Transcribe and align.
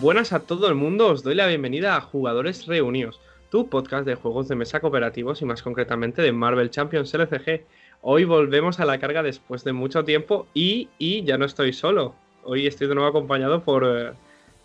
Buenas 0.00 0.34
a 0.34 0.40
todo 0.40 0.68
el 0.68 0.74
mundo, 0.74 1.06
os 1.06 1.22
doy 1.22 1.34
la 1.34 1.46
bienvenida 1.46 1.96
a 1.96 2.02
Jugadores 2.02 2.66
Reunidos, 2.66 3.18
tu 3.50 3.70
podcast 3.70 4.04
de 4.04 4.14
juegos 4.14 4.46
de 4.46 4.54
mesa 4.54 4.80
cooperativos 4.80 5.40
y 5.40 5.46
más 5.46 5.62
concretamente 5.62 6.20
de 6.20 6.32
Marvel 6.32 6.70
Champions 6.70 7.14
LCG. 7.14 7.64
Hoy 8.02 8.26
volvemos 8.26 8.78
a 8.78 8.84
la 8.84 8.98
carga 8.98 9.22
después 9.22 9.64
de 9.64 9.72
mucho 9.72 10.04
tiempo 10.04 10.48
y, 10.52 10.90
y 10.98 11.24
ya 11.24 11.38
no 11.38 11.46
estoy 11.46 11.72
solo. 11.72 12.14
Hoy 12.44 12.66
estoy 12.66 12.88
de 12.88 12.94
nuevo 12.94 13.08
acompañado 13.08 13.64
por 13.64 13.84
eh, 13.86 14.12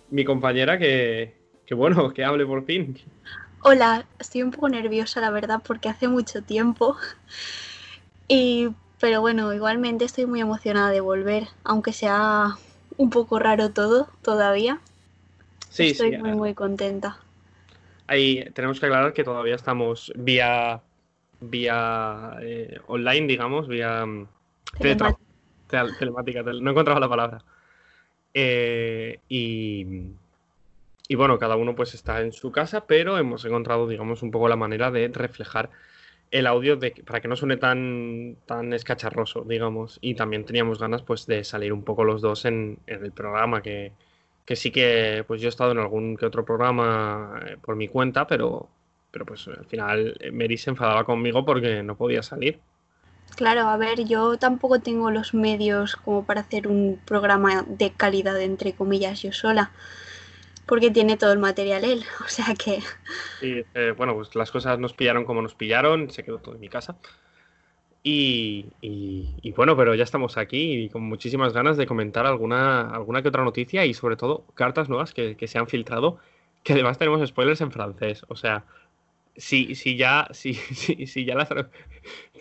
mi 0.10 0.26
compañera 0.26 0.78
que, 0.78 1.34
que, 1.66 1.76
bueno, 1.76 2.10
que 2.14 2.26
hable 2.26 2.46
por 2.46 2.66
fin. 2.66 2.98
Hola, 3.64 4.06
estoy 4.20 4.44
un 4.44 4.52
poco 4.52 4.68
nerviosa 4.68 5.22
la 5.22 5.32
verdad 5.32 5.62
porque 5.66 5.88
hace 5.88 6.10
mucho 6.10 6.42
tiempo. 6.42 6.98
Y, 8.28 8.68
pero 9.00 9.22
bueno, 9.22 9.54
igualmente 9.54 10.04
estoy 10.04 10.26
muy 10.26 10.42
emocionada 10.42 10.90
de 10.90 11.00
volver, 11.00 11.48
aunque 11.64 11.94
sea 11.94 12.58
un 12.98 13.10
poco 13.10 13.40
raro 13.40 13.72
todo 13.72 14.10
todavía. 14.22 14.82
Sí, 15.72 15.88
estoy 15.88 16.12
sí. 16.12 16.18
muy 16.18 16.32
muy 16.34 16.54
contenta. 16.54 17.18
Ahí 18.08 18.44
tenemos 18.54 18.80
que 18.80 18.86
aclarar 18.86 19.14
que 19.14 19.24
todavía 19.24 19.56
estamos 19.56 20.12
vía 20.16 20.82
vía 21.40 22.38
eh, 22.42 22.80
online, 22.88 23.26
digamos, 23.28 23.68
vía 23.68 24.06
mm, 24.06 24.28
teletra- 24.80 25.18
tel- 25.68 25.98
telemática, 25.98 26.44
tel- 26.44 26.62
no 26.62 26.70
he 26.70 26.74
encontrado 26.74 27.00
la 27.00 27.10
palabra. 27.10 27.44
Eh, 28.34 29.20
y, 29.28 29.86
y 31.08 31.16
bueno, 31.16 31.40
cada 31.40 31.56
uno 31.56 31.76
pues 31.76 31.94
está 31.94 32.22
en 32.22 32.32
su 32.32 32.52
casa, 32.52 32.86
pero 32.86 33.18
hemos 33.18 33.44
encontrado, 33.46 33.88
digamos, 33.88 34.22
un 34.24 34.32
poco 34.32 34.48
la 34.48 34.56
manera 34.56 34.92
de 34.92 35.08
reflejar 35.08 35.70
el 36.32 36.48
audio 36.48 36.78
de, 36.78 36.92
para 37.06 37.20
que 37.22 37.28
no 37.28 37.36
suene 37.36 37.58
tan, 37.58 38.38
tan 38.46 38.72
escacharroso, 38.74 39.44
digamos. 39.44 39.98
Y 40.02 40.16
también 40.16 40.46
teníamos 40.46 40.80
ganas 40.80 41.02
pues 41.02 41.26
de 41.26 41.44
salir 41.44 41.74
un 41.74 41.84
poco 41.84 42.04
los 42.04 42.22
dos 42.22 42.46
en, 42.46 42.78
en 42.88 43.04
el 43.04 43.12
programa, 43.12 43.62
que, 43.62 43.92
que 44.46 44.56
sí 44.56 44.72
que 44.72 45.24
pues 45.28 45.42
yo 45.42 45.48
he 45.48 45.50
estado 45.50 45.72
en 45.72 45.80
algún 45.80 46.18
que 46.18 46.26
otro 46.26 46.46
programa 46.46 47.40
eh, 47.48 47.58
por 47.62 47.76
mi 47.76 47.88
cuenta, 47.88 48.28
pero, 48.28 48.70
pero 49.12 49.26
pues 49.26 49.48
al 49.48 49.66
final 49.66 50.16
eh, 50.20 50.32
Mary 50.32 50.58
se 50.58 50.70
enfadaba 50.72 51.06
conmigo 51.06 51.46
porque 51.46 51.84
no 51.84 51.98
podía 51.98 52.24
salir. 52.24 52.60
Claro, 53.36 53.62
a 53.70 53.78
ver, 53.78 54.06
yo 54.06 54.38
tampoco 54.38 54.80
tengo 54.82 55.10
los 55.10 55.34
medios 55.34 55.96
como 55.96 56.26
para 56.26 56.42
hacer 56.42 56.68
un 56.68 57.00
programa 57.06 57.64
de 57.68 57.92
calidad, 57.92 58.40
entre 58.42 58.74
comillas, 58.74 59.22
yo 59.22 59.32
sola, 59.32 59.72
porque 60.66 60.92
tiene 60.92 61.18
todo 61.18 61.32
el 61.32 61.40
material 61.40 61.84
él, 61.86 62.04
o 62.26 62.28
sea 62.28 62.54
que 62.56 62.80
Y 63.42 63.66
eh, 63.74 63.94
bueno, 63.98 64.16
pues 64.16 64.36
las 64.36 64.52
cosas 64.52 64.80
nos 64.80 64.94
pillaron 64.94 65.26
como 65.26 65.42
nos 65.42 65.56
pillaron, 65.56 66.10
se 66.12 66.24
quedó 66.24 66.40
todo 66.40 66.56
en 66.56 66.62
mi 66.62 66.70
casa. 66.70 66.98
Y, 68.04 68.66
y- 68.82 69.30
y 69.44 69.52
bueno, 69.52 69.78
pero 69.78 69.94
ya 69.94 70.04
estamos 70.04 70.38
aquí 70.38 70.74
y 70.86 70.90
con 70.90 71.04
muchísimas 71.04 71.54
ganas 71.54 71.78
de 71.78 71.86
comentar 71.86 72.26
alguna, 72.26 72.90
alguna 72.90 73.22
que 73.22 73.28
otra 73.30 73.44
noticia 73.44 73.86
y 73.86 73.94
sobre 73.94 74.16
todo 74.16 74.44
cartas 74.56 74.90
nuevas 74.90 75.14
que, 75.14 75.36
que 75.38 75.48
se 75.48 75.60
han 75.60 75.68
filtrado, 75.68 76.18
que 76.64 76.74
además 76.74 76.98
tenemos 76.98 77.28
spoilers 77.28 77.62
en 77.62 77.72
francés. 77.72 78.24
O 78.28 78.36
sea, 78.36 78.66
si, 79.38 79.76
si 79.76 79.98
ya, 79.98 80.28
si, 80.32 80.56
si, 80.56 81.06
si 81.06 81.26
ya 81.26 81.36
las... 81.36 81.50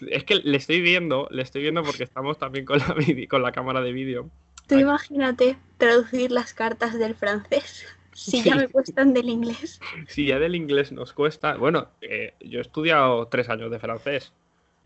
Es 0.08 0.24
que 0.24 0.36
le 0.36 0.56
estoy 0.56 0.80
viendo, 0.80 1.28
le 1.30 1.42
estoy 1.42 1.60
viendo 1.62 1.82
porque 1.82 2.04
estamos 2.04 2.38
también 2.38 2.64
con 2.64 2.78
la, 2.78 2.96
con 3.28 3.42
la 3.42 3.52
cámara 3.52 3.82
de 3.82 3.92
vídeo. 3.92 4.30
tú 4.66 4.76
Ay. 4.76 4.82
imagínate 4.82 5.58
traducir 5.76 6.30
las 6.32 6.54
cartas 6.54 6.98
del 6.98 7.14
francés, 7.14 7.86
si 8.14 8.42
ya 8.42 8.54
Sí. 8.54 8.58
me 8.60 8.68
cuestan 8.68 9.12
del 9.12 9.28
inglés. 9.28 9.78
Si 10.08 10.24
ya 10.26 10.38
del 10.38 10.54
inglés 10.54 10.90
nos 10.90 11.12
cuesta... 11.12 11.56
Bueno, 11.56 11.88
eh, 12.00 12.32
yo 12.40 12.60
he 12.60 12.62
estudiado 12.62 13.26
tres 13.28 13.50
años 13.50 13.70
de 13.70 13.78
francés. 13.78 14.32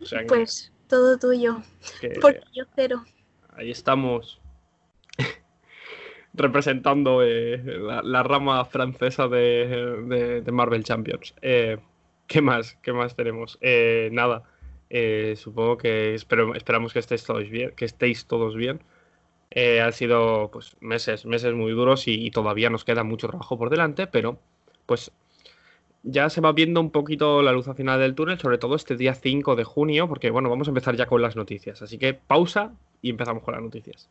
O 0.01 0.05
sea, 0.07 0.21
que- 0.21 0.27
Pues 0.27 0.73
todo 0.89 1.19
tuyo, 1.19 1.63
que... 2.01 2.11
porque 2.21 2.41
yo 2.55 2.65
cero. 2.75 3.05
Ahí 3.57 3.71
estamos 3.71 4.41
representando 6.35 7.23
eh, 7.23 7.59
la, 7.65 8.03
la 8.03 8.23
rama 8.23 8.65
francesa 8.65 9.29
de, 9.29 10.03
de- 10.07 10.41
de 10.43 10.53
Marvel 10.53 10.85
Champions. 10.85 11.35
Eh, 11.43 11.79
¿qué 12.27 12.41
más? 12.43 12.77
¿Qué 12.83 12.93
más 12.93 13.15
tenemos? 13.15 13.59
Eh, 13.61 14.09
nada. 14.13 14.43
supongo 15.37 15.77
que 15.79 16.15
espero- 16.15 16.55
esperamos 16.55 16.93
que 16.93 16.99
estéis 16.99 17.25
todos 17.25 17.49
bien, 17.49 17.73
que 17.77 17.85
estéis 17.85 18.27
todos 18.27 18.57
bien. 18.57 18.81
Han 19.57 19.93
sido 19.93 20.51
pues 20.53 20.77
meses, 20.81 21.25
meses 21.27 21.55
muy 21.55 21.71
duros 21.73 22.09
y, 22.09 22.27
y 22.27 22.31
todavía 22.33 22.71
nos 22.71 22.85
queda 22.85 23.05
mucho 23.05 23.29
trabajo 23.29 23.57
por 23.57 23.71
delante, 23.71 24.09
pero 24.09 24.37
pues 24.87 25.13
ya 26.05 26.29
se 26.29 26.43
va 26.43 26.53
viendo 26.53 26.81
un 26.81 26.91
poquito 26.91 27.43
la 27.43 27.53
luz 27.53 27.67
al 27.67 27.75
final 27.75 27.99
del 27.99 28.15
túnel, 28.15 28.39
sobre 28.39 28.59
todo 28.59 28.77
este 28.77 28.97
día 28.97 29.15
5 29.15 29.57
de 29.57 29.65
junio, 29.65 30.07
porque 30.07 30.31
bueno, 30.31 30.51
vamos 30.51 30.69
a 30.69 30.71
empezar 30.71 30.95
ya 30.97 31.07
con 31.07 31.23
las 31.23 31.35
noticias. 31.35 31.81
Así 31.81 31.99
que 31.99 32.13
pausa 32.15 32.73
y 33.01 33.11
empezamos 33.11 33.43
con 33.43 33.55
las 33.55 33.63
noticias. 33.63 34.11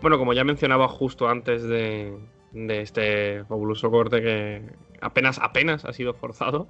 Bueno, 0.00 0.16
como 0.16 0.32
ya 0.32 0.44
mencionaba 0.44 0.88
justo 0.88 1.28
antes 1.28 1.62
de, 1.62 2.16
este 2.54 3.44
fabuloso 3.44 3.90
corte 3.90 4.22
que 4.22 4.62
apenas, 5.02 5.38
apenas 5.38 5.84
ha 5.84 5.92
sido 5.92 6.14
forzado, 6.14 6.68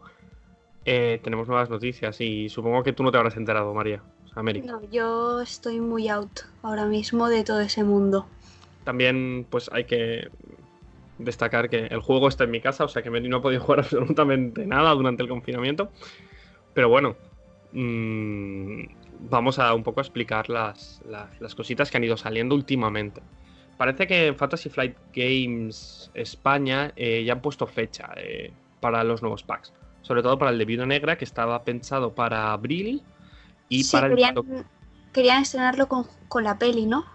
eh, 0.85 1.21
tenemos 1.23 1.47
nuevas 1.47 1.71
noticias 1.71 2.21
y 2.21 2.49
supongo 2.49 2.83
que 2.83 2.93
tú 2.93 3.05
no 3.05 3.13
te 3.13 3.19
habrás 3.19 3.37
enterado, 3.37 3.73
María. 3.73 4.03
No, 4.65 4.83
yo 4.91 5.41
estoy 5.41 5.81
muy 5.81 6.09
out 6.09 6.41
ahora 6.63 6.87
mismo 6.87 7.29
de 7.29 7.45
todo 7.45 7.61
ese 7.61 7.85
mundo. 7.85 8.29
También, 8.85 9.47
pues 9.51 9.71
hay 9.73 9.85
que 9.85 10.29
destacar 11.19 11.69
que 11.69 11.87
el 11.87 12.01
juego 12.01 12.29
está 12.29 12.45
en 12.45 12.51
mi 12.51 12.61
casa, 12.61 12.85
o 12.85 12.89
sea 12.89 13.03
que 13.03 13.11
no 13.11 13.37
ha 13.37 13.43
podido 13.43 13.61
jugar 13.65 13.81
absolutamente 13.81 14.67
nada 14.67 14.91
durante 14.95 15.23
el 15.23 15.29
confinamiento. 15.29 15.93
Pero 16.75 16.89
bueno, 16.89 17.17
mm, 17.73 18.83
vamos 19.29 19.59
a 19.59 19.75
un 19.75 19.83
poco 19.83 20.01
explicar 20.01 20.49
las, 20.49 21.01
las- 21.05 21.41
las 21.41 21.55
cositas 21.55 21.91
que 21.91 21.97
han 21.99 22.05
ido 22.05 22.17
saliendo 22.17 22.55
últimamente. 22.55 23.23
Parece 23.77 24.07
que 24.07 24.27
en 24.29 24.37
Fantasy 24.37 24.69
Flight 24.69 24.97
Games 25.15 26.11
España 26.15 26.93
eh, 26.97 27.25
ya 27.25 27.33
han 27.35 27.41
puesto 27.43 27.67
fecha 27.67 28.11
eh, 28.17 28.53
para 28.81 29.03
los 29.05 29.23
nuevos 29.23 29.43
packs. 29.43 29.73
Sobre 30.03 30.23
todo 30.23 30.39
para 30.39 30.51
el 30.51 30.59
de 30.59 30.65
Viuda 30.65 30.87
Negra, 30.87 31.17
que 31.17 31.25
estaba 31.25 31.65
pensado 31.65 32.15
para 32.15 32.53
abril. 32.53 33.03
Y 33.71 33.83
sí, 33.85 33.93
para 33.97 34.07
el 34.09 34.13
querían, 34.13 34.35
doc- 34.35 34.47
querían 35.13 35.43
estrenarlo 35.43 35.89
con, 35.89 36.05
con 36.29 36.45
la 36.45 36.59
peli, 36.59 36.85
¿no? 36.87 37.07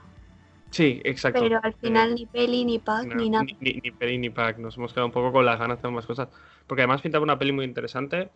Sí, 0.71 1.01
exacto. 1.05 1.39
Pero 1.41 1.59
al 1.63 1.71
Eh, 1.71 1.75
final 1.81 2.15
ni 2.15 2.25
peli, 2.25 2.65
ni 2.65 2.79
pack, 2.79 3.05
No, 3.05 3.15
ni 3.15 3.29
nada. 3.29 3.45
Ni, 3.45 3.55
ni, 3.59 3.79
ni 3.83 3.91
peli 3.91 4.17
ni 4.17 4.29
pack. 4.29 4.57
Nos 4.57 4.77
hemos 4.77 4.91
quedado 4.91 5.07
un 5.07 5.13
poco 5.13 5.31
con 5.31 5.45
las 5.45 5.59
ganas 5.59 5.81
de 5.81 5.89
más 5.89 6.05
cosas. 6.05 6.29
Porque 6.67 6.81
además 6.81 7.01
pintaba 7.01 7.23
una 7.23 7.37
peli 7.37 7.51
muy 7.51 7.65
interesante. 7.65 8.29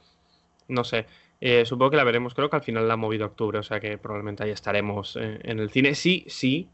No 0.67 0.83
sé. 0.83 1.05
eh, 1.41 1.65
supongo 1.65 1.91
que 1.91 1.97
la 1.97 2.03
veremos. 2.03 2.33
Creo 2.33 2.49
que 2.49 2.55
al 2.57 2.63
final 2.63 2.87
la 2.87 2.93
han 2.93 2.99
movido 2.99 3.25
a 3.25 3.27
octubre. 3.27 3.59
O 3.59 3.63
sea 3.63 3.79
que 3.79 3.97
probablemente 3.97 4.43
ahí 4.43 4.51
estaremos 4.51 5.15
eh, 5.19 5.39
en 5.43 5.59
el 5.59 5.69
cine. 5.69 5.95
Sí, 5.95 6.25
sí. 6.27 6.69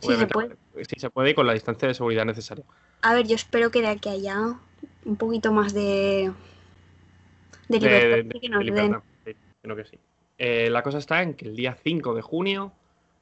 Sí 0.00 0.14
se 0.16 0.26
puede. 0.26 0.56
Sí 0.76 0.98
se 0.98 1.10
puede 1.10 1.30
y 1.30 1.34
con 1.34 1.46
la 1.46 1.52
distancia 1.54 1.88
de 1.88 1.94
seguridad 1.94 2.24
necesaria. 2.24 2.64
A 3.02 3.14
ver, 3.14 3.26
yo 3.26 3.34
espero 3.36 3.70
que 3.70 3.80
de 3.82 3.88
aquí 3.88 4.08
a 4.08 4.12
allá 4.12 4.38
un 5.04 5.16
poquito 5.16 5.52
más 5.52 5.74
de, 5.74 6.32
de 7.68 7.80
libertad 7.80 8.24
de- 8.24 8.40
que 8.40 8.48
nos 8.48 8.64
den. 8.64 8.96
Sí, 9.24 9.32
creo 9.62 9.76
que 9.76 9.84
sí. 9.84 9.98
Eh, 10.44 10.70
la 10.70 10.82
cosa 10.82 10.98
está 10.98 11.22
en 11.22 11.34
que 11.34 11.44
el 11.46 11.54
día 11.54 11.76
5 11.84 12.14
de 12.14 12.20
junio 12.20 12.72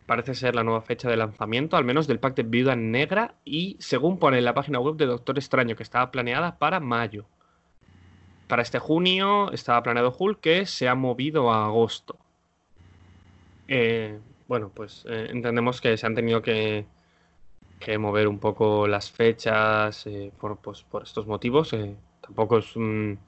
parece 0.06 0.34
ser 0.34 0.54
la 0.54 0.64
nueva 0.64 0.81
fecha 0.81 1.10
de 1.10 1.19
lanzamiento, 1.19 1.76
al 1.76 1.84
menos 1.84 2.06
del 2.06 2.19
pack 2.19 2.34
de 2.34 2.44
Viuda 2.44 2.76
Negra, 2.76 3.34
y 3.44 3.76
según 3.78 4.19
pone 4.19 4.38
en 4.38 4.47
la 4.47 4.54
página 4.54 4.81
web 4.81 4.97
de 4.97 5.04
Doctor 5.04 5.36
Extraño, 5.36 5.76
que 5.76 5.82
estaba 5.82 6.10
planeada 6.10 6.56
para 6.56 6.80
mayo. 6.80 7.26
Para 8.48 8.62
este 8.62 8.78
junio 8.78 9.53
estaba 9.53 9.82
planeado 9.82 10.16
Hulk, 10.19 10.41
que 10.41 10.64
se 10.64 10.88
ha 10.88 10.94
movido 10.94 11.53
a 11.53 11.66
agosto. 11.66 12.16
Eh, 13.69 14.19
bueno, 14.48 14.70
pues 14.75 15.04
eh, 15.06 15.26
entendemos 15.28 15.82
que 15.82 15.98
se 15.98 16.06
han 16.06 16.14
tenido 16.14 16.41
que, 16.41 16.86
mover 17.98 18.28
un 18.28 18.38
poco 18.38 18.88
las 18.88 19.10
fechas 19.10 20.09
por, 20.41 20.56
pues, 20.56 20.84
por 20.84 21.03
estos 21.03 21.26
motivos. 21.26 21.76
tampoco 22.22 22.56
es 22.59 22.76
un- 22.76 23.19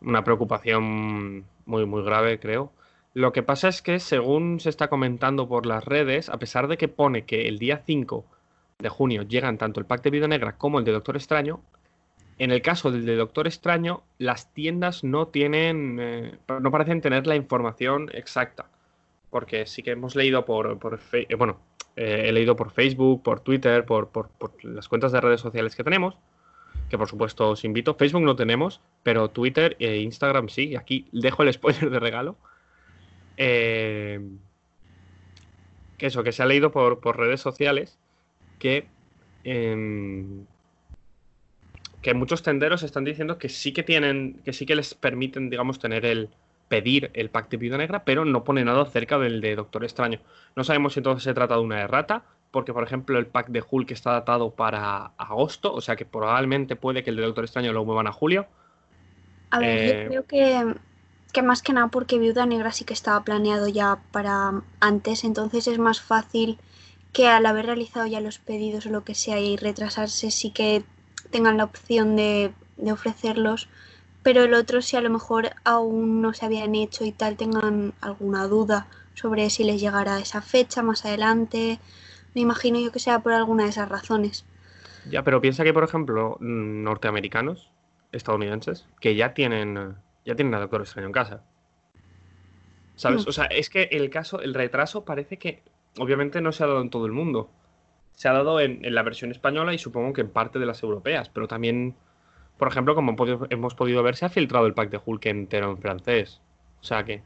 una 0.00 0.24
preocupación 0.24 1.44
muy, 1.66 1.86
muy 1.86 2.02
grave, 2.02 2.40
creo. 2.40 2.72
Lo 3.16 3.32
que 3.32 3.42
pasa 3.42 3.68
es 3.68 3.80
que, 3.80 3.98
según 3.98 4.60
se 4.60 4.68
está 4.68 4.88
comentando 4.88 5.48
por 5.48 5.64
las 5.64 5.82
redes, 5.86 6.28
a 6.28 6.36
pesar 6.38 6.68
de 6.68 6.76
que 6.76 6.86
pone 6.88 7.24
que 7.24 7.48
el 7.48 7.58
día 7.58 7.82
5 7.86 8.26
de 8.78 8.88
junio 8.90 9.22
llegan 9.22 9.56
tanto 9.56 9.80
el 9.80 9.86
pack 9.86 10.02
de 10.02 10.10
Vida 10.10 10.28
Negra 10.28 10.58
como 10.58 10.78
el 10.78 10.84
de 10.84 10.92
Doctor 10.92 11.16
Extraño, 11.16 11.62
en 12.38 12.50
el 12.50 12.60
caso 12.60 12.90
del 12.90 13.06
de 13.06 13.16
Doctor 13.16 13.46
Extraño, 13.46 14.02
las 14.18 14.52
tiendas 14.52 15.02
no 15.02 15.28
tienen, 15.28 15.96
eh, 15.98 16.34
no 16.60 16.70
parecen 16.70 17.00
tener 17.00 17.26
la 17.26 17.36
información 17.36 18.10
exacta. 18.12 18.66
Porque 19.30 19.64
sí 19.64 19.82
que 19.82 19.92
hemos 19.92 20.14
leído 20.14 20.44
por, 20.44 20.78
eh, 21.14 21.34
bueno, 21.36 21.58
eh, 21.96 22.24
he 22.26 22.32
leído 22.32 22.54
por 22.54 22.70
Facebook, 22.70 23.22
por 23.22 23.40
Twitter, 23.40 23.86
por, 23.86 24.08
por- 24.08 24.28
por 24.28 24.62
las 24.62 24.88
cuentas 24.88 25.12
de 25.12 25.22
redes 25.22 25.40
sociales 25.40 25.74
que 25.74 25.84
tenemos, 25.84 26.18
que 26.90 26.98
por 26.98 27.08
supuesto 27.08 27.48
os 27.48 27.64
invito. 27.64 27.94
Facebook 27.94 28.22
no 28.24 28.36
tenemos, 28.36 28.82
pero 29.02 29.30
Twitter 29.30 29.74
e 29.78 29.96
Instagram 30.02 30.50
sí. 30.50 30.76
Aquí 30.76 31.06
dejo 31.12 31.42
el 31.44 31.52
spoiler 31.54 31.88
de 31.88 31.98
regalo. 31.98 32.36
Eh, 33.36 34.20
que 35.96 36.06
eso, 36.06 36.22
que 36.22 36.32
se 36.32 36.42
ha 36.42 36.46
leído 36.46 36.70
por, 36.70 37.00
por 37.00 37.18
redes 37.18 37.40
sociales 37.40 37.98
que, 38.58 38.92
em, 39.44 40.46
que 42.02 42.14
muchos 42.14 42.42
tenderos 42.42 42.82
están 42.82 43.04
diciendo 43.04 43.38
que 43.38 43.48
sí 43.48 43.72
que 43.72 43.82
tienen, 43.82 44.40
que 44.44 44.52
sí 44.52 44.66
que 44.66 44.76
les 44.76 44.94
permiten, 44.94 45.50
digamos, 45.50 45.78
tener 45.78 46.04
el, 46.04 46.30
pedir 46.68 47.10
el 47.14 47.30
pack 47.30 47.48
de 47.50 47.56
Viuda 47.56 47.78
Negra, 47.78 48.04
pero 48.04 48.24
no 48.24 48.44
pone 48.44 48.64
nada 48.64 48.82
acerca 48.82 49.18
del 49.18 49.40
de 49.40 49.56
Doctor 49.56 49.84
Extraño. 49.84 50.20
No 50.54 50.64
sabemos 50.64 50.92
si 50.94 51.00
entonces 51.00 51.24
se 51.24 51.34
trata 51.34 51.54
de 51.56 51.60
una 51.62 51.80
errata, 51.80 52.24
porque 52.50 52.72
por 52.72 52.84
ejemplo 52.84 53.18
el 53.18 53.26
pack 53.28 53.48
de 53.48 53.62
Hulk 53.68 53.90
está 53.90 54.12
datado 54.12 54.54
para 54.54 55.06
agosto, 55.18 55.72
o 55.74 55.80
sea 55.80 55.96
que 55.96 56.06
probablemente 56.06 56.76
puede 56.76 57.02
que 57.02 57.10
el 57.10 57.16
de 57.16 57.22
Doctor 57.22 57.44
Extraño 57.44 57.72
lo 57.72 57.84
muevan 57.84 58.06
a 58.06 58.12
julio. 58.12 58.46
A 59.50 59.60
ver, 59.60 59.80
yo 59.80 59.94
Eh, 59.94 60.04
creo 60.04 60.24
que, 60.26 60.74
que 61.36 61.42
más 61.42 61.60
que 61.60 61.74
nada 61.74 61.88
porque 61.88 62.18
Viuda 62.18 62.46
Negra 62.46 62.72
sí 62.72 62.86
que 62.86 62.94
estaba 62.94 63.22
planeado 63.22 63.68
ya 63.68 63.98
para 64.10 64.62
antes, 64.80 65.22
entonces 65.22 65.66
es 65.66 65.78
más 65.78 66.00
fácil 66.00 66.58
que 67.12 67.28
al 67.28 67.44
haber 67.44 67.66
realizado 67.66 68.06
ya 68.06 68.22
los 68.22 68.38
pedidos 68.38 68.86
o 68.86 68.88
lo 68.88 69.04
que 69.04 69.14
sea 69.14 69.38
y 69.38 69.58
retrasarse 69.58 70.30
sí 70.30 70.50
que 70.50 70.82
tengan 71.30 71.58
la 71.58 71.64
opción 71.64 72.16
de, 72.16 72.54
de 72.78 72.90
ofrecerlos, 72.90 73.68
pero 74.22 74.44
el 74.44 74.54
otro 74.54 74.80
si 74.80 74.96
a 74.96 75.02
lo 75.02 75.10
mejor 75.10 75.50
aún 75.62 76.22
no 76.22 76.32
se 76.32 76.46
habían 76.46 76.74
hecho 76.74 77.04
y 77.04 77.12
tal 77.12 77.36
tengan 77.36 77.92
alguna 78.00 78.46
duda 78.46 78.86
sobre 79.12 79.50
si 79.50 79.62
les 79.62 79.78
llegará 79.78 80.18
esa 80.18 80.40
fecha 80.40 80.82
más 80.82 81.04
adelante, 81.04 81.78
me 82.34 82.40
imagino 82.40 82.80
yo 82.80 82.92
que 82.92 82.98
sea 82.98 83.18
por 83.18 83.34
alguna 83.34 83.64
de 83.64 83.70
esas 83.70 83.90
razones. 83.90 84.46
Ya, 85.10 85.22
pero 85.22 85.42
piensa 85.42 85.64
que, 85.64 85.74
por 85.74 85.84
ejemplo, 85.84 86.38
mm, 86.40 86.82
norteamericanos, 86.82 87.70
estadounidenses, 88.10 88.86
que 89.00 89.16
ya 89.16 89.34
tienen, 89.34 89.96
ya 90.26 90.34
tienen 90.34 90.52
a 90.54 90.60
Doctor 90.60 90.82
Extraño 90.82 91.06
en 91.06 91.12
casa. 91.12 91.44
¿Sabes? 92.96 93.24
Mm. 93.24 93.28
O 93.28 93.32
sea, 93.32 93.44
es 93.46 93.70
que 93.70 93.84
el 93.92 94.10
caso, 94.10 94.40
el 94.40 94.52
retraso 94.52 95.04
parece 95.04 95.38
que 95.38 95.62
obviamente 95.98 96.40
no 96.40 96.52
se 96.52 96.64
ha 96.64 96.66
dado 96.66 96.82
en 96.82 96.90
todo 96.90 97.06
el 97.06 97.12
mundo. 97.12 97.50
Se 98.12 98.28
ha 98.28 98.32
dado 98.32 98.60
en, 98.60 98.84
en 98.84 98.94
la 98.94 99.02
versión 99.02 99.30
española 99.30 99.72
y 99.72 99.78
supongo 99.78 100.12
que 100.12 100.22
en 100.22 100.30
parte 100.30 100.58
de 100.58 100.66
las 100.66 100.82
europeas, 100.82 101.28
pero 101.28 101.46
también, 101.46 101.94
por 102.56 102.68
ejemplo, 102.68 102.94
como 102.94 103.14
hemos 103.50 103.74
podido, 103.74 104.02
ver, 104.02 104.16
se 104.16 104.24
ha 104.24 104.30
filtrado 104.30 104.66
el 104.66 104.74
pack 104.74 104.90
de 104.90 105.00
Hulk 105.04 105.26
entero 105.26 105.70
en 105.70 105.78
francés. 105.78 106.40
O 106.80 106.84
sea 106.84 107.04
que, 107.04 107.22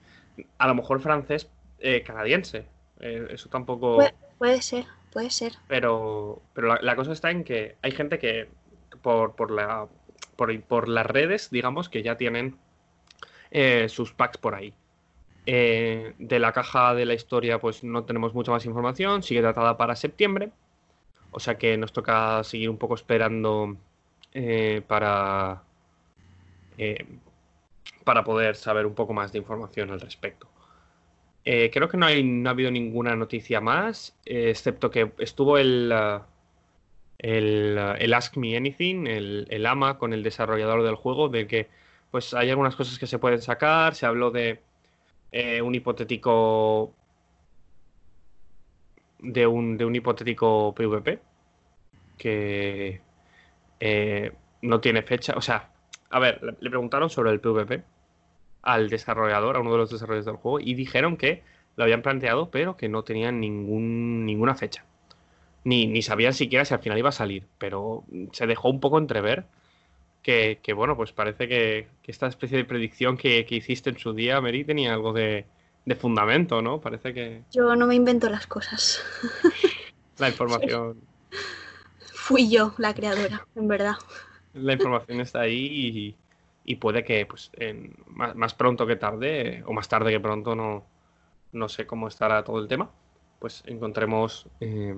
a 0.59 0.69
lo 0.69 0.75
mejor 0.75 1.01
francés 1.01 1.51
eh, 1.79 2.03
canadiense. 2.03 2.67
Eh, 2.99 3.29
eso 3.31 3.49
tampoco. 3.49 3.97
Puede, 3.97 4.15
puede 4.39 4.63
ser, 4.63 4.85
puede 5.13 5.31
ser. 5.31 5.53
Pero, 5.69 6.43
pero 6.53 6.69
la, 6.69 6.79
la 6.83 6.97
cosa 6.97 7.13
está 7.13 7.31
en 7.31 7.45
que 7.45 7.77
hay 7.83 7.93
gente 7.93 8.19
que 8.19 8.49
por, 9.01 9.37
por, 9.37 9.53
la, 9.53 9.87
por, 10.37 10.61
por 10.65 10.89
las 10.89 11.07
redes, 11.07 11.51
digamos, 11.51 11.89
que 11.89 12.03
ya 12.03 12.17
tienen 12.17 12.59
eh, 13.51 13.89
sus 13.89 14.13
packs 14.13 14.39
por 14.39 14.55
ahí. 14.55 14.75
Eh, 15.47 16.15
de 16.19 16.39
la 16.39 16.53
caja 16.53 16.95
de 16.95 17.05
la 17.07 17.15
historia, 17.15 17.59
pues 17.59 17.83
no 17.83 18.05
tenemos 18.05 18.35
mucha 18.35 18.53
más 18.53 18.65
información. 18.67 19.23
Sigue 19.23 19.43
datada 19.43 19.77
para 19.77 19.97
septiembre. 19.97 20.53
O 21.33 21.41
sea 21.41 21.59
que 21.59 21.77
nos 21.77 21.93
toca 21.93 22.43
seguir 22.45 22.71
un 22.71 22.77
poco 22.79 22.95
esperando 22.95 23.77
eh, 24.33 24.83
para, 24.87 25.63
eh, 26.79 27.05
para 28.05 28.25
poder 28.25 28.57
saber 28.57 28.87
un 28.87 28.95
poco 28.95 29.13
más 29.13 29.33
de 29.33 29.39
información 29.39 29.91
al 29.91 30.01
respecto. 30.01 30.49
Creo 31.43 31.89
que 31.89 31.97
no, 31.97 32.07
hay, 32.07 32.23
no 32.23 32.49
ha 32.49 32.53
habido 32.53 32.71
ninguna 32.71 33.17
noticia 33.17 33.61
más, 33.61 34.17
excepto 34.25 34.89
que 34.89 35.11
estuvo 35.19 35.59
el, 35.59 35.93
el, 37.19 37.77
el 37.99 38.15
Ask 38.15 38.37
Me 38.37 38.57
Anything, 38.57 39.09
el, 39.09 39.47
el, 39.51 39.67
AMA 39.67 39.99
con 39.99 40.13
el 40.13 40.23
desarrollador 40.23 40.85
del 40.85 40.95
juego, 40.95 41.29
de 41.29 41.49
que 41.49 41.69
pues 42.11 42.35
hay 42.35 42.51
algunas 42.51 42.77
cosas 42.77 42.99
que 42.99 43.07
se 43.07 43.19
pueden 43.19 43.41
sacar. 43.41 43.95
Se 43.95 44.07
habló 44.07 44.31
de 44.31 44.63
eh, 45.33 45.63
un 45.63 45.75
hipotético. 45.75 46.95
De 49.19 49.47
un, 49.47 49.77
de 49.77 49.85
un 49.85 49.95
hipotético 49.95 50.75
PvP 50.75 51.21
que 52.17 53.03
eh, 53.81 54.33
no 54.63 54.81
tiene 54.81 55.03
fecha. 55.03 55.35
O 55.37 55.43
sea, 55.43 55.71
a 56.11 56.19
ver, 56.19 56.57
le, 56.61 56.71
preguntaron 56.71 57.11
sobre 57.11 57.31
el 57.31 57.41
PvP 57.41 57.83
al 58.63 58.89
desarrollador, 58.89 59.57
a 59.57 59.61
uno 59.61 59.73
de 59.73 59.79
los 59.79 59.91
desarrolladores 59.91 60.27
del 60.27 60.37
juego, 60.37 60.61
y 60.61 60.75
dijeron 60.75 61.17
que 61.17 61.43
lo 61.77 61.85
habían 61.85 62.03
planteado, 62.03 62.51
pero 62.51 62.77
que 62.77 62.89
no 62.89 63.05
tenían 63.05 63.41
ningún, 63.41 64.27
ninguna 64.27 64.55
fecha. 64.55 64.85
Ni, 65.65 65.87
ni 65.87 66.03
sabían 66.03 66.35
siquiera 66.35 66.65
si 66.65 66.75
al 66.75 66.81
final 66.81 66.99
iba 66.99 67.11
a 67.11 67.13
salir, 67.13 67.47
pero 67.59 68.05
se 68.33 68.47
dejó 68.47 68.71
un 68.71 68.81
poco 68.81 68.99
entrever 68.99 69.45
que, 70.23 70.61
que 70.63 70.73
bueno, 70.73 70.97
pues 70.97 71.13
parece 71.13 71.49
que, 71.49 71.89
que, 72.03 72.11
esta 72.11 72.27
especie 72.27 72.59
de 72.59 72.65
predicción 72.65 73.17
que, 73.17 73.45
que 73.47 73.57
hiciste 73.57 73.91
en 73.91 73.99
su 73.99 74.13
día, 74.13 74.41
Mary, 74.41 74.65
tenía 74.65 74.93
algo 74.93 75.13
de, 75.13 75.47
de, 75.85 75.95
fundamento, 75.95 76.63
¿no? 76.63 76.81
Parece 76.81 77.15
que... 77.15 77.43
Yo 77.51 77.75
no 77.77 77.87
me 77.87 77.95
invento 77.95 78.29
las 78.29 78.47
cosas. 78.47 79.03
La 80.19 80.29
información... 80.29 81.01
Fui 82.15 82.49
yo 82.49 82.75
la 82.79 82.95
creadora, 82.95 83.45
en 83.57 83.67
verdad. 83.67 83.95
La 84.55 84.75
información 84.75 85.21
está 85.21 85.41
ahí 85.41 85.57
y, 85.57 86.17
y 86.65 86.77
puede 86.77 87.03
que 87.03 87.27
pues 87.27 87.51
en, 87.55 87.97
más, 88.07 88.37
más, 88.37 88.55
pronto 88.55 88.87
que 88.87 88.95
tarde 88.95 89.65
o 89.67 89.73
más 89.73 89.89
tarde 89.89 90.13
que 90.13 90.21
pronto 90.21 90.55
no, 90.55 90.87
no 91.51 91.69
sé 91.69 91.87
cómo 91.87 92.07
estará 92.07 92.45
todo 92.45 92.61
el 92.61 92.69
tema 92.69 92.91
pues 93.41 93.65
encontremos 93.67 94.47
eh, 94.61 94.95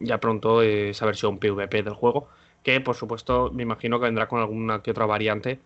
ya 0.00 0.18
pronto 0.18 0.62
esa 0.62 1.06
versión 1.06 1.38
PvP 1.38 1.84
del 1.84 1.94
juego 1.94 2.28
que 2.66 2.80
por 2.80 2.96
supuesto 2.96 3.52
me 3.52 3.62
imagino 3.62 4.00
que 4.00 4.06
vendrá 4.06 4.26
con 4.26 4.40
alguna 4.40 4.82
que 4.82 4.90
otra 4.90 5.06
variante 5.06 5.60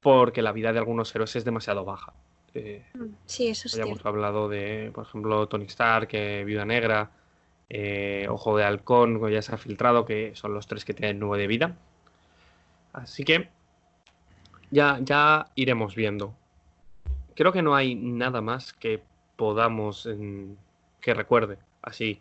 porque 0.00 0.42
la 0.42 0.50
vida 0.50 0.72
de 0.72 0.80
algunos 0.80 1.14
héroes 1.14 1.36
es 1.36 1.44
demasiado 1.44 1.84
baja. 1.84 2.12
Eh, 2.54 2.82
sí 3.24 3.46
eso 3.46 3.68
ya 3.68 3.84
hemos 3.84 4.04
hablado 4.04 4.48
de 4.48 4.90
por 4.92 5.06
ejemplo 5.06 5.46
Tony 5.46 5.66
Stark 5.66 6.08
que 6.08 6.42
Viuda 6.44 6.64
Negra 6.64 7.08
eh, 7.68 8.26
Ojo 8.28 8.56
de 8.56 8.64
Halcón 8.64 9.24
que 9.24 9.32
ya 9.32 9.42
se 9.42 9.54
ha 9.54 9.58
filtrado 9.58 10.04
que 10.04 10.32
son 10.34 10.52
los 10.52 10.66
tres 10.66 10.84
que 10.84 10.92
tienen 10.92 11.20
9 11.20 11.40
de 11.40 11.46
vida. 11.46 11.76
Así 12.92 13.22
que 13.22 13.48
ya, 14.72 14.98
ya 15.02 15.46
iremos 15.54 15.94
viendo. 15.94 16.34
Creo 17.36 17.52
que 17.52 17.62
no 17.62 17.76
hay 17.76 17.94
nada 17.94 18.40
más 18.40 18.72
que 18.72 19.00
podamos 19.36 20.04
en, 20.06 20.58
que 21.00 21.14
recuerde. 21.14 21.58
Así 21.80 22.20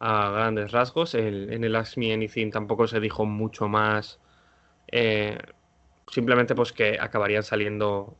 a 0.00 0.30
grandes 0.30 0.72
rasgos. 0.72 1.14
En 1.14 1.62
el 1.62 1.76
Ask 1.76 1.96
Me 1.98 2.12
Anything 2.12 2.50
tampoco 2.50 2.88
se 2.88 3.00
dijo 3.00 3.26
mucho 3.26 3.68
más. 3.68 4.18
Eh, 4.88 5.38
simplemente 6.10 6.54
pues 6.54 6.72
que 6.72 6.98
acabarían 7.00 7.42
saliendo 7.44 8.16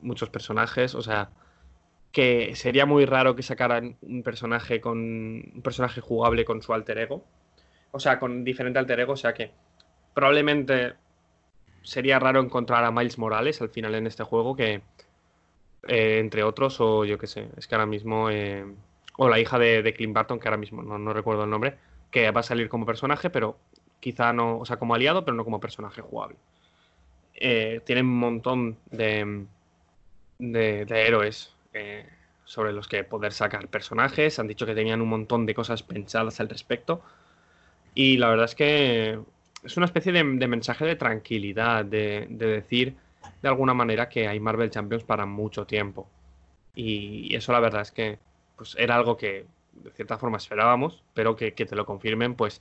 muchos 0.00 0.30
personajes. 0.30 0.94
O 0.94 1.02
sea, 1.02 1.30
que 2.12 2.54
sería 2.54 2.86
muy 2.86 3.06
raro 3.06 3.34
que 3.34 3.42
sacaran 3.42 3.96
un 4.02 4.22
personaje 4.22 4.80
con 4.80 4.98
un 4.98 5.62
personaje 5.64 6.00
jugable 6.00 6.44
con 6.44 6.62
su 6.62 6.74
alter 6.74 6.98
ego. 6.98 7.24
O 7.90 7.98
sea, 7.98 8.18
con 8.20 8.44
diferente 8.44 8.78
alter 8.78 9.00
ego. 9.00 9.14
O 9.14 9.16
sea 9.16 9.34
que 9.34 9.50
probablemente 10.14 10.94
sería 11.82 12.18
raro 12.18 12.40
encontrar 12.40 12.84
a 12.84 12.92
Miles 12.92 13.18
Morales 13.18 13.60
al 13.62 13.70
final 13.70 13.94
en 13.94 14.06
este 14.06 14.24
juego 14.24 14.54
que 14.54 14.82
eh, 15.88 16.18
entre 16.20 16.44
otros 16.44 16.80
o 16.80 17.04
yo 17.04 17.18
qué 17.18 17.26
sé 17.26 17.48
es 17.56 17.66
que 17.66 17.74
ahora 17.74 17.86
mismo 17.86 18.30
eh, 18.30 18.64
o 19.16 19.28
la 19.28 19.38
hija 19.38 19.58
de, 19.58 19.82
de, 19.82 19.94
Clint 19.94 20.14
Barton 20.14 20.38
que 20.38 20.48
ahora 20.48 20.56
mismo 20.56 20.82
no, 20.82 21.12
recuerdo 21.12 21.44
el 21.44 21.50
nombre 21.50 21.76
que 22.10 22.30
va 22.30 22.40
a 22.40 22.44
salir 22.44 22.68
como 22.68 22.86
personaje 22.86 23.30
pero 23.30 23.58
quizá 24.00 24.32
no 24.32 24.58
o 24.58 24.64
sea 24.64 24.78
como 24.78 24.94
aliado 24.94 25.24
pero 25.24 25.36
no 25.36 25.44
como 25.44 25.60
personaje 25.60 26.00
jugable. 26.00 26.36
Eh, 27.34 27.80
tienen 27.84 28.06
un 28.06 28.18
montón 28.18 28.76
de 28.90 29.46
de, 30.38 30.84
de 30.84 31.06
héroes 31.06 31.54
eh, 31.72 32.06
sobre 32.44 32.72
los 32.72 32.88
que 32.88 33.04
poder 33.04 33.32
sacar 33.32 33.68
personajes. 33.68 34.38
Han 34.38 34.48
dicho 34.48 34.66
que 34.66 34.74
tenían 34.74 35.00
un 35.00 35.08
montón 35.08 35.46
de 35.46 35.54
cosas 35.54 35.82
pensadas 35.82 36.40
al 36.40 36.48
respecto. 36.48 37.02
Y 37.94 38.18
la 38.18 38.28
verdad 38.28 38.46
es 38.46 38.54
que 38.54 39.18
es 39.62 39.76
una 39.76 39.86
especie 39.86 40.12
de, 40.12 40.24
mensaje 40.24 40.84
de 40.84 40.96
tranquilidad, 40.96 41.84
de, 41.84 42.26
de, 42.28 42.46
decir 42.46 42.96
de 43.40 43.48
alguna 43.48 43.74
manera 43.74 44.08
que 44.08 44.26
hay 44.26 44.40
Marvel 44.40 44.70
Champions 44.70 45.04
para 45.04 45.26
mucho 45.26 45.66
tiempo. 45.66 46.08
Y, 46.74 47.34
eso 47.34 47.52
la 47.52 47.60
verdad 47.60 47.82
es 47.82 47.92
que 47.92 48.18
pues, 48.56 48.74
era 48.78 48.96
algo 48.96 49.16
que 49.16 49.46
de 49.72 49.90
cierta 49.90 50.18
forma 50.18 50.36
esperábamos, 50.36 51.02
pero 51.14 51.36
que, 51.36 51.54
que 51.54 51.66
te 51.66 51.76
lo 51.76 51.86
confirmen, 51.86 52.34
pues... 52.34 52.60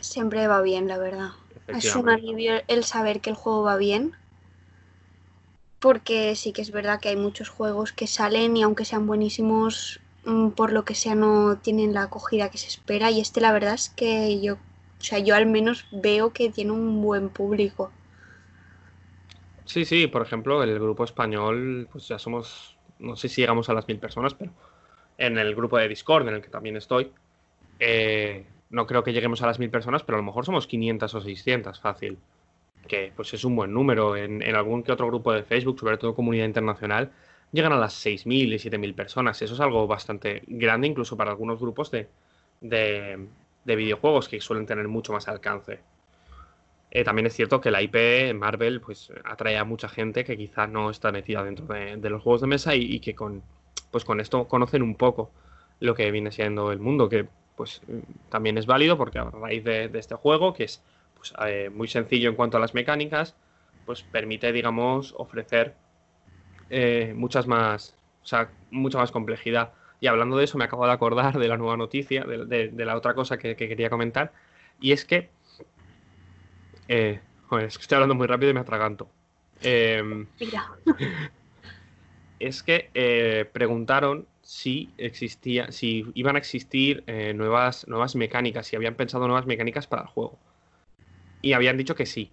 Siempre 0.00 0.46
va 0.46 0.62
bien, 0.62 0.88
la 0.88 0.98
verdad. 0.98 1.30
Es 1.66 1.94
un 1.96 2.08
alivio 2.08 2.62
el 2.68 2.84
saber 2.84 3.20
que 3.20 3.30
el 3.30 3.36
juego 3.36 3.62
va 3.62 3.76
bien. 3.76 4.14
Porque 5.80 6.34
sí 6.36 6.52
que 6.52 6.62
es 6.62 6.70
verdad 6.70 7.00
que 7.00 7.08
hay 7.08 7.16
muchos 7.16 7.48
juegos 7.48 7.92
que 7.92 8.06
salen 8.06 8.56
y 8.56 8.62
aunque 8.62 8.84
sean 8.84 9.06
buenísimos, 9.06 10.00
mm, 10.24 10.50
por 10.50 10.72
lo 10.72 10.84
que 10.84 10.94
sea 10.94 11.14
no 11.14 11.58
tienen 11.58 11.94
la 11.94 12.04
acogida 12.04 12.50
que 12.50 12.58
se 12.58 12.68
espera. 12.68 13.10
Y 13.10 13.20
este 13.20 13.40
la 13.40 13.52
verdad 13.52 13.74
es 13.74 13.88
que 13.88 14.40
yo 14.40 14.58
o 14.98 15.04
sea, 15.04 15.18
yo 15.20 15.34
al 15.34 15.46
menos 15.46 15.86
veo 15.92 16.32
que 16.32 16.50
tiene 16.50 16.72
un 16.72 17.00
buen 17.00 17.28
público. 17.28 17.92
Sí, 19.64 19.84
sí, 19.84 20.06
por 20.06 20.22
ejemplo, 20.22 20.62
el 20.62 20.74
grupo 20.78 21.04
español, 21.04 21.88
pues 21.92 22.08
ya 22.08 22.18
somos, 22.18 22.76
no 22.98 23.14
sé 23.16 23.28
si 23.28 23.40
llegamos 23.40 23.68
a 23.68 23.74
las 23.74 23.86
mil 23.86 23.98
personas, 23.98 24.34
pero 24.34 24.52
en 25.18 25.36
el 25.36 25.54
grupo 25.54 25.78
de 25.78 25.88
Discord, 25.88 26.28
en 26.28 26.34
el 26.34 26.40
que 26.40 26.48
también 26.48 26.76
estoy, 26.76 27.12
eh, 27.80 28.46
no 28.70 28.86
creo 28.86 29.02
que 29.02 29.12
lleguemos 29.12 29.42
a 29.42 29.46
las 29.46 29.58
mil 29.58 29.70
personas, 29.70 30.02
pero 30.02 30.16
a 30.16 30.20
lo 30.20 30.24
mejor 30.24 30.44
somos 30.44 30.66
500 30.66 31.14
o 31.14 31.20
600, 31.20 31.80
fácil. 31.80 32.18
Que 32.86 33.12
pues 33.14 33.34
es 33.34 33.44
un 33.44 33.56
buen 33.56 33.72
número. 33.72 34.16
En, 34.16 34.42
algún 34.54 34.82
que 34.82 34.92
otro 34.92 35.06
grupo 35.08 35.32
de 35.32 35.42
Facebook, 35.42 35.80
sobre 35.80 35.98
todo 35.98 36.14
comunidad 36.14 36.46
internacional, 36.46 37.10
llegan 37.52 37.72
a 37.72 37.76
las 37.76 37.94
6.000 38.04 38.54
y 38.54 38.56
7.000 38.56 38.94
personas. 38.94 39.42
Eso 39.42 39.54
es 39.54 39.60
algo 39.60 39.86
bastante 39.86 40.42
grande, 40.46 40.86
incluso 40.86 41.16
para 41.16 41.30
algunos 41.30 41.60
grupos 41.60 41.90
de, 41.90 42.08
de, 42.60 43.26
de 43.64 43.76
videojuegos 43.76 44.28
que 44.28 44.40
suelen 44.40 44.66
tener 44.66 44.88
mucho 44.88 45.12
más 45.12 45.28
alcance. 45.28 45.80
Eh, 46.90 47.04
también 47.04 47.26
es 47.26 47.34
cierto 47.34 47.60
que 47.60 47.70
la 47.70 47.82
IP 47.82 48.34
Marvel 48.34 48.80
pues 48.80 49.12
atrae 49.24 49.58
a 49.58 49.64
mucha 49.64 49.88
gente 49.88 50.24
que 50.24 50.36
quizás 50.36 50.70
no 50.70 50.90
está 50.90 51.12
metida 51.12 51.44
dentro 51.44 51.66
de, 51.66 52.08
los 52.08 52.22
juegos 52.22 52.40
de 52.40 52.46
mesa 52.46 52.74
y, 52.74 53.00
que 53.00 53.14
con, 53.14 53.42
pues, 53.90 54.04
con 54.04 54.20
esto 54.20 54.48
conocen 54.48 54.82
un 54.82 54.94
poco 54.94 55.30
lo 55.80 55.94
que 55.94 56.10
viene 56.10 56.32
siendo 56.32 56.72
el 56.72 56.80
mundo, 56.80 57.08
que 57.08 57.28
pues 57.56 57.82
también 58.28 58.56
es 58.56 58.66
válido 58.66 58.96
porque 58.96 59.18
a 59.18 59.24
raíz 59.24 59.64
de, 59.64 59.90
este 59.94 60.14
juego, 60.14 60.54
que 60.54 60.64
es 60.64 60.82
pues, 61.16 61.34
eh, 61.46 61.70
muy 61.74 61.88
sencillo 61.88 62.30
en 62.30 62.36
cuanto 62.36 62.56
a 62.56 62.60
las 62.60 62.74
mecánicas, 62.74 63.34
pues 63.84 64.02
permite, 64.02 64.52
digamos, 64.52 65.14
ofrecer 65.16 65.74
eh, 66.70 67.12
muchas 67.16 67.46
más, 67.46 67.96
o 68.22 68.26
sea, 68.26 68.50
mucha 68.70 68.98
más 68.98 69.10
complejidad. 69.10 69.72
Y 70.00 70.06
hablando 70.06 70.36
de 70.36 70.44
eso, 70.44 70.58
me 70.58 70.64
acabo 70.64 70.86
de 70.86 70.92
acordar 70.92 71.38
de 71.38 71.48
la 71.48 71.56
nueva 71.56 71.76
noticia, 71.76 72.24
de, 72.24 72.70
la 72.72 72.96
otra 72.96 73.14
cosa 73.14 73.38
que, 73.38 73.56
quería 73.56 73.90
comentar, 73.90 74.32
y 74.80 74.92
es 74.92 75.04
que, 75.04 75.30
eh, 76.86 77.20
joder, 77.46 77.66
es 77.66 77.78
que 77.78 77.82
estoy 77.82 77.96
hablando 77.96 78.14
muy 78.14 78.26
rápido 78.26 78.50
y 78.50 78.54
me 78.54 78.60
atraganto. 78.60 79.08
Em, 79.60 80.26
es 82.40 82.62
que 82.62 83.48
preguntaron 83.52 84.26
si 84.48 84.88
existía, 84.96 85.70
si 85.72 86.06
iban 86.14 86.36
a 86.36 86.38
existir 86.38 87.04
eh, 87.06 87.34
nuevas, 87.34 87.86
nuevas 87.86 88.16
mecánicas, 88.16 88.66
si 88.66 88.76
habían 88.76 88.94
pensado 88.94 89.26
nuevas 89.26 89.44
mecánicas 89.44 89.86
para 89.86 90.00
el 90.00 90.08
juego. 90.08 90.38
Y 91.42 91.52
habían 91.52 91.76
dicho 91.76 91.94
que 91.94 92.06
sí, 92.06 92.30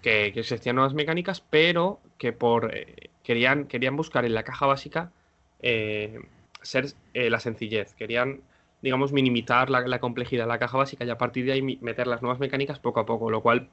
que, 0.00 0.26
existían 0.28 0.76
nuevas 0.76 0.94
mecánicas, 0.94 1.40
pero 1.40 1.98
que 2.18 2.32
por 2.32 2.72
eh, 2.72 3.10
querían, 3.24 3.64
querían 3.66 3.96
buscar 3.96 4.24
en 4.24 4.34
la 4.34 4.44
caja 4.44 4.64
básica 4.66 5.10
eh, 5.58 6.20
ser 6.62 6.94
la 7.14 7.40
sencillez. 7.40 7.94
Querían, 7.94 8.42
digamos, 8.80 9.10
minimizar 9.10 9.68
la, 9.68 9.98
complejidad 9.98 10.44
de 10.44 10.48
la 10.48 10.60
caja 10.60 10.78
básica 10.78 11.04
y 11.04 11.10
a 11.10 11.18
partir 11.18 11.46
de 11.46 11.52
ahí 11.52 11.62
meter 11.62 12.06
las 12.06 12.22
nuevas 12.22 12.38
mecánicas 12.38 12.78
poco 12.78 13.00
a 13.00 13.06
poco, 13.06 13.28
lo 13.28 13.42
cual, 13.42 13.70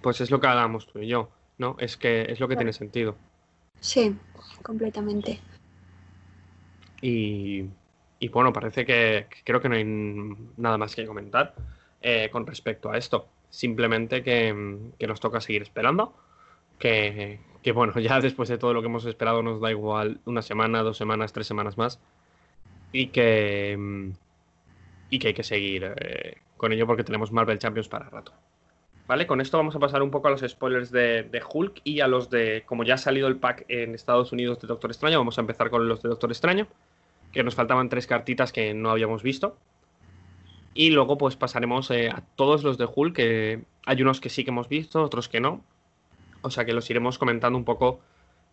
pues 0.00 0.20
es 0.20 0.32
lo 0.32 0.40
que 0.40 0.48
hablamos 0.48 0.88
tú 0.88 0.98
y 0.98 1.06
yo, 1.06 1.30
¿no? 1.58 1.76
Es 1.78 1.96
que 1.96 2.22
es 2.22 2.40
lo 2.40 2.48
que 2.48 2.56
tiene 2.56 2.72
sentido. 2.72 3.14
Sí, 3.84 4.16
completamente. 4.62 5.38
Y, 7.02 7.68
bueno, 8.32 8.50
parece 8.50 8.86
que, 8.86 9.26
creo 9.44 9.60
que 9.60 9.68
no 9.68 9.74
hay 9.74 9.84
nada 10.56 10.78
más 10.78 10.96
que 10.96 11.04
comentar 11.04 11.54
eh, 12.00 12.30
con 12.32 12.46
respecto 12.46 12.90
a 12.90 12.96
esto. 12.96 13.28
Simplemente 13.50 14.22
que, 14.22 14.54
nos 15.06 15.20
toca 15.20 15.42
seguir 15.42 15.60
esperando. 15.60 16.16
Que, 16.78 17.40
bueno, 17.74 17.92
ya 18.00 18.20
después 18.20 18.48
de 18.48 18.56
todo 18.56 18.72
lo 18.72 18.80
que 18.80 18.88
hemos 18.88 19.04
esperado 19.04 19.42
nos 19.42 19.60
da 19.60 19.70
igual 19.70 20.18
una 20.24 20.40
semana, 20.40 20.82
dos 20.82 20.96
semanas, 20.96 21.34
tres 21.34 21.46
semanas 21.46 21.76
más. 21.76 22.00
Y 22.90 23.08
que, 23.08 24.14
y 25.10 25.18
que 25.18 25.28
hay 25.28 25.34
que 25.34 25.42
seguir 25.42 25.92
eh, 25.94 26.38
con 26.56 26.72
ello 26.72 26.86
porque 26.86 27.04
tenemos 27.04 27.32
Marvel 27.32 27.58
Champions 27.58 27.88
para 27.88 28.08
rato. 28.08 28.32
¿Vale? 29.06 29.26
Con 29.26 29.40
esto 29.40 29.58
vamos 29.58 29.76
a 29.76 29.78
pasar 29.78 30.02
un 30.02 30.10
poco 30.10 30.28
a 30.28 30.30
los 30.30 30.40
spoilers 30.40 30.90
de, 30.90 31.24
de, 31.24 31.42
Hulk 31.46 31.82
y 31.84 32.00
a 32.00 32.06
los 32.06 32.30
de, 32.30 32.62
como 32.64 32.84
ya 32.84 32.94
ha 32.94 32.98
salido 32.98 33.28
el 33.28 33.36
pack 33.36 33.66
en 33.68 33.94
Estados 33.94 34.32
Unidos 34.32 34.60
de 34.60 34.66
Doctor 34.66 34.90
Extraño, 34.90 35.18
vamos 35.18 35.36
a 35.36 35.42
empezar 35.42 35.68
con 35.68 35.86
los 35.86 36.02
de 36.02 36.08
Doctor 36.08 36.30
Extraño 36.30 36.66
que 37.34 37.42
nos 37.42 37.56
faltaban 37.56 37.88
tres 37.88 38.06
cartitas 38.06 38.52
que 38.52 38.72
no 38.72 38.90
habíamos 38.90 39.22
visto. 39.22 39.56
Y 40.72 40.90
luego 40.90 41.18
pues 41.18 41.36
pasaremos 41.36 41.90
eh, 41.90 42.08
a 42.08 42.22
todos 42.36 42.62
los 42.62 42.78
de 42.78 42.88
Hulk, 42.92 43.14
que 43.14 43.64
hay 43.84 44.02
unos 44.02 44.20
que 44.20 44.30
sí 44.30 44.44
que 44.44 44.50
hemos 44.50 44.68
visto, 44.68 45.02
otros 45.02 45.28
que 45.28 45.40
no. 45.40 45.60
O 46.42 46.50
sea 46.50 46.64
que 46.64 46.72
los 46.72 46.88
iremos 46.90 47.18
comentando 47.18 47.58
un 47.58 47.64
poco 47.64 48.00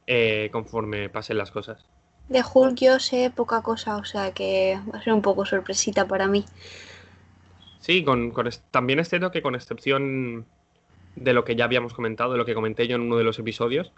eh, 0.08 0.50
conforme 0.52 1.10
pasen 1.10 1.38
las 1.38 1.52
cosas. 1.52 1.86
De 2.28 2.44
Hulk 2.44 2.76
yo 2.78 3.00
sé 3.00 3.32
poca 3.36 3.62
cosa, 3.62 3.98
o 3.98 4.04
sea 4.04 4.32
que 4.32 4.80
va 4.92 4.98
a 4.98 5.04
ser 5.04 5.14
un 5.14 5.22
poco 5.22 5.46
sorpresita 5.46 6.08
para 6.08 6.28
mí. 6.28 6.44
Sí, 7.82 8.04
con, 8.04 8.32
también 8.70 9.00
es 9.00 9.10
cierto 9.10 9.32
que 9.32 9.42
con 9.42 9.56
excepción 9.56 10.46
de 11.16 11.34
lo 11.34 11.44
que 11.44 11.56
ya 11.56 11.66
habíamos 11.66 11.94
comentado, 11.94 12.32
de 12.32 12.38
lo 12.38 12.46
que 12.46 12.54
comenté 12.54 12.88
yo 12.88 12.96
en 12.96 13.02
uno 13.02 13.18
de 13.18 13.24
los 13.24 13.40
episodios, 13.40 13.92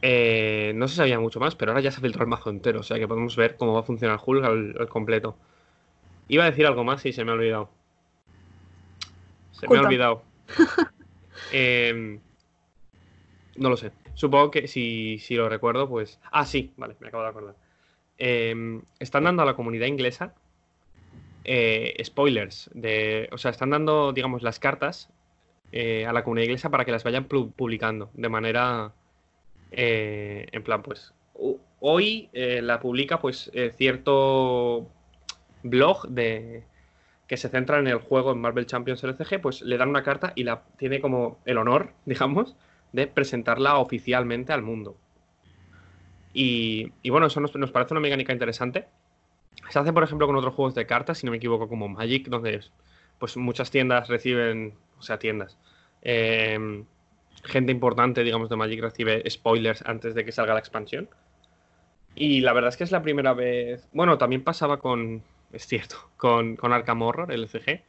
eh, 0.00 0.72
no 0.76 0.88
se 0.88 0.94
sabía 0.94 1.18
mucho 1.18 1.40
más, 1.40 1.56
pero 1.56 1.72
ahora 1.72 1.80
ya 1.80 1.90
se 1.90 1.98
ha 1.98 2.02
filtrado 2.02 2.24
el 2.24 2.30
mazo 2.30 2.50
entero, 2.50 2.80
o 2.80 2.82
sea 2.82 2.98
que 2.98 3.08
podemos 3.08 3.34
ver 3.36 3.56
cómo 3.56 3.74
va 3.74 3.80
a 3.80 3.82
funcionar 3.82 4.20
Hulk 4.24 4.44
al, 4.44 4.88
completo. 4.88 5.36
Iba 6.28 6.44
a 6.44 6.50
decir 6.50 6.66
algo 6.66 6.84
más 6.84 7.04
y 7.04 7.12
se 7.12 7.24
me 7.24 7.32
ha 7.32 7.34
olvidado. 7.34 7.70
Se 9.50 9.68
me 9.68 9.76
ha 9.76 9.82
olvidado. 9.82 10.22
Em, 11.52 12.18
no 13.56 13.68
lo 13.68 13.76
sé. 13.76 13.92
Supongo 14.14 14.50
que 14.50 14.66
si, 14.68 15.18
si, 15.18 15.34
lo 15.34 15.48
recuerdo, 15.50 15.88
pues. 15.88 16.18
Ah, 16.32 16.46
sí, 16.46 16.72
vale, 16.78 16.96
me 16.98 17.08
acabo 17.08 17.22
de 17.22 17.28
acordar. 17.28 17.54
Em, 18.18 18.82
están 18.98 19.24
dando 19.24 19.42
a 19.42 19.44
la 19.44 19.54
comunidad 19.54 19.86
inglesa 19.86 20.34
eh, 21.46 21.96
spoilers. 22.04 22.70
De, 22.74 23.28
o 23.32 23.38
sea, 23.38 23.50
están 23.50 23.70
dando, 23.70 24.12
digamos, 24.12 24.42
las 24.42 24.58
cartas 24.58 25.08
eh, 25.72 26.04
a 26.06 26.12
la 26.12 26.22
comunidad 26.22 26.44
inglesa 26.44 26.70
para 26.70 26.84
que 26.84 26.92
las 26.92 27.04
vayan 27.04 27.24
publicando 27.24 28.10
de 28.14 28.28
manera 28.28 28.92
eh, 29.72 30.46
en 30.52 30.62
plan, 30.62 30.82
pues 30.82 31.12
hoy 31.80 32.28
eh, 32.32 32.62
la 32.62 32.80
publica 32.80 33.20
pues 33.20 33.50
eh, 33.52 33.72
cierto 33.76 34.88
blog 35.62 36.08
de 36.08 36.64
que 37.26 37.36
se 37.36 37.48
centra 37.48 37.78
en 37.78 37.88
el 37.88 37.98
juego 37.98 38.32
en 38.32 38.40
Marvel 38.40 38.66
Champions 38.66 39.02
LCG, 39.02 39.40
pues 39.40 39.62
le 39.62 39.76
dan 39.76 39.88
una 39.88 40.04
carta 40.04 40.32
y 40.36 40.44
la 40.44 40.62
tiene 40.78 41.00
como 41.00 41.38
el 41.44 41.58
honor, 41.58 41.92
digamos, 42.06 42.56
de 42.92 43.06
presentarla 43.06 43.78
oficialmente 43.78 44.52
al 44.52 44.62
mundo. 44.62 44.96
Y, 46.38 46.92
bueno, 47.08 47.28
eso 47.28 47.40
nos, 47.40 47.70
parece 47.70 47.94
una 47.94 48.00
mecánica 48.00 48.30
interesante. 48.30 48.86
Se 49.70 49.78
hace, 49.78 49.92
por 49.92 50.02
ejemplo, 50.02 50.26
con 50.26 50.36
otros 50.36 50.54
juegos 50.54 50.74
de 50.74 50.86
cartas, 50.86 51.18
si 51.18 51.26
no 51.26 51.32
me 51.32 51.38
equivoco, 51.38 51.68
como 51.68 51.88
Magic, 51.88 52.28
donde 52.28 52.60
pues 53.18 53.36
muchas 53.36 53.70
tiendas 53.70 54.08
reciben, 54.08 54.74
o 54.98 55.02
sea, 55.02 55.18
tiendas, 55.18 55.58
gente 56.02 57.72
importante, 57.72 58.22
digamos, 58.22 58.48
de 58.48 58.56
Magic 58.56 58.80
recibe 58.80 59.28
spoilers 59.28 59.82
antes 59.86 60.14
de 60.14 60.24
que 60.24 60.32
salga 60.32 60.54
la 60.54 60.60
expansión. 60.60 61.08
Y 62.14 62.40
la 62.40 62.52
verdad 62.54 62.70
es 62.70 62.76
que 62.76 62.84
es 62.84 62.90
la 62.90 63.02
primera 63.02 63.34
vez. 63.34 63.88
Bueno, 63.92 64.18
también 64.18 64.42
pasaba 64.42 64.78
con. 64.78 65.22
Es 65.52 65.66
cierto, 65.66 65.96
con, 66.16 66.56
con 66.56 66.72
Arkham 66.72 67.02
Horror, 67.02 67.32
LCG. 67.32 67.82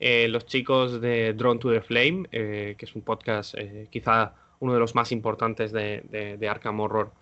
Eh, 0.00 0.28
los 0.28 0.46
chicos 0.46 1.00
de 1.00 1.34
Drone 1.34 1.60
to 1.60 1.70
the 1.70 1.80
Flame, 1.80 2.28
eh, 2.32 2.74
que 2.76 2.84
es 2.84 2.94
un 2.94 3.02
podcast 3.02 3.54
eh, 3.56 3.88
quizá 3.90 4.34
uno 4.60 4.74
de 4.74 4.80
los 4.80 4.94
más 4.94 5.12
importantes 5.12 5.72
de, 5.72 6.36
de, 6.38 6.48
Arkham 6.48 6.80
Horror 6.80 7.12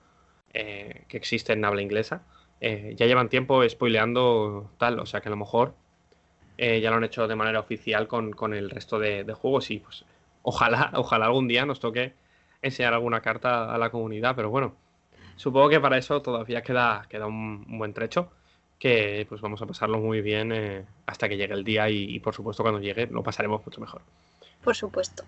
que 0.52 1.16
existe 1.16 1.54
en 1.54 1.64
habla 1.64 1.82
inglesa, 1.82 2.22
ya 2.62 3.06
llevan 3.06 3.28
tiempo 3.28 3.68
spoileando 3.68 4.70
tal, 4.78 5.00
o 5.00 5.06
sea 5.06 5.20
que 5.20 5.28
a 5.28 5.30
lo 5.30 5.36
mejor 5.36 5.74
ya 6.56 6.90
lo 6.90 6.96
han 6.96 7.04
hecho 7.04 7.26
de 7.26 7.34
manera 7.34 7.58
oficial 7.58 8.06
con, 8.06 8.30
con 8.30 8.54
el 8.54 8.70
resto 8.70 9.00
de, 9.00 9.24
juegos 9.34 9.70
y 9.72 9.80
pues 9.80 10.04
Ojalá, 10.42 10.90
ojalá 10.94 11.26
algún 11.26 11.48
día 11.48 11.64
nos 11.64 11.80
toque 11.80 12.12
enseñar 12.60 12.94
alguna 12.94 13.20
carta 13.20 13.74
a 13.74 13.78
la 13.78 13.90
comunidad, 13.90 14.36
pero 14.36 14.50
bueno, 14.50 14.74
supongo 15.36 15.68
que 15.68 15.80
para 15.80 15.98
eso 15.98 16.22
todavía 16.22 16.62
queda, 16.62 17.06
queda 17.08 17.26
un, 17.26 17.78
buen 17.78 17.92
trecho, 17.92 18.30
que 18.78 19.26
pues 19.28 19.40
vamos 19.40 19.62
a 19.62 19.66
pasarlo 19.66 19.98
muy 19.98 20.20
bien 20.20 20.52
eh, 20.52 20.84
hasta 21.06 21.28
que 21.28 21.36
llegue 21.36 21.54
el 21.54 21.64
día 21.64 21.88
y, 21.88 22.18
por 22.20 22.34
supuesto 22.34 22.62
cuando 22.62 22.80
llegue 22.80 23.06
lo 23.06 23.22
pasaremos 23.22 23.64
mucho 23.64 23.80
mejor. 23.80 24.02
Por 24.62 24.76
supuesto. 24.76 25.24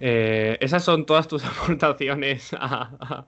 Eh, 0.00 0.58
esas 0.60 0.84
son 0.84 1.06
todas 1.06 1.28
tus 1.28 1.44
aportaciones 1.44 2.54
a, 2.54 3.24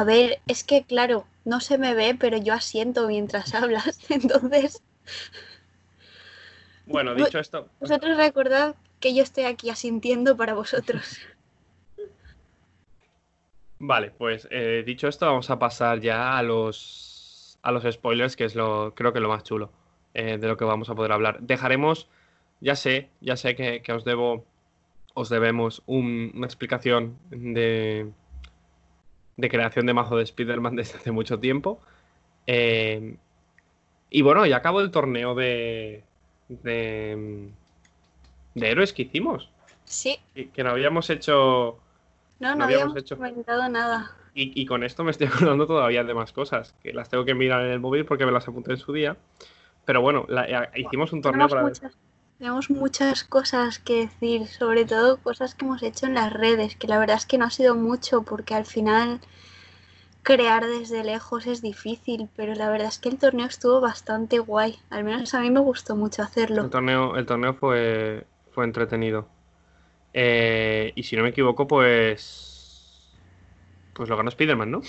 a... 0.00 0.04
ver, 0.04 0.40
es 0.46 0.64
que 0.64 0.84
claro, 0.84 1.26
no 1.44 1.60
se 1.60 1.78
me 1.78 1.94
ve, 1.94 2.16
pero 2.18 2.36
yo 2.36 2.54
asiento 2.54 3.06
mientras 3.08 3.54
hablas, 3.60 3.98
entonces... 4.10 4.82
Bueno, 6.86 7.14
dicho 7.14 7.38
esto... 7.38 7.68
Vosotros 7.80 8.16
recordad 8.16 8.76
que 9.00 9.14
yo 9.14 9.22
estoy 9.22 9.44
aquí 9.44 9.70
asintiendo 9.70 10.36
para 10.36 10.54
vosotros. 10.54 11.18
Vale, 13.78 14.10
pues 14.16 14.48
eh, 14.50 14.82
dicho 14.86 15.06
esto, 15.08 15.26
vamos 15.26 15.50
a 15.50 15.58
pasar 15.58 16.00
ya 16.00 16.38
a 16.38 16.42
los, 16.42 17.58
a 17.62 17.72
los 17.72 17.84
spoilers, 17.92 18.36
que 18.36 18.44
es 18.44 18.54
lo, 18.54 18.94
creo 18.94 19.12
que 19.12 19.20
lo 19.20 19.28
más 19.28 19.42
chulo 19.42 19.70
eh, 20.14 20.38
de 20.38 20.48
lo 20.48 20.56
que 20.56 20.64
vamos 20.64 20.88
a 20.88 20.94
poder 20.94 21.12
hablar. 21.12 21.40
Dejaremos, 21.40 22.08
ya 22.60 22.74
sé, 22.74 23.10
ya 23.20 23.36
sé 23.36 23.54
que, 23.54 23.92
os 23.92 24.04
debo, 24.04 24.46
os 25.12 25.28
debemos 25.28 25.82
una 25.84 26.46
explicación 26.46 27.18
de, 27.28 28.10
de 29.36 29.48
creación 29.48 29.86
de 29.86 29.94
mazo 29.94 30.16
de 30.16 30.24
Spider-Man 30.24 30.76
desde 30.76 30.98
hace 30.98 31.12
mucho 31.12 31.38
tiempo. 31.38 31.80
Eh, 32.46 33.16
y 34.10 34.22
bueno, 34.22 34.46
ya 34.46 34.58
acabo 34.58 34.80
el 34.80 34.90
torneo 34.90 35.34
de, 35.34 36.04
de 36.48 37.50
de 38.56 38.70
héroes 38.70 38.92
que 38.92 39.02
hicimos. 39.02 39.48
Sí. 39.84 40.18
que 40.34 40.64
no 40.64 40.70
habíamos 40.70 41.08
hecho. 41.10 41.78
No, 42.40 42.54
no, 42.56 42.64
habíamos, 42.64 42.96
hecho... 42.96 43.16
comentado 43.16 43.68
nada. 43.68 44.16
Y, 44.34 44.66
con 44.66 44.82
esto 44.82 45.04
me 45.04 45.12
estoy 45.12 45.26
acordando 45.32 45.66
todavía 45.66 46.02
de 46.04 46.12
más 46.12 46.32
cosas, 46.32 46.74
que 46.82 46.92
las 46.92 47.08
tengo 47.08 47.24
que 47.24 47.34
mirar 47.34 47.64
en 47.64 47.70
el 47.70 47.80
móvil 47.80 48.04
porque 48.04 48.26
me 48.26 48.32
las 48.32 48.48
apunté 48.48 48.72
en 48.72 48.78
su 48.78 48.92
día. 48.92 49.16
Pero 49.84 50.00
bueno, 50.00 50.26
eh, 50.28 50.68
hicimos 50.74 51.12
un 51.12 51.22
torneo 51.22 51.48
para. 51.48 51.70
Tenemos 52.38 52.70
muchas 52.70 53.24
cosas 53.24 53.78
que 53.78 54.06
decir, 54.06 54.46
sobre 54.46 54.84
todo 54.84 55.18
cosas 55.18 55.54
que 55.54 55.64
hemos 55.64 55.82
hecho 55.82 56.06
en 56.06 56.14
las 56.14 56.32
redes, 56.32 56.76
que 56.76 56.86
la 56.86 56.98
verdad 56.98 57.16
es 57.16 57.26
que 57.26 57.38
no 57.38 57.46
ha 57.46 57.50
sido 57.50 57.74
mucho 57.74 58.22
porque 58.22 58.54
al 58.54 58.66
final 58.66 59.20
crear 60.22 60.66
desde 60.66 61.04
lejos 61.04 61.46
es 61.46 61.62
difícil, 61.62 62.28
pero 62.36 62.54
la 62.54 62.68
verdad 62.68 62.88
es 62.88 62.98
que 62.98 63.08
el 63.08 63.18
torneo 63.18 63.46
estuvo 63.46 63.80
bastante 63.80 64.38
guay. 64.38 64.78
Al 64.90 65.04
menos 65.04 65.34
a 65.34 65.40
mí 65.40 65.50
me 65.50 65.60
gustó 65.60 65.96
mucho 65.96 66.22
hacerlo. 66.22 66.62
El 66.62 66.70
torneo, 66.70 67.16
el 67.16 67.26
torneo 67.26 67.54
fue, 67.54 68.26
fue 68.50 68.64
entretenido. 68.64 69.28
Eh, 70.12 70.92
y 70.94 71.04
si 71.04 71.14
no 71.14 71.22
me 71.22 71.28
equivoco, 71.28 71.66
pues. 71.66 73.14
Pues 73.92 74.08
lo 74.08 74.16
ganó 74.16 74.30
Spider-Man, 74.30 74.70
¿no? 74.70 74.82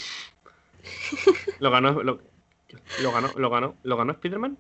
lo 1.60 1.70
ganó. 1.70 2.02
Lo, 2.02 2.20
lo 3.02 3.12
ganó, 3.12 3.30
lo 3.36 3.50
ganó, 3.50 3.76
lo 3.84 3.98
ganó 3.98 4.14
Spider-Man. 4.14 4.58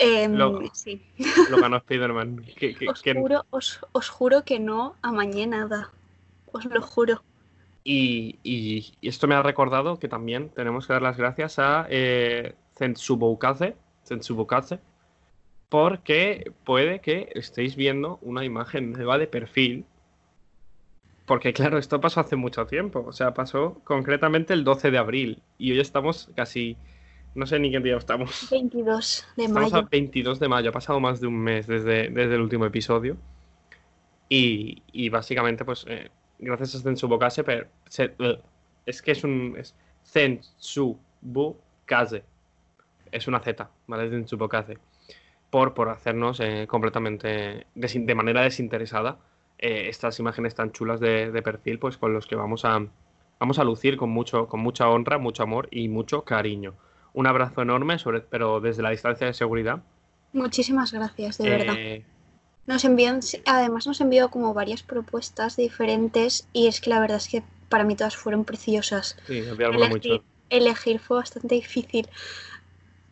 Em, 0.00 0.34
Lo- 0.34 0.62
sí. 0.72 1.02
Lo 1.50 1.58
ganó 1.58 1.76
Spider-Man. 1.76 2.44
Os 2.88 3.02
que- 3.02 3.14
juro, 3.14 3.44
os, 3.50 3.80
os 3.92 4.08
juro 4.08 4.44
que 4.44 4.58
no 4.58 4.96
amañé 5.02 5.46
nada. 5.46 5.90
Os 6.52 6.64
lo 6.64 6.80
juro. 6.80 7.22
Y, 7.84 8.38
y- 8.42 8.92
y 9.00 9.08
esto 9.08 9.26
me 9.26 9.34
ha 9.34 9.42
recordado 9.42 9.98
que 9.98 10.08
también 10.08 10.48
tenemos 10.50 10.86
que 10.86 10.92
dar 10.94 11.02
las 11.02 11.16
gracias 11.16 11.58
a 11.58 11.86
eh, 11.90 12.54
porque 15.68 16.52
puede 16.64 17.00
que 17.00 17.30
estéis 17.34 17.76
viendo 17.76 18.18
una 18.22 18.44
imagen 18.44 18.92
nueva 18.92 19.18
de 19.18 19.26
perfil. 19.26 19.84
Porque 21.26 21.52
claro, 21.52 21.76
esto 21.76 22.00
pasó 22.00 22.20
hace 22.20 22.36
mucho 22.36 22.66
tiempo. 22.66 23.04
O 23.06 23.12
sea, 23.12 23.34
pasó 23.34 23.80
concretamente 23.84 24.54
el 24.54 24.64
12 24.64 24.90
de 24.90 24.96
abril. 24.98 25.42
Y 25.58 25.72
hoy 25.72 25.80
estamos 25.80 26.30
casi... 26.34 26.76
No 27.34 27.46
sé 27.46 27.58
ni 27.58 27.70
qué 27.70 27.80
día 27.80 27.96
estamos. 27.96 28.48
22 28.50 29.26
de 29.36 29.44
Estamos 29.44 29.72
a 29.72 29.76
mayo. 29.76 29.88
22 29.90 30.40
de 30.40 30.48
mayo, 30.48 30.70
ha 30.70 30.72
pasado 30.72 30.98
más 31.00 31.20
de 31.20 31.26
un 31.28 31.38
mes 31.38 31.66
desde, 31.66 32.08
desde 32.08 32.34
el 32.34 32.40
último 32.40 32.64
episodio. 32.66 33.16
Y, 34.28 34.82
y 34.92 35.08
básicamente, 35.08 35.64
pues, 35.64 35.84
eh, 35.88 36.10
gracias 36.38 36.74
a 36.74 36.80
Zensubokase, 36.80 37.44
pero 37.44 37.66
se- 37.88 38.14
eh, 38.18 38.40
es 38.86 39.02
que 39.02 39.12
es 39.12 39.24
un. 39.24 39.54
Es 39.58 39.74
Zensubokase. 40.04 42.24
Es 43.10 43.26
una 43.28 43.40
Z, 43.40 43.70
¿vale? 43.86 44.10
Zensubokase. 44.10 44.78
Por, 45.50 45.72
por 45.72 45.88
hacernos 45.88 46.40
eh, 46.40 46.66
completamente, 46.68 47.66
de 47.74 48.14
manera 48.14 48.42
desinteresada, 48.42 49.16
eh, 49.58 49.86
estas 49.88 50.18
imágenes 50.20 50.54
tan 50.54 50.72
chulas 50.72 51.00
de, 51.00 51.30
de 51.30 51.42
perfil, 51.42 51.78
pues 51.78 51.96
con 51.96 52.12
los 52.12 52.26
que 52.26 52.36
vamos 52.36 52.66
a, 52.66 52.84
vamos 53.38 53.58
a 53.58 53.64
lucir 53.64 53.96
con, 53.96 54.10
mucho, 54.10 54.46
con 54.46 54.60
mucha 54.60 54.90
honra, 54.90 55.16
mucho 55.16 55.42
amor 55.42 55.68
y 55.70 55.88
mucho 55.88 56.22
cariño. 56.22 56.74
Un 57.18 57.26
abrazo 57.26 57.62
enorme, 57.62 57.98
sobre, 57.98 58.20
pero 58.20 58.60
desde 58.60 58.80
la 58.80 58.90
distancia 58.90 59.26
de 59.26 59.34
seguridad. 59.34 59.82
Muchísimas 60.32 60.92
gracias, 60.92 61.38
de 61.38 61.50
verdad. 61.50 61.74
Eh, 61.76 62.04
Nos 62.68 62.84
envían, 62.84 63.18
además 63.44 63.88
nos 63.88 64.00
envió 64.00 64.30
como 64.30 64.54
varias 64.54 64.84
propuestas 64.84 65.56
diferentes 65.56 66.46
y 66.52 66.68
es 66.68 66.80
que 66.80 66.90
la 66.90 67.00
verdad 67.00 67.16
es 67.16 67.26
que 67.26 67.42
para 67.68 67.82
mí 67.82 67.96
todas 67.96 68.16
fueron 68.16 68.44
preciosas. 68.44 69.16
sí, 69.26 69.42
había 69.50 69.66
Elegir, 69.66 70.00
chula. 70.00 70.22
elegir 70.48 71.00
fue 71.00 71.16
bastante 71.16 71.56
difícil. 71.56 72.08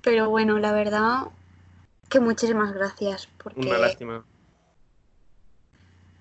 Pero 0.02 0.30
bueno, 0.30 0.60
la 0.60 0.70
verdad 0.70 1.22
que 2.08 2.20
muchísimas 2.20 2.72
gracias 2.74 3.28
porque 3.42 3.66
Una 3.66 3.78
lástima. 3.78 4.24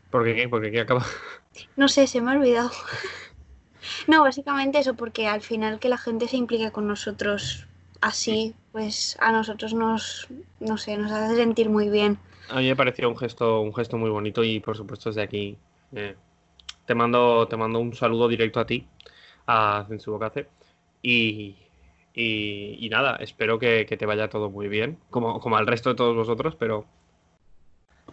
¿Por 0.10 0.24
qué? 0.26 0.50
Porque 0.50 0.72
qué 0.72 0.82
acaba. 0.82 1.06
no 1.76 1.88
sé, 1.88 2.08
se 2.08 2.20
me 2.20 2.32
ha 2.32 2.34
olvidado. 2.34 2.72
No, 4.08 4.24
básicamente 4.24 4.80
eso, 4.80 4.96
porque 4.96 5.28
al 5.28 5.42
final 5.42 5.78
que 5.80 5.90
la 5.90 6.00
gente 6.00 6.28
se 6.28 6.38
implique 6.38 6.72
con 6.72 6.88
nosotros 6.88 7.68
así, 8.06 8.54
pues 8.72 9.18
a 9.20 9.32
nosotros 9.32 9.74
nos, 9.74 10.28
no 10.60 10.78
sé, 10.78 10.96
nos 10.96 11.12
hace 11.12 11.36
sentir 11.36 11.70
muy 11.70 11.90
bien. 11.90 12.20
A 12.50 12.60
mí 12.60 12.68
me 12.68 12.76
pareció 12.76 13.10
un 13.10 13.18
gesto, 13.18 13.62
un 13.62 13.74
gesto 13.74 13.98
muy 13.98 14.12
bonito 14.12 14.44
y 14.44 14.60
por 14.60 14.78
supuesto 14.78 15.10
desde 15.10 15.24
aquí 15.24 15.58
eh, 15.96 16.16
te 16.86 16.94
mando, 16.94 17.48
te 17.48 17.58
mando 17.58 17.80
un 17.80 17.96
saludo 17.96 18.28
directo 18.28 18.60
a 18.60 18.68
ti, 18.68 18.88
a 19.48 19.86
Zensubokase. 19.88 20.48
Y, 21.02 21.56
y, 22.14 22.78
y 22.80 22.90
nada, 22.90 23.16
espero 23.16 23.58
que, 23.58 23.88
que 23.88 23.98
te 23.98 24.06
vaya 24.06 24.30
todo 24.30 24.52
muy 24.52 24.68
bien, 24.68 25.00
como, 25.10 25.40
como 25.40 25.58
al 25.58 25.66
resto 25.66 25.90
de 25.90 25.96
todos 25.96 26.16
vosotros, 26.16 26.56
pero 26.56 26.86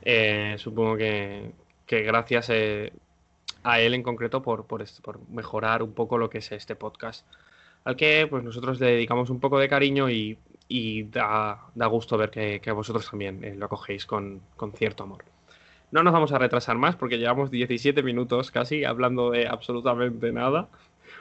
eh, 0.03 0.57
supongo 0.59 0.97
que, 0.97 1.53
que 1.85 2.01
gracias 2.03 2.49
eh, 2.49 2.95
a 3.63 3.81
él 3.81 3.93
en 3.93 4.03
concreto 4.03 4.41
por, 4.41 4.67
por, 4.67 4.83
por 5.03 5.29
mejorar 5.29 5.83
un 5.83 5.93
poco 5.93 6.17
lo 6.17 6.31
que 6.31 6.39
es 6.39 6.51
este 6.53 6.77
podcast, 6.77 7.27
al 7.85 7.97
que 7.97 8.27
pues 8.29 8.43
nosotros 8.45 8.81
le 8.81 8.87
dedicamos 8.93 9.31
un 9.31 9.41
poco 9.41 9.59
de 9.59 9.69
cariño 9.69 10.09
y, 10.11 10.39
y 10.69 11.05
da, 11.05 11.61
da 11.75 11.87
gusto 11.87 12.17
ver 12.17 12.31
que, 12.31 12.61
que 12.61 12.73
vosotros 12.73 13.09
también 13.11 13.43
eh, 13.45 13.55
lo 13.57 13.67
acogéis 13.67 14.07
con, 14.07 14.41
con 14.57 14.73
cierto 14.73 15.05
amor. 15.05 15.25
No 15.91 16.03
nos 16.03 16.13
vamos 16.13 16.33
a 16.33 16.39
retrasar 16.39 16.77
más 16.79 16.97
porque 16.97 17.19
llevamos 17.19 17.51
17 17.51 18.03
minutos 18.03 18.51
casi 18.51 18.85
hablando 18.85 19.31
de 19.31 19.47
absolutamente 19.47 20.33
nada. 20.33 20.69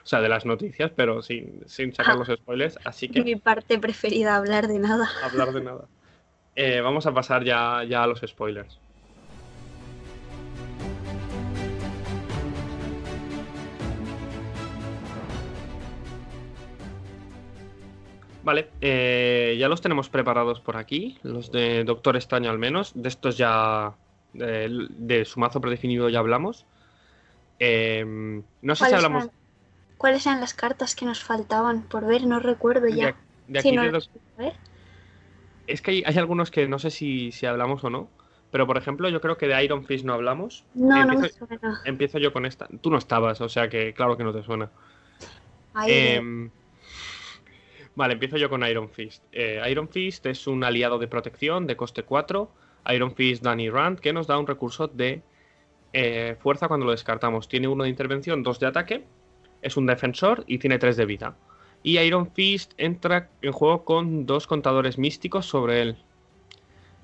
O 0.04 0.08
sea, 0.08 0.20
de 0.22 0.30
las 0.30 0.46
noticias, 0.46 0.92
pero 0.96 1.22
sin, 1.22 1.62
sin 1.68 1.94
sacar 1.94 2.16
Ah. 2.16 2.20
los 2.20 2.28
spoilers. 2.28 2.80
Así 2.86 3.08
que 3.10 3.22
Mi 3.24 3.36
parte 3.36 3.78
preferida, 3.78 4.36
hablar 4.38 4.68
de 4.68 4.80
nada. 4.80 5.08
hablar 5.24 5.52
de 5.54 5.62
nada. 5.62 5.86
Eh, 6.54 6.82
vamos 6.82 7.06
a 7.06 7.14
pasar 7.14 7.46
ya, 7.46 7.82
ya 7.88 8.04
a 8.04 8.08
los 8.08 8.20
spoilers. 8.20 8.78
Vale, 18.44 18.70
eh, 18.82 19.56
ya 19.60 19.68
los 19.68 19.82
tenemos 19.82 20.10
preparados 20.10 20.60
por 20.62 20.76
aquí, 20.78 21.18
los 21.24 21.52
de 21.52 21.84
Doctor 21.84 22.16
Extraño 22.16 22.50
al 22.50 22.58
menos. 22.58 22.92
De 22.96 23.08
estos 23.10 23.38
ya, 23.38 23.94
de, 24.34 24.88
de 24.90 25.26
su 25.26 25.40
mazo 25.40 25.62
predefinido 25.62 26.10
ya 26.10 26.20
hablamos. 26.20 26.66
Eh, 27.60 28.04
no 28.62 28.76
sé 28.76 28.86
si 28.86 28.90
¿Cuáles 28.90 28.96
hablamos 29.06 29.24
eran, 29.26 29.36
cuáles 29.98 30.26
eran 30.26 30.40
las 30.42 30.54
cartas 30.56 30.96
que 30.96 31.06
nos 31.06 31.24
faltaban 31.24 31.84
por 31.84 32.06
ver? 32.08 32.26
No 32.26 32.40
recuerdo 32.40 32.88
ya. 32.88 33.16
de 33.48 33.60
aquí 33.60 33.72
no. 33.72 33.84
A 33.84 33.86
ver. 33.92 34.54
Es 35.68 35.82
que 35.84 35.92
hay, 35.92 36.04
hay 36.06 36.18
algunos 36.18 36.50
que 36.50 36.68
no 36.68 36.80
sé 36.80 36.90
si, 36.90 37.32
si 37.32 37.46
hablamos 37.46 37.84
o 37.84 37.90
no, 37.92 38.10
pero 38.50 38.66
por 38.66 38.78
ejemplo, 38.78 39.08
yo 39.10 39.22
creo 39.22 39.38
que 39.38 39.48
de 39.48 39.64
Iron 39.64 39.86
Fist 39.86 40.04
no 40.04 40.14
hablamos. 40.14 40.66
No, 40.74 40.98
no 41.06 41.08
me 41.08 41.14
Empiezo, 41.14 41.46
suena. 41.46 41.82
empiezo 41.86 42.18
yo 42.18 42.34
con 42.34 42.48
esta. 42.48 42.68
Tú 42.82 42.90
no 42.90 42.98
estabas, 42.98 43.40
o 43.42 43.48
sea 43.48 43.70
que 43.70 43.94
claro 43.94 44.18
que 44.18 44.24
no 44.24 44.34
te 44.34 44.42
suena. 44.42 44.70
Ahí, 45.76 45.92
Em, 45.92 46.50
vale, 48.02 48.14
empiezo 48.14 48.38
yo 48.38 48.50
con 48.50 48.66
Iron 48.66 48.90
Fist. 48.90 49.24
Eh, 49.32 49.62
Iron 49.70 49.88
Fist 49.88 50.26
es 50.26 50.48
un 50.48 50.64
aliado 50.64 50.98
de 50.98 51.08
protección 51.08 51.68
de 51.68 51.78
coste 51.78 52.02
4. 52.02 52.52
Iron 52.96 53.14
Fist 53.14 53.44
Danny 53.44 53.70
Rand, 53.70 54.00
que 54.00 54.12
nos 54.12 54.26
da 54.26 54.40
un 54.40 54.48
recurso 54.48 54.88
de 54.88 55.22
eh, 55.94 56.36
fuerza 56.40 56.68
cuando 56.68 56.88
lo 56.88 56.94
descartamos. 56.94 57.48
Tiene 57.48 57.68
uno 57.68 57.84
de 57.84 57.92
intervención, 57.92 58.42
dos 58.42 58.60
de 58.60 58.66
ataque. 58.66 59.04
Es 59.62 59.78
un 59.78 59.86
defensor 59.86 60.44
y 60.48 60.58
tiene 60.58 60.80
tres 60.80 60.98
de 60.98 61.06
vida. 61.06 61.38
Y 61.84 62.00
Iron 62.00 62.32
Fist 62.32 62.74
entra 62.78 63.30
en 63.44 63.52
juego 63.52 63.86
con 63.86 64.26
dos 64.26 64.48
contadores 64.48 64.98
místicos 64.98 65.46
sobre 65.46 65.84
él. 65.84 65.98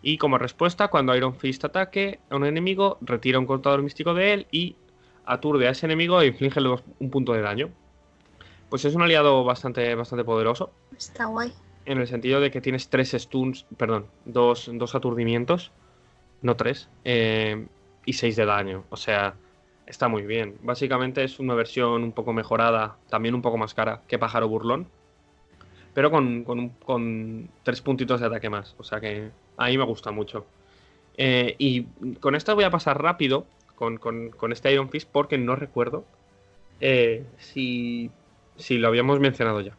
Y 0.02 0.18
como 0.18 0.40
respuesta, 0.40 0.88
cuando 0.88 1.16
Iron 1.16 1.36
Fist 1.36 1.64
ataque 1.64 2.20
a 2.32 2.38
un 2.38 2.46
enemigo, 2.46 2.98
retira 3.02 3.38
un 3.38 3.46
contador 3.46 3.84
místico 3.84 4.16
de 4.16 4.34
él 4.34 4.48
y 4.52 4.76
aturde 5.26 5.68
a 5.68 5.72
ese 5.72 5.86
enemigo 5.86 6.20
e 6.22 6.28
inflige 6.28 6.60
un 6.60 7.12
punto 7.12 7.34
de 7.34 7.42
daño. 7.42 7.70
Pues 8.70 8.84
es 8.86 8.96
un 8.96 9.02
aliado 9.02 9.44
bastante, 9.44 9.94
bastante 9.96 10.24
poderoso, 10.26 10.72
está 10.98 11.26
guay. 11.26 11.54
en 11.86 12.00
el 12.00 12.08
sentido 12.08 12.42
de 12.42 12.52
que 12.52 12.60
tienes 12.62 12.90
tres 12.90 13.12
stuns, 13.12 13.66
perdón, 13.78 14.08
dos, 14.26 14.70
dos 14.74 14.94
aturdimientos, 14.96 15.72
no 16.42 16.56
tres, 16.56 16.90
eh, 17.06 17.66
y 18.06 18.14
seis 18.14 18.36
de 18.36 18.46
daño. 18.46 18.84
O 18.90 18.98
sea, 18.98 19.36
está 19.86 20.08
muy 20.10 20.24
bien. 20.24 20.58
Básicamente 20.62 21.24
es 21.24 21.40
una 21.40 21.56
versión 21.56 22.04
un 22.04 22.12
poco 22.12 22.34
mejorada, 22.34 22.98
también 23.10 23.36
un 23.36 23.42
poco 23.42 23.58
más 23.58 23.74
cara 23.74 24.02
que 24.08 24.20
Pájaro 24.20 24.50
Burlón, 24.50 24.88
pero 25.94 26.12
con, 26.12 26.44
con, 26.44 27.50
tres 27.64 27.82
puntitos 27.82 28.20
de 28.20 28.28
ataque 28.28 28.50
más. 28.50 28.76
O 28.78 28.84
sea 28.84 29.00
que 29.00 29.32
a 29.58 29.68
mí 29.68 29.78
me 29.78 29.86
gusta 29.86 30.12
mucho. 30.12 30.46
Eh, 31.18 31.56
y 31.58 31.84
con 32.20 32.36
esto 32.36 32.54
voy 32.54 32.66
a 32.66 32.70
pasar 32.70 33.02
rápido 33.02 33.46
con, 33.76 33.98
con- 33.98 34.30
con 34.30 34.52
este 34.52 34.72
Iron 34.72 34.90
Fist 34.90 35.10
porque 35.12 35.38
no 35.38 35.56
recuerdo 35.56 36.04
eh, 36.80 37.26
si, 37.40 38.12
si 38.58 38.78
lo 38.78 38.88
habíamos 38.88 39.20
mencionado 39.20 39.62
ya. 39.62 39.76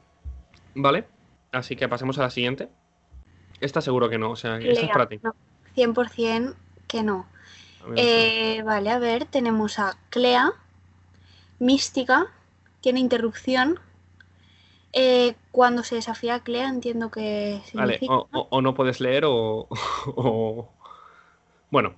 ¿Vale? 0.75 1.05
Así 1.53 1.77
que 1.77 1.89
pasemos 1.89 2.19
a 2.19 2.23
la 2.23 2.31
siguiente. 2.31 2.69
Esta 3.61 3.81
seguro 3.81 4.09
que 4.09 4.19
no, 4.19 4.31
o 4.31 4.37
sea, 4.37 4.59
esta 4.59 4.87
es 4.87 4.93
para 4.93 5.09
ti. 5.09 5.21
no, 5.23 5.35
100% 5.75 6.55
que 6.87 7.03
no. 7.03 7.27
A. 7.83 7.93
Eh, 7.97 8.63
vale, 8.65 8.91
a 8.91 8.99
ver, 8.99 9.25
tenemos 9.25 9.79
a 9.79 9.97
Clea, 10.11 10.53
Mística, 11.59 12.27
tiene 12.81 13.01
interrupción. 13.01 13.81
Eh, 14.93 15.35
cuando 15.53 15.83
se 15.83 15.97
desafía 15.97 16.37
a 16.37 16.41
Clea, 16.45 16.69
entiendo 16.69 17.11
que 17.11 17.61
Vale, 17.75 17.99
significa. 17.99 18.13
o, 18.13 18.29
o- 18.33 18.49
o 18.51 18.63
no 18.63 18.75
puedes 18.75 19.01
leer 19.01 19.25
o, 19.27 19.69
o- 20.07 20.69
Bueno, 21.71 21.95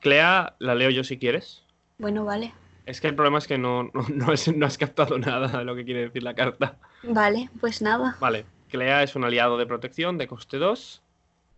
Clea 0.00 0.54
la 0.58 0.74
leo 0.74 0.90
yo 0.90 1.04
si 1.04 1.18
quieres. 1.18 1.62
Bueno, 1.98 2.24
vale. 2.24 2.52
Es 2.86 3.00
que 3.00 3.08
el 3.08 3.14
problema 3.14 3.38
es 3.38 3.46
que 3.46 3.58
no, 3.58 3.84
no, 3.92 4.06
no 4.14 4.32
has, 4.32 4.48
no 4.54 4.64
has 4.66 4.78
captado 4.78 5.18
nada 5.18 5.58
de 5.58 5.64
lo 5.64 5.74
que 5.74 5.84
quiere 5.84 6.02
decir 6.02 6.22
la 6.22 6.34
carta. 6.34 6.78
Vale, 7.02 7.50
pues 7.60 7.82
nada. 7.82 8.16
Vale, 8.20 8.46
Clea 8.70 9.02
es 9.02 9.14
un 9.16 9.24
aliado 9.24 9.58
de 9.58 9.66
protección 9.66 10.16
de 10.18 10.26
coste 10.26 10.56
2 10.58 11.02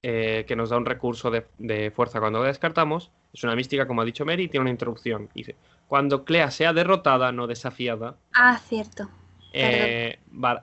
eh, 0.02 0.44
que 0.48 0.56
nos 0.56 0.70
da 0.70 0.76
un 0.78 0.86
recurso 0.86 1.30
de, 1.30 1.46
de 1.58 1.90
fuerza 1.90 2.18
cuando 2.20 2.40
la 2.40 2.48
descartamos. 2.48 3.10
Es 3.32 3.44
una 3.44 3.54
mística, 3.54 3.86
como 3.86 4.00
ha 4.02 4.04
dicho 4.04 4.24
Mary, 4.24 4.44
y 4.44 4.48
tiene 4.48 4.62
una 4.62 4.70
interrupción. 4.70 5.28
Dice, 5.34 5.54
cuando 5.86 6.24
Clea 6.24 6.50
sea 6.50 6.72
derrotada, 6.72 7.30
no 7.32 7.46
desafiada, 7.46 8.16
Ah, 8.34 8.58
cierto. 8.58 9.08
eh, 9.52 10.18
bar- 10.30 10.62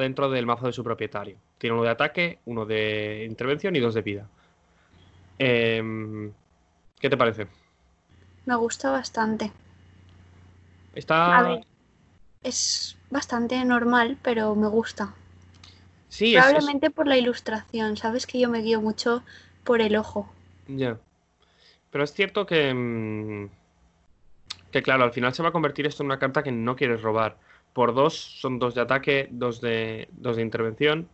dentro 0.00 0.30
del 0.30 0.46
mazo 0.46 0.66
de 0.66 0.72
su 0.72 0.82
propietario. 0.84 1.36
Tiene 1.58 1.74
uno 1.74 1.82
de 1.84 1.90
ataque, 1.90 2.38
uno 2.46 2.64
de 2.64 3.26
intervención 3.28 3.74
y 3.76 3.80
dos 3.80 3.94
de 3.94 4.02
vida. 4.02 4.26
Em, 5.38 6.32
¿Qué 7.00 7.10
te 7.10 7.16
parece? 7.16 7.46
me 8.46 8.54
gusta 8.56 8.90
bastante. 8.90 9.52
Está. 10.98 11.38
A 11.38 11.42
ver, 11.42 11.66
es 12.42 12.96
bastante 13.10 13.64
normal, 13.64 14.18
pero 14.22 14.54
me 14.56 14.68
gusta. 14.68 15.14
Sí, 16.08 16.26
es- 16.26 16.32
es- 16.34 16.44
Probablemente 16.44 16.90
por 16.90 17.06
la 17.06 17.16
ilustración, 17.16 17.96
sabes 17.96 18.26
que 18.26 18.40
yo 18.40 18.48
me 18.48 18.62
guío 18.62 18.80
mucho 18.80 19.22
por 19.64 19.80
el 19.80 19.96
ojo. 19.96 20.28
Ya. 20.66 20.98
Pero 21.90 22.04
es 22.04 22.12
cierto 22.12 22.46
que. 22.46 22.74
mm, 22.74 23.48
Que 24.70 24.82
claro, 24.82 25.04
al 25.04 25.12
final 25.12 25.34
se 25.34 25.42
va 25.42 25.50
a 25.50 25.52
convertir 25.52 25.86
esto 25.86 26.02
en 26.02 26.06
una 26.06 26.18
carta 26.18 26.42
que 26.42 26.52
no 26.52 26.74
quieres 26.76 27.02
robar. 27.02 27.36
Por 27.72 27.94
dos, 27.94 28.14
son 28.40 28.58
dos 28.58 28.74
de 28.74 28.80
ataque, 28.80 29.28
dos 29.30 29.60
de, 29.60 30.08
dos 30.12 30.36
de 30.36 30.42
intervención. 30.42 31.08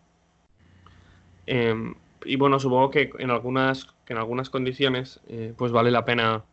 Em, 1.47 1.95
y 2.25 2.37
bueno, 2.37 2.59
supongo 2.59 2.91
que 2.91 3.11
en 3.19 3.31
algunas, 3.31 3.87
que 4.05 4.13
en 4.15 4.19
algunas 4.19 4.51
condiciones, 4.51 5.21
eh, 5.29 5.53
pues 5.57 5.73
vale 5.73 5.91
la 5.91 6.05
pena. 6.05 6.45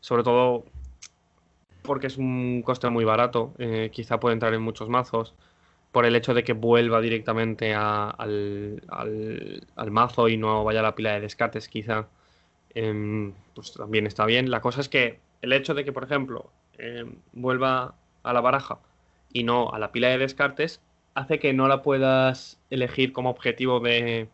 Sobre 0.00 0.22
todo 0.24 0.66
porque 1.84 2.06
es 2.08 2.16
un 2.16 2.62
coste 2.62 2.88
muy 2.90 3.04
barato. 3.04 3.54
eh, 3.58 3.90
quizá 3.92 4.18
puede 4.18 4.34
entrar 4.34 4.54
en 4.54 4.62
muchos 4.62 4.88
mazos. 4.88 5.34
Por 5.92 6.06
el 6.06 6.16
hecho 6.16 6.34
de 6.34 6.42
que 6.44 6.54
vuelva 6.54 7.00
directamente 7.00 7.74
al, 7.74 8.82
mazo 9.90 10.28
y 10.28 10.36
no 10.36 10.64
vaya 10.64 10.80
a 10.80 10.82
la 10.82 10.94
pila 10.96 11.12
de 11.12 11.20
descartes, 11.20 11.68
quizá 11.68 12.08
em, 12.74 13.32
pues 13.54 13.74
también 13.74 14.06
está 14.06 14.26
bien. 14.26 14.50
La 14.50 14.60
cosa 14.60 14.80
es 14.80 14.88
que 14.88 15.20
el 15.42 15.52
hecho 15.52 15.74
de 15.74 15.84
que, 15.84 15.92
por 15.92 16.04
ejemplo, 16.04 16.50
em, 16.78 17.16
vuelva 17.32 17.94
a 18.24 18.32
la 18.32 18.40
baraja 18.40 18.78
y 19.32 19.44
no 19.44 19.70
a 19.72 19.78
la 19.78 19.92
pila 19.92 20.08
de 20.08 20.18
descartes, 20.18 20.80
hace 21.14 21.38
que 21.38 21.52
no 21.52 21.68
la 21.68 21.82
puedas 21.82 22.58
elegir 22.70 23.12
como 23.12 23.30
objetivo 23.30 23.80
de 23.80 24.28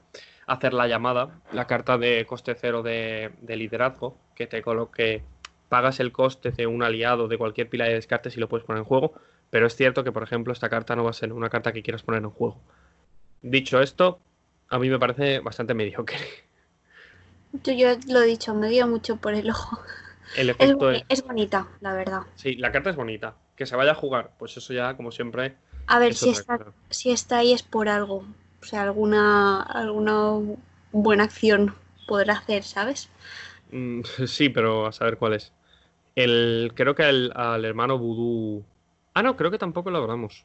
hacer 0.46 0.72
la 0.74 0.88
llamada, 0.88 1.40
la 1.52 1.66
carta 1.66 1.98
de 1.98 2.24
coste 2.26 2.54
cero 2.54 2.82
de 2.82 3.32
liderazgo, 3.48 4.16
que 4.34 4.46
te 4.46 4.62
coloque, 4.62 5.22
pagas 5.70 6.00
el 6.00 6.12
coste 6.12 6.52
de 6.52 6.68
un 6.68 6.84
aliado 6.84 7.28
de 7.28 7.38
cualquier 7.38 7.70
pila 7.70 7.86
de 7.86 7.94
descartes 7.94 8.36
y 8.36 8.40
lo 8.40 8.50
puedes 8.50 8.66
poner 8.66 8.80
en 8.80 8.86
juego, 8.86 9.14
pero 9.50 9.66
es 9.68 9.76
cierto 9.76 10.04
que, 10.04 10.12
por 10.12 10.24
ejemplo, 10.24 10.52
esta 10.54 10.70
carta 10.70 10.96
no 10.96 11.04
va 11.04 11.10
a 11.12 11.14
ser 11.14 11.32
una 11.34 11.50
carta 11.50 11.72
que 11.74 11.84
quieras 11.84 12.04
poner 12.04 12.22
en 12.24 12.30
juego. 12.30 12.62
Dicho 13.42 13.80
esto, 13.82 14.20
a 14.68 14.78
mí 14.80 14.90
me 14.90 14.98
parece 15.00 15.40
bastante 15.40 15.74
mediocre. 15.74 16.18
Yo, 17.52 17.72
yo 17.72 17.96
lo 18.08 18.22
he 18.22 18.26
dicho, 18.26 18.54
me 18.54 18.68
guío 18.70 18.86
mucho 18.88 19.16
por 19.16 19.34
el 19.34 19.50
ojo. 19.50 19.78
El 20.32 20.50
Es, 20.58 20.74
efecto 20.74 20.90
es... 20.90 21.04
es 21.08 21.22
bonita, 21.24 21.68
la 21.80 21.94
verdad. 21.94 22.22
Sí, 22.34 22.56
la 22.56 22.72
carta 22.72 22.90
es 22.90 22.96
bonita. 22.96 23.36
Que 23.56 23.66
se 23.66 23.76
vaya 23.76 23.92
a 23.92 23.94
jugar, 23.94 24.34
pues 24.38 24.56
eso 24.56 24.72
ya, 24.72 24.96
como 24.96 25.12
siempre, 25.12 25.58
A 25.86 25.98
ver, 25.98 26.12
es 26.12 26.18
si 26.20 26.30
está, 26.30 26.58
cosa. 26.58 26.74
si 26.88 27.10
está 27.10 27.36
ahí 27.38 27.52
es 27.52 27.62
por 27.62 27.88
algo. 27.90 28.24
O 28.62 28.64
sea, 28.64 28.82
alguna, 28.82 29.60
alguna 29.62 30.40
buena 30.90 31.24
acción 31.24 31.74
podrá 32.06 32.34
hacer, 32.38 32.62
¿sabes? 32.64 33.10
Mm, 33.70 34.02
sí, 34.26 34.48
pero 34.48 34.86
a 34.86 34.92
saber 34.92 35.16
cuál 35.18 35.34
es. 35.34 35.52
El, 36.14 36.72
creo 36.74 36.94
que 36.94 37.08
el- 37.08 37.32
al 37.34 37.64
hermano 37.64 37.98
Vudú. 37.98 38.64
Ah, 39.14 39.22
no, 39.22 39.36
creo 39.36 39.50
que 39.50 39.58
tampoco 39.58 39.90
lo 39.90 39.98
hablamos. 39.98 40.44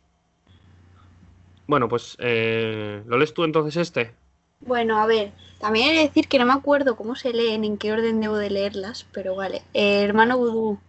Bueno, 1.68 1.90
pues 1.90 2.16
eh, 2.20 3.02
¿lo 3.08 3.18
lees 3.18 3.34
tú 3.34 3.44
entonces 3.44 3.76
este? 3.78 4.12
Bueno, 4.60 5.00
a 5.00 5.06
ver, 5.06 5.32
también 5.60 5.90
he 5.90 5.94
de 5.94 6.04
decir 6.04 6.28
que 6.28 6.40
no 6.40 6.46
me 6.46 6.54
acuerdo 6.54 6.96
cómo 6.96 7.16
se 7.16 7.34
leen, 7.34 7.64
en 7.64 7.78
qué 7.78 7.92
orden 7.92 8.22
debo 8.22 8.38
de 8.38 8.50
leerlas, 8.50 9.06
pero 9.12 9.36
vale. 9.36 9.64
Eh, 9.74 10.04
hermano 10.04 10.38
Vudú. 10.38 10.80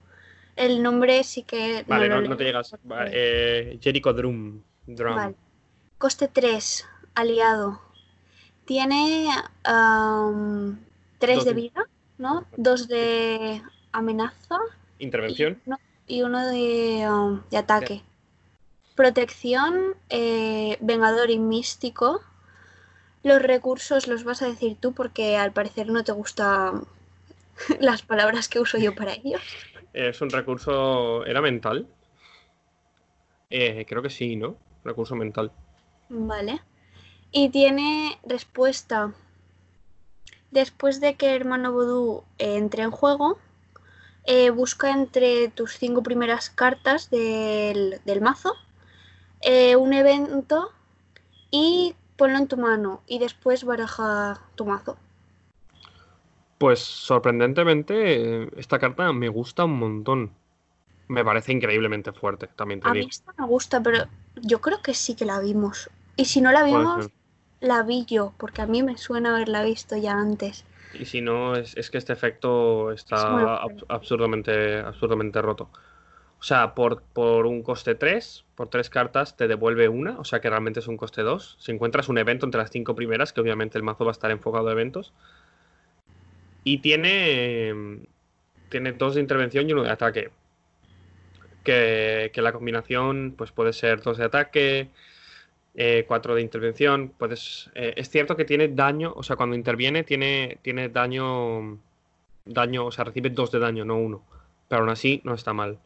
El 0.57 0.83
nombre 0.83 1.23
sí 1.25 1.43
que 1.43 1.85
Vale, 1.87 2.09
no, 2.09 2.37
te 2.37 2.45
llegas. 2.45 2.75
eh, 3.13 3.79
Jericho 3.83 4.13
Drum. 4.13 4.63
Drum. 4.87 5.15
Vale. 5.15 5.35
Coste 5.99 6.29
3, 6.29 6.87
aliado. 7.15 7.81
Tiene 8.65 9.29
3 11.19 11.37
Dos 11.37 11.45
de 11.45 11.55
de- 11.55 11.61
vida, 11.61 11.89
¿no? 12.19 12.45
2 12.57 12.89
de 12.89 13.63
amenaza 13.99 14.59
Intervención. 14.99 15.61
y 15.65 15.69
uno, 15.69 15.79
y 16.07 16.23
uno 16.23 16.47
de, 16.47 17.09
um, 17.11 17.43
de 17.51 17.57
ataque. 17.57 18.03
Protección, 18.95 19.95
eh, 20.09 20.79
vengador 20.81 21.31
y 21.31 21.39
místico. 21.39 22.21
Los 23.23 23.43
recursos 23.43 24.07
los 24.07 24.25
vas 24.25 24.41
a 24.43 24.47
decir 24.47 24.77
tú 24.81 24.93
porque 24.93 25.37
al 25.37 25.53
parecer 25.53 25.89
no 25.89 26.05
te 26.05 26.13
gustan 26.13 26.87
las 27.81 28.03
palabras 28.03 28.49
que 28.49 28.61
uso 28.61 28.79
yo 28.79 28.95
para 28.95 29.15
ellos. 29.15 29.43
Es 29.93 30.21
un 30.21 30.31
recurso. 30.31 31.25
¿Era 31.27 31.41
mental? 31.41 31.87
Eh, 33.51 33.85
creo 33.89 34.03
que 34.03 34.11
sí, 34.11 34.37
¿no? 34.37 34.57
Recurso 34.85 35.15
mental. 35.15 35.53
Vale. 36.09 36.61
Y 37.33 37.49
tiene 37.51 38.19
respuesta. 38.25 39.13
Después 40.51 41.01
de 41.01 41.15
que 41.17 41.35
Hermano 41.35 41.73
Voodoo 41.73 42.25
eh, 42.39 42.57
entre 42.57 42.83
en 42.83 42.91
juego, 42.91 43.39
eh, 44.27 44.51
busca 44.51 44.91
entre 44.91 45.49
tus 45.49 45.79
cinco 45.79 46.03
primeras 46.03 46.51
cartas 46.51 47.11
del, 47.11 48.01
del 48.05 48.21
mazo 48.21 48.55
eh, 49.43 49.77
un 49.77 49.93
evento 49.93 50.73
y 51.51 51.95
ponlo 52.17 52.39
en 52.39 52.49
tu 52.49 52.57
mano 52.57 53.03
y 53.07 53.19
después 53.19 53.65
baraja 53.65 54.41
tu 54.57 54.65
mazo. 54.65 54.97
Pues 56.59 56.81
sorprendentemente, 56.81 58.59
esta 58.59 58.79
carta 58.79 59.13
me 59.13 59.29
gusta 59.29 59.65
un 59.65 59.79
montón. 59.79 60.31
Me 61.09 61.25
parece 61.25 61.53
increíblemente 61.53 62.13
fuerte, 62.13 62.49
también 62.49 62.81
te 62.81 62.89
A 62.89 62.95
mí 62.95 63.07
esta 63.09 63.33
me 63.39 63.47
gusta, 63.47 63.81
pero 63.83 64.07
yo 64.43 64.61
creo 64.61 64.83
que 64.83 64.95
sí 64.95 65.15
que 65.15 65.25
la 65.25 65.39
vimos. 65.41 65.91
Y 66.17 66.25
si 66.25 66.41
no 66.41 66.51
la 66.51 66.65
vimos, 66.65 67.11
la 67.61 67.83
vi 67.83 68.05
yo, 68.07 68.33
porque 68.39 68.63
a 68.63 68.67
mí 68.67 68.83
me 68.83 68.97
suena 68.97 69.35
haberla 69.35 69.63
visto 69.63 69.97
ya 69.97 70.15
antes. 70.15 70.65
Y 70.99 71.05
si 71.05 71.21
no, 71.21 71.57
es, 71.57 71.77
es 71.77 71.91
que 71.91 71.99
este 71.99 72.13
efecto 72.13 72.93
está 72.93 73.63
ab- 73.63 73.85
absurdamente, 73.89 74.79
absurdamente 74.81 75.41
roto. 75.43 75.69
O 76.39 76.43
sea, 76.43 76.75
por, 76.75 77.03
por 77.03 77.47
un 77.47 77.63
coste 77.63 77.95
3, 77.95 78.45
por 78.55 78.69
tres 78.69 78.91
cartas, 78.91 79.37
te 79.37 79.49
devuelve 79.49 79.89
una, 79.89 80.19
o 80.19 80.25
sea 80.25 80.41
que 80.41 80.51
realmente 80.51 80.81
es 80.81 80.87
un 80.87 80.97
coste 80.97 81.23
2. 81.23 81.57
Si 81.59 81.73
encuentras 81.73 82.09
un 82.09 82.19
evento 82.19 82.45
entre 82.47 82.61
las 82.61 82.71
cinco 82.71 82.95
primeras, 82.95 83.33
que 83.33 83.41
obviamente 83.41 83.79
el 83.79 83.85
mazo 83.85 84.05
va 84.05 84.11
a 84.11 84.13
estar 84.13 84.31
enfocado 84.31 84.69
a 84.69 84.73
eventos. 84.73 85.13
Y 86.63 86.79
tiene, 86.79 88.05
tiene 88.69 88.93
dos 88.93 89.15
de 89.15 89.21
intervención 89.23 89.69
y 89.69 89.73
uno 89.73 89.83
de 89.85 89.91
ataque. 89.91 90.31
Que, 91.65 92.31
que 92.33 92.43
la 92.43 92.53
combinación 92.53 93.35
pues 93.37 93.51
puede 93.51 93.73
ser 93.73 94.01
dos 94.01 94.19
de 94.19 94.25
ataque, 94.25 94.91
eh, 95.77 96.05
cuatro 96.09 96.35
de 96.35 96.41
intervención. 96.41 97.13
Puedes, 97.17 97.71
eh, 97.75 97.93
es 97.97 98.09
cierto 98.09 98.35
que 98.37 98.47
tiene 98.47 98.69
daño, 98.69 99.13
o 99.15 99.23
sea, 99.23 99.37
cuando 99.37 99.55
interviene 99.55 100.03
tiene, 100.05 100.59
tiene 100.63 100.89
daño, 100.89 101.79
daño, 102.47 102.87
o 102.87 102.91
sea, 102.91 103.05
recibe 103.05 103.31
dos 103.31 103.53
de 103.53 103.59
daño, 103.59 103.85
no 103.85 103.97
uno. 103.99 104.25
Pero 104.69 104.81
aún 104.81 104.91
así 104.91 105.21
no 105.25 105.35
está 105.35 105.53
mal. 105.53 105.79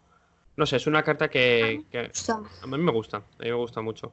No 0.57 0.65
sé, 0.65 0.77
es 0.77 0.87
una 0.87 1.03
carta 1.03 1.29
que, 1.29 1.83
sea, 2.13 2.37
a 2.63 2.67
mí 2.67 2.79
me 2.79 2.93
gusta, 2.93 3.19
a 3.19 3.43
mí 3.43 3.49
me 3.49 3.55
gusta 3.55 3.81
mucho. 3.81 4.13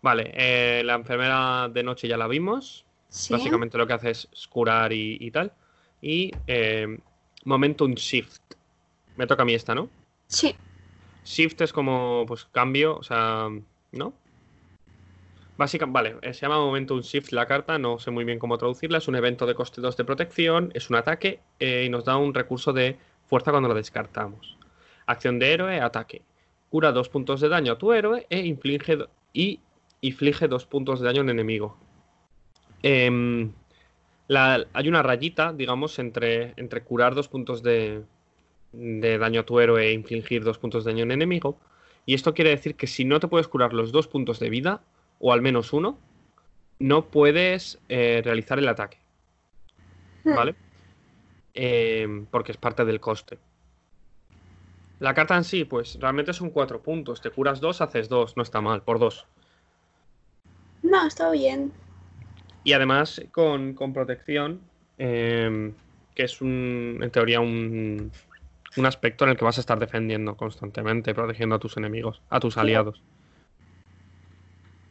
Vale, 0.00 0.32
eh, 0.34 0.82
la 0.84 0.94
enfermera 0.94 1.68
de 1.68 1.82
noche 1.82 2.08
ya 2.08 2.16
la 2.16 2.26
vimos. 2.26 2.84
sí. 3.08 3.32
Básicamente 3.32 3.76
lo 3.76 3.86
que 3.86 3.92
hace 3.92 4.10
es 4.10 4.28
curar 4.48 4.92
y, 4.92 5.18
y 5.20 5.30
tal. 5.30 5.52
Y 6.00 6.30
eh, 6.46 6.98
Momentum 7.44 7.94
Shift. 7.94 8.40
Me 9.16 9.26
toca 9.26 9.42
a 9.42 9.46
mí 9.46 9.54
esta, 9.54 9.74
¿no? 9.74 9.90
Sí. 10.28 10.54
Shift 11.24 11.60
es 11.62 11.72
como, 11.72 12.24
pues, 12.26 12.46
cambio, 12.46 12.96
o 12.96 13.02
sea, 13.02 13.48
¿no? 13.92 14.12
Básicamente, 15.58 15.92
vale, 15.92 16.16
eh, 16.22 16.32
se 16.32 16.42
llama 16.42 16.58
Momentum 16.58 17.00
Shift 17.00 17.32
la 17.32 17.44
carta, 17.46 17.78
no 17.78 17.98
sé 17.98 18.12
muy 18.12 18.24
bien 18.24 18.38
cómo 18.38 18.56
traducirla. 18.58 18.98
Es 18.98 19.08
un 19.08 19.16
evento 19.16 19.44
de 19.44 19.56
coste 19.56 19.80
2 19.80 19.96
de 19.96 20.04
protección, 20.04 20.70
es 20.72 20.88
un 20.88 20.94
ataque 20.94 21.40
eh, 21.58 21.82
y 21.84 21.88
nos 21.88 22.04
da 22.04 22.16
un 22.16 22.32
recurso 22.32 22.72
de 22.72 22.96
fuerza 23.26 23.50
cuando 23.50 23.68
lo 23.68 23.74
descartamos. 23.74 24.56
Acción 25.06 25.40
de 25.40 25.52
héroe, 25.52 25.80
ataque. 25.80 26.22
Cura 26.70 26.92
dos 26.92 27.08
puntos 27.08 27.40
de 27.40 27.48
daño 27.48 27.72
a 27.72 27.78
tu 27.78 27.92
héroe 27.92 28.24
e 28.30 28.46
inflige, 28.46 28.98
y 29.32 29.58
inflige 30.00 30.46
dos 30.46 30.64
puntos 30.64 31.00
de 31.00 31.06
daño 31.06 31.22
al 31.22 31.30
enemigo. 31.30 31.76
Em, 32.84 33.50
hay 34.28 34.88
una 34.88 35.02
rayita, 35.02 35.52
digamos, 35.52 35.98
entre, 35.98 36.54
entre 36.56 36.84
curar 36.84 37.16
dos 37.16 37.26
puntos 37.26 37.64
de, 37.64 38.04
de 38.72 39.18
daño 39.18 39.40
a 39.40 39.46
tu 39.46 39.58
héroe 39.58 39.88
e 39.88 39.92
infligir 39.92 40.44
dos 40.44 40.58
puntos 40.58 40.84
de 40.84 40.92
daño 40.92 41.02
a 41.02 41.06
un 41.06 41.12
enemigo. 41.12 41.58
Y 42.06 42.14
esto 42.14 42.32
quiere 42.32 42.50
decir 42.50 42.76
que 42.76 42.86
si 42.86 43.04
no 43.04 43.18
te 43.18 43.26
puedes 43.26 43.48
curar 43.48 43.72
los 43.72 43.90
dos 43.90 44.06
puntos 44.06 44.38
de 44.38 44.50
vida, 44.50 44.82
o 45.18 45.32
al 45.32 45.42
menos 45.42 45.72
uno, 45.72 45.98
no 46.78 47.06
puedes 47.06 47.78
eh, 47.88 48.20
realizar 48.24 48.58
el 48.58 48.68
ataque. 48.68 48.98
Hmm. 50.24 50.34
¿Vale? 50.34 50.54
Eh, 51.54 52.24
porque 52.30 52.52
es 52.52 52.58
parte 52.58 52.84
del 52.84 53.00
coste. 53.00 53.38
La 55.00 55.14
carta 55.14 55.36
en 55.36 55.44
sí, 55.44 55.64
pues 55.64 55.98
realmente 56.00 56.32
son 56.32 56.50
cuatro 56.50 56.82
puntos. 56.82 57.20
Te 57.20 57.30
curas 57.30 57.60
dos, 57.60 57.80
haces 57.80 58.08
dos. 58.08 58.36
No 58.36 58.42
está 58.42 58.60
mal, 58.60 58.82
por 58.82 58.98
dos. 58.98 59.26
No, 60.82 61.06
está 61.06 61.30
bien. 61.30 61.72
Y 62.64 62.72
además 62.72 63.22
con, 63.32 63.74
con 63.74 63.92
protección, 63.92 64.60
eh, 64.98 65.72
que 66.14 66.22
es 66.24 66.40
un, 66.40 66.98
en 67.00 67.10
teoría 67.10 67.40
un, 67.40 68.10
un 68.76 68.86
aspecto 68.86 69.24
en 69.24 69.30
el 69.30 69.36
que 69.36 69.44
vas 69.44 69.58
a 69.58 69.60
estar 69.60 69.78
defendiendo 69.78 70.36
constantemente, 70.36 71.14
protegiendo 71.14 71.56
a 71.56 71.58
tus 71.58 71.76
enemigos, 71.76 72.20
a 72.28 72.40
tus 72.40 72.56
Sí. 72.56 73.02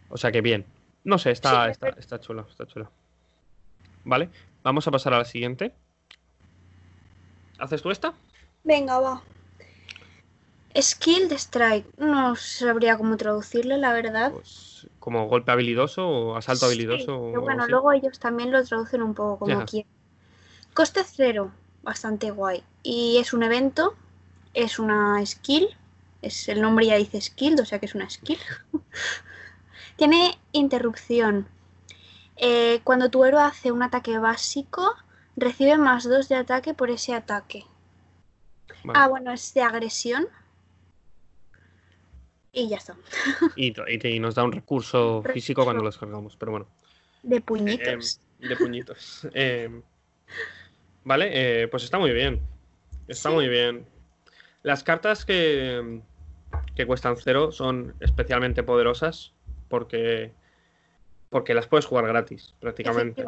O 0.10 0.18
sea 0.18 0.32
que 0.32 0.42
bien. 0.42 0.66
No 1.04 1.18
sé, 1.18 1.32
está, 1.32 1.66
Sí, 1.66 1.72
está, 1.72 1.90
está 1.90 2.20
chulo, 2.20 2.46
está 2.50 2.66
chulo. 2.66 2.92
Vale, 4.04 4.30
vamos 4.64 4.88
a 4.88 4.92
pasar 4.92 5.14
a 5.14 5.20
la 5.20 5.26
siguiente. 5.26 5.74
¿Haces 7.60 7.82
tú 7.82 7.92
esta? 7.92 8.14
Venga, 8.64 9.00
va. 9.00 9.22
Skill 10.80 11.28
de 11.30 11.36
Strike. 11.36 11.88
No 11.98 12.36
sabría 12.36 12.98
cómo 12.98 13.18
traducirlo, 13.18 13.78
la 13.78 13.94
verdad. 13.94 14.32
Pues, 14.32 14.88
como 15.00 15.28
golpe 15.28 15.52
habilidoso 15.52 16.08
o 16.08 16.36
asalto 16.36 16.68
Sí, 16.68 16.74
habilidoso. 16.74 17.22
pero 17.32 17.42
bueno, 17.42 17.68
luego 17.68 17.92
ellos 17.94 18.20
también 18.20 18.52
lo 18.52 18.64
traducen 18.64 19.02
un 19.02 19.14
poco 19.14 19.40
como 19.40 19.60
Ya. 19.60 19.66
quieren. 19.66 19.90
Coste 20.74 21.02
cero, 21.04 21.52
bastante 21.82 22.30
guay. 22.32 22.64
Y 22.84 23.18
es 23.18 23.34
un 23.34 23.44
evento, 23.44 23.96
es 24.54 24.78
una 24.78 25.26
skill, 25.26 25.70
es 26.22 26.48
el 26.50 26.62
nombre 26.62 26.86
ya 26.86 26.96
dice 26.96 27.20
skill, 27.22 27.60
o 27.60 27.66
sea 27.66 27.80
que 27.80 27.88
es 27.88 27.96
una 27.96 28.10
skill. 28.10 28.38
Tiene 29.98 30.38
interrupción. 30.54 31.48
Eh, 32.38 32.82
cuando 32.84 33.10
tu 33.10 33.26
héroe 33.26 33.42
hace 33.42 33.72
un 33.72 33.82
ataque 33.84 34.18
básico, 34.20 34.94
recibe 35.36 35.78
más 35.78 36.08
dos 36.08 36.30
de 36.30 36.36
ataque 36.36 36.74
por 36.74 36.90
ese 36.90 37.14
ataque. 37.14 37.66
Vale. 38.84 39.00
Ah, 39.00 39.08
bueno, 39.08 39.32
es 39.32 39.54
de 39.54 39.62
agresión. 39.64 40.28
Y 42.52 42.70
ya 42.70 42.78
está. 42.78 42.96
Y, 43.56 43.68
y- 43.88 44.08
y 44.08 44.20
nos 44.20 44.36
da 44.36 44.44
un 44.44 44.52
recurso 44.52 45.24
físico 45.34 45.64
cuando 45.64 45.84
los 45.84 45.98
cargamos, 45.98 46.36
pero 46.38 46.52
bueno. 46.52 46.68
De 47.24 47.42
puñitos. 47.42 48.22
Eh, 48.40 48.48
de 48.48 48.56
puñitos. 48.56 49.28
Eh, 49.34 49.82
vale, 51.04 51.30
eh, 51.64 51.68
pues 51.68 51.84
está 51.84 51.98
muy 52.00 52.12
bien. 52.12 52.42
Está 53.08 53.30
Sí. 53.30 53.36
muy 53.36 53.48
bien. 53.48 53.86
Las 54.64 54.84
cartas 54.84 55.24
que, 55.26 56.02
que 56.76 56.86
cuestan 56.86 57.16
cero 57.18 57.52
son 57.52 57.96
especialmente 58.00 58.64
poderosas 58.64 59.34
porque, 59.70 60.32
porque 61.30 61.54
las 61.54 61.68
puedes 61.68 61.86
jugar 61.86 62.08
gratis, 62.08 62.56
prácticamente. 62.60 63.26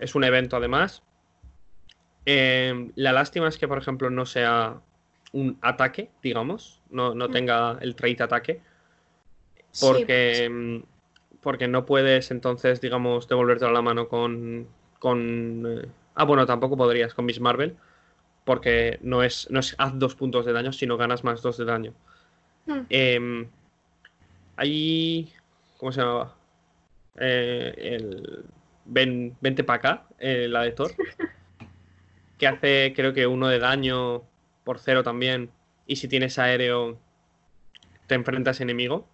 Es 0.00 0.14
un 0.14 0.24
evento 0.24 0.56
además. 0.56 1.02
Eh, 2.26 2.90
la 2.96 3.12
lástima 3.12 3.48
es 3.48 3.58
que, 3.58 3.66
por 3.68 3.78
ejemplo, 3.78 4.10
no 4.10 4.26
sea 4.26 4.80
un 5.32 5.58
ataque, 5.62 6.10
digamos, 6.22 6.82
no, 6.90 7.14
no 7.14 7.28
Mm. 7.28 7.32
tenga 7.32 7.78
el 7.80 7.94
trait 7.94 8.20
ataque, 8.20 8.60
Sí, 9.72 9.86
porque, 9.86 10.48
mm, 10.50 10.82
porque 11.40 11.68
no 11.68 11.86
puedes 11.86 12.32
entonces, 12.32 12.80
digamos, 12.80 13.28
devolverte 13.28 13.64
a 13.64 13.70
la 13.70 13.82
mano 13.82 14.08
con... 14.08 14.66
con 14.98 15.64
eh, 15.66 15.88
ah, 16.16 16.24
bueno, 16.24 16.44
tampoco 16.44 16.76
podrías 16.76 17.14
con 17.14 17.24
Miss 17.24 17.40
Marvel, 17.40 17.76
porque 18.44 18.98
no 19.02 19.22
es, 19.22 19.48
no 19.50 19.60
es 19.60 19.76
haz 19.78 19.96
dos 19.96 20.16
puntos 20.16 20.44
de 20.44 20.52
daño, 20.52 20.72
sino 20.72 20.96
ganas 20.96 21.22
más 21.22 21.40
dos 21.40 21.56
de 21.56 21.64
daño. 21.64 21.94
Mm. 22.66 22.80
Em, 22.90 23.48
hay... 24.60 25.32
¿Cómo 25.78 25.90
se 25.90 26.00
llamaba? 26.02 26.34
Eh, 27.16 27.74
el... 27.76 28.44
Ven, 28.84 29.36
vente 29.40 29.64
para 29.64 29.76
acá, 29.76 30.06
eh, 30.18 30.48
la 30.48 30.62
de 30.62 30.72
Thor, 30.72 30.92
que 32.38 32.46
hace 32.48 32.92
creo 32.94 33.12
que 33.12 33.26
uno 33.26 33.46
de 33.48 33.60
daño 33.60 34.22
por 34.64 34.80
cero 34.80 35.02
también, 35.02 35.50
y 35.86 35.96
si 35.96 36.08
tienes 36.08 36.38
aéreo 36.38 36.98
te 38.08 38.16
enfrentas 38.16 38.60
enemigo. 38.60 39.06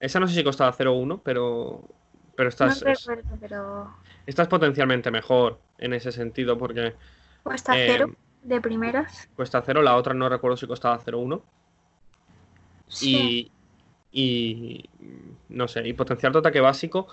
Esa 0.00 0.18
no 0.18 0.26
sé 0.26 0.34
si 0.34 0.42
costaba 0.42 0.72
0-1, 0.72 1.20
pero, 1.22 1.86
pero 2.34 2.48
esta, 2.48 2.66
no 2.66 2.72
es, 2.72 3.06
pero 3.38 3.94
esta 4.24 4.42
es 4.42 4.48
potencialmente 4.48 5.10
mejor 5.10 5.60
en 5.76 5.92
ese 5.92 6.10
sentido, 6.10 6.56
porque 6.56 6.94
cuesta 7.42 7.78
eh, 7.78 7.86
cero 7.86 8.16
de 8.42 8.60
primeras. 8.62 9.28
cuesta 9.36 9.62
0, 9.64 9.82
la 9.82 9.96
otra 9.96 10.14
no 10.14 10.28
recuerdo 10.30 10.56
si 10.56 10.66
costaba 10.66 10.98
0-1. 10.98 11.42
Sí. 12.88 13.16
Y, 13.16 13.52
y 14.12 14.88
no 15.48 15.68
sé, 15.68 15.86
y 15.88 15.92
potenciar 15.94 16.32
tu 16.32 16.38
ataque 16.38 16.60
básico 16.60 17.08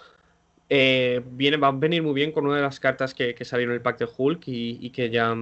eh, 0.69 1.21
viene, 1.31 1.57
va 1.57 1.69
a 1.69 1.71
venir 1.71 2.03
muy 2.03 2.13
bien 2.13 2.31
con 2.31 2.45
una 2.45 2.57
de 2.57 2.61
las 2.61 2.79
cartas 2.79 3.13
que, 3.13 3.33
que 3.35 3.45
salieron 3.45 3.73
en 3.73 3.77
el 3.77 3.81
pack 3.81 3.99
de 3.99 4.09
Hulk 4.17 4.47
y, 4.47 4.77
y 4.85 4.89
que 4.91 5.09
ya 5.09 5.35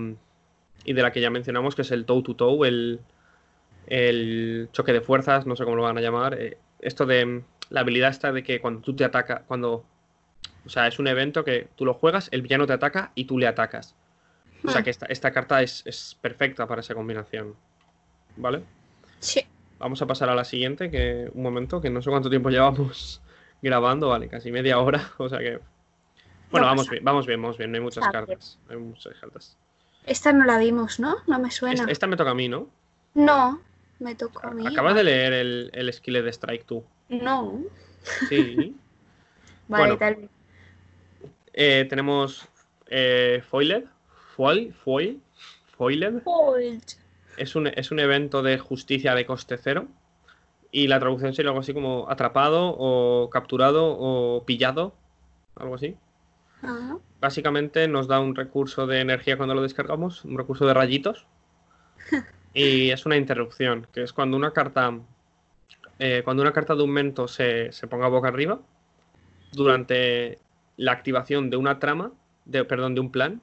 y 0.85 0.93
de 0.93 1.01
la 1.01 1.11
que 1.11 1.21
ya 1.21 1.29
mencionamos, 1.29 1.75
que 1.75 1.81
es 1.83 1.91
el 1.91 2.05
toe 2.05 2.23
to 2.23 2.35
toe, 2.35 2.67
el, 2.67 3.01
el 3.87 4.69
choque 4.73 4.93
de 4.93 5.01
fuerzas, 5.01 5.45
no 5.45 5.55
sé 5.55 5.63
cómo 5.63 5.75
lo 5.77 5.83
van 5.83 5.97
a 5.97 6.01
llamar. 6.01 6.35
eh, 6.39 6.57
esto 6.79 7.05
de 7.05 7.43
la 7.69 7.81
habilidad 7.81 8.11
esta 8.11 8.31
de 8.31 8.43
que 8.43 8.61
cuando 8.61 8.81
tú 8.81 8.95
te 8.95 9.03
atacas, 9.05 9.41
cuando 9.47 9.85
o 10.65 10.69
sea, 10.69 10.87
es 10.87 10.99
un 10.99 11.07
evento 11.07 11.43
que 11.43 11.69
tú 11.75 11.85
lo 11.85 11.93
juegas, 11.93 12.29
el 12.31 12.41
villano 12.41 12.67
te 12.67 12.73
ataca 12.73 13.11
y 13.15 13.25
tú 13.25 13.37
le 13.39 13.47
atacas. 13.47 13.95
O 14.65 14.69
sea 14.69 14.81
Hmm. 14.81 14.83
que 14.83 14.89
esta, 14.91 15.05
esta 15.07 15.31
carta 15.31 15.61
es, 15.63 15.83
es 15.85 16.17
perfecta 16.21 16.67
para 16.67 16.81
esa 16.81 16.95
combinación. 16.95 17.55
¿Vale? 18.35 18.63
Sí. 19.19 19.47
Vamos 19.79 20.01
a 20.01 20.07
pasar 20.07 20.29
a 20.29 20.35
la 20.35 20.43
siguiente, 20.43 20.89
que 20.89 21.29
un 21.33 21.43
momento, 21.43 21.81
que 21.81 21.89
no 21.89 22.01
sé 22.01 22.09
cuánto 22.09 22.29
tiempo 22.29 22.49
llevamos 22.49 23.21
grabando, 23.61 24.09
vale, 24.09 24.27
casi 24.27 24.51
media 24.51 24.79
hora, 24.79 25.11
o 25.17 25.29
sea 25.29 25.39
que... 25.39 25.59
Bueno, 26.49 26.65
No 26.65 26.71
vamos 26.71 26.89
bien, 26.89 27.03
vamos 27.03 27.27
bien, 27.27 27.41
vamos 27.41 27.57
bien, 27.57 27.71
no 27.71 27.77
hay 27.77 27.83
muchas 27.83 28.07
cartas. 28.07 28.57
No 28.67 28.75
hay 28.75 28.81
muchas 28.81 29.13
cartas. 29.19 29.57
Esta 30.05 30.31
no 30.31 30.45
la 30.45 30.57
vimos, 30.57 30.97
¿no? 30.97 31.17
No 31.27 31.39
me 31.39 31.51
suena. 31.51 31.81
Esta, 31.81 31.91
esta 31.91 32.07
me 32.07 32.15
toca 32.15 32.31
a 32.31 32.33
mí, 32.33 32.47
¿no? 32.47 32.69
No, 33.13 33.61
me 33.99 34.15
tocó 34.15 34.47
a 34.47 34.51
mí. 34.51 34.65
Acabas 34.65 34.95
de 34.95 35.03
leer 35.03 35.33
el, 35.33 35.69
el 35.73 35.91
skill 35.91 36.23
de 36.23 36.31
Strike 36.31 36.65
tú. 36.65 36.85
No. 37.09 37.63
Sí. 38.29 38.75
Vale, 39.67 39.83
Bueno. 39.83 39.97
tal 39.97 40.15
vez. 40.15 40.29
Eh, 41.51 41.85
tenemos 41.89 42.47
eh, 42.87 43.43
Foiled. 43.49 43.83
Foil, 44.35 44.73
Foil, 44.73 45.19
Foiled. 45.75 46.21
Hold. 46.23 46.83
Es 47.37 47.55
un, 47.55 47.67
es 47.67 47.91
un 47.91 47.99
evento 47.99 48.41
de 48.43 48.57
justicia 48.59 49.15
de 49.15 49.25
coste 49.25 49.57
cero. 49.57 49.87
Y 50.71 50.87
la 50.87 50.99
traducción 50.99 51.33
sería 51.33 51.49
algo 51.51 51.61
así 51.61 51.73
como 51.73 52.09
atrapado 52.09 52.75
o 52.77 53.29
capturado 53.29 53.95
o 53.97 54.45
pillado. 54.45 54.95
Algo 55.55 55.75
así. 55.75 55.97
Ah, 56.63 56.97
Básicamente 57.19 57.87
nos 57.87 58.07
da 58.07 58.19
un 58.19 58.35
recurso 58.35 58.87
de 58.87 59.01
energía 59.01 59.37
cuando 59.37 59.55
lo 59.55 59.61
descargamos, 59.63 60.25
un 60.25 60.37
recurso 60.37 60.65
de 60.65 60.73
rayitos. 60.73 61.27
Y 62.53 62.89
es 62.91 63.05
una 63.05 63.17
interrupción, 63.17 63.87
que 63.93 64.03
es 64.03 64.13
cuando 64.13 64.37
una 64.37 64.51
carta. 64.53 64.99
eh, 65.99 66.21
cuando 66.23 66.43
una 66.43 66.53
carta 66.53 66.75
de 66.75 66.81
aumento 66.81 67.27
se, 67.27 67.71
se 67.71 67.87
ponga 67.87 68.07
boca 68.07 68.27
arriba, 68.29 68.61
durante 69.51 70.39
la 70.77 70.91
activación 70.93 71.49
de 71.49 71.57
una 71.57 71.79
trama, 71.79 72.13
de, 72.45 72.63
perdón, 72.65 72.95
de 72.95 73.01
un 73.01 73.11
plan, 73.11 73.41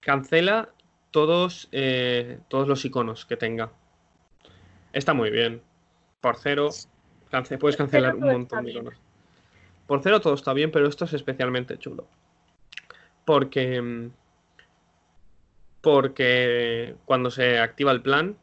cancela 0.00 0.70
todos, 1.12 1.68
eh, 1.70 2.40
todos 2.48 2.66
los 2.66 2.84
iconos 2.84 3.24
que 3.24 3.36
tenga. 3.36 3.70
Está 4.92 5.14
muy 5.14 5.30
bien. 5.30 5.62
Por 6.20 6.36
cero, 6.38 6.70
cance- 7.30 7.56
puedes 7.58 7.76
cancelar 7.76 8.14
un 8.16 8.24
montón 8.32 8.64
de 8.64 8.72
iconos. 8.72 8.94
Por 9.86 10.02
cero 10.02 10.20
todo 10.20 10.34
está 10.34 10.52
bien, 10.52 10.70
pero 10.72 10.88
esto 10.88 11.04
es 11.04 11.12
especialmente 11.12 11.78
chulo. 11.78 12.06
Porque. 13.24 13.80
mm, 13.80 14.10
Porque 15.80 16.94
cuando 17.04 17.30
se 17.30 17.58
activa 17.58 17.92
el 17.92 18.02
plan. 18.02 18.36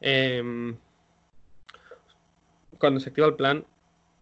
em, 0.00 0.76
cuando 2.78 2.98
se 3.00 3.08
activa 3.10 3.26
el 3.28 3.34
plan. 3.34 3.64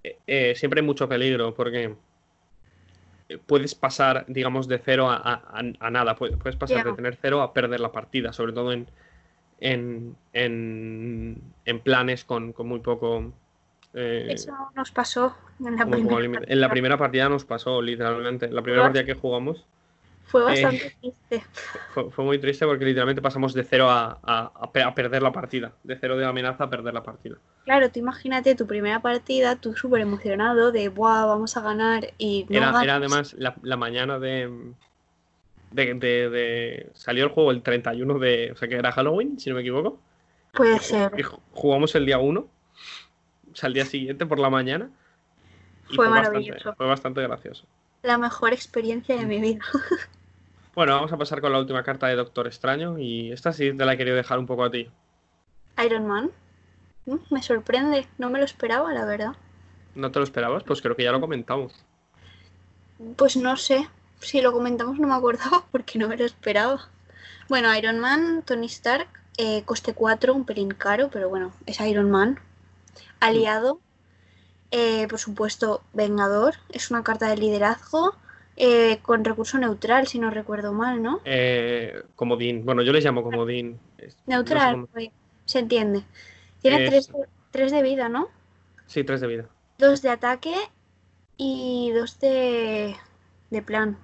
eh, 0.02 0.18
eh, 0.26 0.54
siempre 0.56 0.80
hay 0.80 0.86
mucho 0.86 1.08
peligro. 1.08 1.54
Porque. 1.54 1.94
Puedes 3.38 3.74
pasar, 3.74 4.24
digamos, 4.28 4.68
de 4.68 4.78
cero 4.78 5.08
a, 5.10 5.16
a- 5.16 5.90
nada. 5.90 6.16
Puedes, 6.16 6.56
pasar 6.56 6.84
de 6.84 6.92
tener 6.92 7.16
cero 7.20 7.42
a 7.42 7.52
perder 7.52 7.80
la 7.80 7.92
partida. 7.92 8.32
Sobre 8.32 8.52
todo 8.52 8.72
en. 8.72 8.86
En, 9.62 10.16
en, 10.32 11.38
en 11.66 11.80
planes 11.80 12.24
con, 12.24 12.52
con 12.54 12.66
muy 12.66 12.80
poco. 12.80 13.30
eh, 13.92 14.28
Eso 14.30 14.54
nos 14.74 14.90
pasó 14.90 15.36
en 15.62 15.76
la 15.76 15.84
primera. 15.84 16.18
límite. 16.18 16.50
En 16.50 16.60
la 16.60 16.68
partida. 16.68 16.70
primera 16.70 16.96
partida 16.96 17.28
nos 17.28 17.44
pasó, 17.44 17.82
literalmente. 17.82 18.48
La 18.50 18.62
primera 18.62 18.84
partida 18.84 19.04
que 19.04 19.12
jugamos 19.14 19.66
Fue 20.30 20.40
eh, 20.42 20.44
bastante 20.44 20.90
triste. 21.00 21.42
fue, 21.94 22.10
fue 22.10 22.24
muy 22.24 22.38
triste 22.38 22.66
porque 22.66 22.84
literalmente 22.84 23.20
pasamos 23.22 23.52
de 23.54 23.64
cero 23.64 23.90
a, 23.90 24.18
a- 24.22 24.52
a 24.54 24.72
pe- 24.72 24.82
a 24.82 24.94
perder 24.94 25.22
la 25.22 25.32
partida. 25.32 25.72
De 25.82 25.96
cero 25.96 26.16
de 26.16 26.24
amenaza 26.24 26.64
a 26.64 26.70
perder 26.70 26.94
la 26.94 27.02
partida. 27.02 27.36
Claro, 27.64 27.90
tú 27.90 27.98
imagínate 27.98 28.54
tu 28.54 28.66
primera 28.66 29.00
partida, 29.00 29.56
tú 29.56 29.74
súper 29.74 30.00
emocionado 30.00 30.72
de, 30.72 30.88
¡buah, 30.88 31.26
vamos 31.26 31.56
a 31.56 31.60
ganar! 31.60 32.12
Y 32.18 32.46
no 32.48 32.56
Era, 32.56 32.96
además 32.96 33.34
la, 33.34 33.54
la 33.62 33.76
mañana 33.76 34.18
de, 34.18 34.72
de, 35.72 35.94
de- 35.94 36.30
de- 36.30 36.90
Salió 36.94 37.24
el 37.24 37.30
juego 37.30 37.50
el 37.50 37.62
31 37.62 38.18
de... 38.18 38.52
O 38.52 38.56
sea 38.56 38.68
que 38.68 38.76
era 38.76 38.92
Halloween, 38.92 39.38
si 39.38 39.50
no 39.50 39.56
me 39.56 39.62
equivoco. 39.62 39.98
Puede 40.52 40.78
ser. 40.80 41.12
y 41.16 41.22
ju- 41.22 41.38
jugamos 41.52 41.94
el 41.94 42.06
día 42.06 42.18
1. 42.18 42.40
O 42.40 43.56
sea, 43.56 43.66
el 43.68 43.74
día 43.74 43.84
siguiente 43.84 44.26
por 44.26 44.38
la 44.38 44.50
mañana. 44.50 44.90
Fue 45.94 46.08
bastante, 46.08 46.30
maravilloso. 46.30 46.74
fue 46.74 46.86
bastante 46.86 47.22
gracioso. 47.22 47.64
La 48.02 48.16
mejor 48.16 48.52
experiencia 48.52 49.16
de 49.16 49.26
mi 49.26 49.40
vida. 49.40 49.64
Bueno, 50.74 50.94
vamos 50.94 51.12
a 51.12 51.16
pasar 51.16 51.40
con 51.40 51.52
la 51.52 51.58
última 51.58 51.82
carta 51.82 52.06
de 52.06 52.16
Doctor 52.16 52.46
Extraño. 52.46 52.98
Y 52.98 53.32
esta 53.32 53.52
sí 53.52 53.72
te 53.76 53.84
la 53.84 53.94
he 53.94 53.96
querido 53.96 54.16
dejar 54.16 54.38
un 54.38 54.46
poco 54.46 54.64
a 54.64 54.70
ti. 54.70 54.88
Iron 55.84 56.06
Man. 56.06 56.30
Mm, 57.06 57.16
Me 57.30 57.42
sorprende, 57.42 58.06
no 58.18 58.30
me 58.30 58.38
lo 58.38 58.44
esperaba, 58.44 58.92
la 58.92 59.04
verdad. 59.04 59.32
¿No 59.94 60.10
te 60.10 60.18
lo 60.18 60.24
esperabas? 60.24 60.62
Pues 60.64 60.80
creo 60.80 60.94
que 60.96 61.04
ya 61.04 61.12
lo 61.12 61.20
comentamos. 61.20 61.74
Pues 63.16 63.36
no 63.36 63.56
sé, 63.56 63.88
si 64.20 64.40
lo 64.42 64.52
comentamos 64.52 64.98
no 64.98 65.08
me 65.08 65.14
acordaba 65.14 65.64
porque 65.72 65.98
no 65.98 66.08
me 66.08 66.16
lo 66.16 66.24
esperaba. 66.24 66.88
Bueno, 67.48 67.74
Iron 67.76 67.98
Man, 67.98 68.42
Tony 68.44 68.66
Stark, 68.66 69.08
eh, 69.36 69.62
coste 69.64 69.94
4, 69.94 70.34
un 70.34 70.44
pelín 70.44 70.70
caro, 70.70 71.08
pero 71.10 71.28
bueno, 71.28 71.52
es 71.66 71.80
Iron 71.80 72.10
Man. 72.10 72.38
Aliado, 73.18 73.80
eh, 74.70 75.08
por 75.08 75.18
supuesto, 75.18 75.82
Vengador, 75.92 76.54
es 76.68 76.90
una 76.90 77.02
carta 77.02 77.28
de 77.28 77.36
liderazgo, 77.36 78.14
eh, 78.62 78.98
con 79.00 79.24
recurso 79.24 79.56
neutral, 79.56 80.06
si 80.06 80.18
no 80.18 80.28
recuerdo 80.30 80.74
mal, 80.74 81.02
¿no? 81.02 81.20
Eh, 81.24 82.02
comodín. 82.14 82.64
Bueno, 82.66 82.82
yo 82.82 82.92
les 82.92 83.02
llamo 83.02 83.22
comodín. 83.22 83.80
Es- 83.96 84.16
no 84.16 84.20
sé 84.20 84.26
Neutral, 84.26 84.72
cómo- 84.74 84.88
se 85.46 85.58
entiende. 85.60 86.02
Tiene 86.60 86.84
Es- 86.84 86.90
tres, 86.90 87.08
de- 87.08 87.26
tres 87.50 87.72
de 87.72 87.82
vida, 87.82 88.10
¿no? 88.10 88.28
Sí, 88.86 89.02
tres 89.02 89.22
de 89.22 89.26
vida. 89.28 89.44
Dos 89.78 90.02
de 90.02 90.10
ataque 90.10 90.54
y 91.38 91.90
dos 91.92 92.20
de, 92.20 92.94
de 93.48 93.62
plan, 93.62 93.96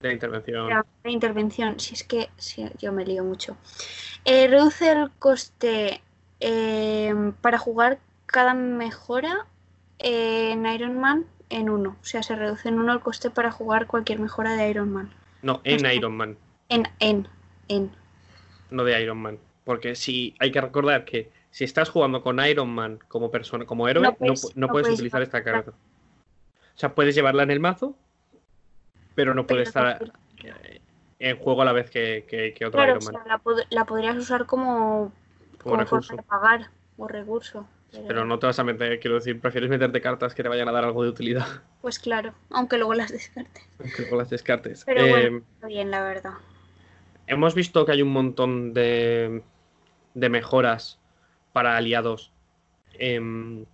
De 0.00 0.12
intervención. 0.12 0.68
de, 1.02 1.10
intervención. 1.10 1.80
Si 1.80 1.94
es 1.94 2.04
que 2.04 2.28
sí, 2.36 2.68
yo 2.78 2.92
me 2.92 3.06
lío 3.06 3.24
mucho. 3.24 3.56
Eh, 4.26 4.48
reduce 4.48 4.90
el 4.92 5.10
coste 5.18 6.02
eh, 6.40 7.14
para 7.40 7.56
jugar 7.56 7.98
cada 8.26 8.52
mejora 8.52 9.46
en 9.98 10.66
Iron 10.66 10.98
Man 11.00 11.24
en 11.50 11.70
uno. 11.70 11.96
O 12.00 12.04
sea, 12.04 12.22
se 12.22 12.36
reduce 12.36 12.68
en 12.68 12.78
uno 12.78 12.92
el 12.92 13.00
coste 13.00 13.30
para 13.30 13.50
jugar 13.50 13.86
cualquier 13.86 14.18
mejora 14.20 14.54
de 14.54 14.68
Iron 14.70 14.92
Man. 14.92 15.10
No, 15.42 15.60
en. 15.64 15.84
Iron 15.86 16.16
Man. 16.16 16.36
En, 16.68 16.84
en, 17.00 17.28
en. 17.68 17.90
no 18.70 18.84
de 18.84 19.00
Iron 19.02 19.18
Man. 19.18 19.38
Porque 19.64 19.94
si 19.94 20.34
hay 20.38 20.50
que 20.50 20.60
recordar 20.60 21.04
que 21.04 21.30
si 21.50 21.64
estás 21.64 21.88
jugando 21.90 22.22
con 22.22 22.38
Iron 22.44 22.68
Man 22.70 22.98
como 23.08 23.30
persona, 23.30 23.64
como 23.66 23.88
héroe, 23.88 24.02
No 24.04 24.14
puedes- 24.14 24.44
pu- 24.44 24.52
no 24.54 24.66
no 24.66 24.72
puedes 24.72 24.86
puedes 24.86 24.98
utilizar 24.98 25.22
esta 25.22 25.42
carta. 25.44 25.70
O 25.70 25.74
sea, 26.78 26.94
puedes 26.94 27.14
llevarla 27.14 27.42
en 27.42 27.50
el 27.50 27.60
mazo, 27.60 27.96
pero 29.14 29.34
no 29.34 29.46
puede 29.46 29.62
estar 29.62 30.12
en 31.18 31.36
juego 31.38 31.62
a 31.62 31.64
la 31.64 31.72
vez 31.72 31.90
que, 31.90 32.24
que- 32.28 32.54
que 32.54 32.64
otro 32.66 32.78
Claro, 32.78 32.94
o 32.94 32.96
Iron 32.98 33.12
Man. 33.12 33.22
sea, 33.24 33.32
la, 33.32 33.42
pod- 33.42 33.66
la 33.70 33.84
podrías 33.84 34.16
usar 34.16 34.46
como, 34.46 35.12
como 35.58 35.62
como 35.62 35.76
recurso. 35.76 36.08
forma 36.08 36.22
de 36.22 36.28
pagar 36.28 36.70
o 36.96 37.08
recurso. 37.08 37.68
Pero 38.06 38.24
no 38.24 38.38
te 38.38 38.46
vas 38.46 38.58
a 38.58 38.64
meter, 38.64 39.00
quiero 39.00 39.16
decir, 39.16 39.40
prefieres 39.40 39.70
meterte 39.70 40.00
cartas 40.00 40.34
que 40.34 40.42
te 40.42 40.48
vayan 40.48 40.68
a 40.68 40.72
dar 40.72 40.84
algo 40.84 41.02
de 41.02 41.10
utilidad, 41.10 41.46
Pues 41.80 41.98
claro, 41.98 42.34
aunque 42.50 42.76
luego 42.76 42.94
las 42.94 43.10
descartes. 43.12 43.64
aunque 43.78 44.02
luego 44.02 44.16
las 44.16 44.30
descartes. 44.30 44.84
Pero 44.84 45.02
Eh, 45.02 45.10
bueno, 45.10 45.38
está 45.54 45.66
bien, 45.68 45.90
la 45.90 46.02
verdad. 46.02 46.34
hemos 47.26 47.54
visto 47.54 47.84
que 47.84 47.92
hay 47.92 48.02
un 48.02 48.12
montón 48.12 48.72
de, 48.74 49.42
de 50.14 50.28
mejoras 50.28 50.98
para 51.52 51.76
aliados 51.76 52.32
en, 52.94 53.66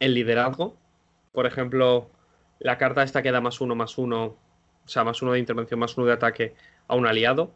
en 0.00 0.14
liderazgo. 0.14 0.76
Por 1.32 1.46
ejemplo, 1.46 2.10
la 2.58 2.78
carta 2.78 3.02
esta 3.02 3.22
que 3.22 3.32
da 3.32 3.40
más 3.40 3.60
uno, 3.60 3.74
más 3.74 3.98
uno, 3.98 4.24
o 4.24 4.88
sea, 4.88 5.04
más 5.04 5.22
uno 5.22 5.32
de 5.32 5.38
intervención, 5.40 5.80
más 5.80 5.96
uno 5.96 6.06
de 6.06 6.12
ataque 6.14 6.54
a 6.88 6.94
un 6.96 7.06
aliado. 7.06 7.52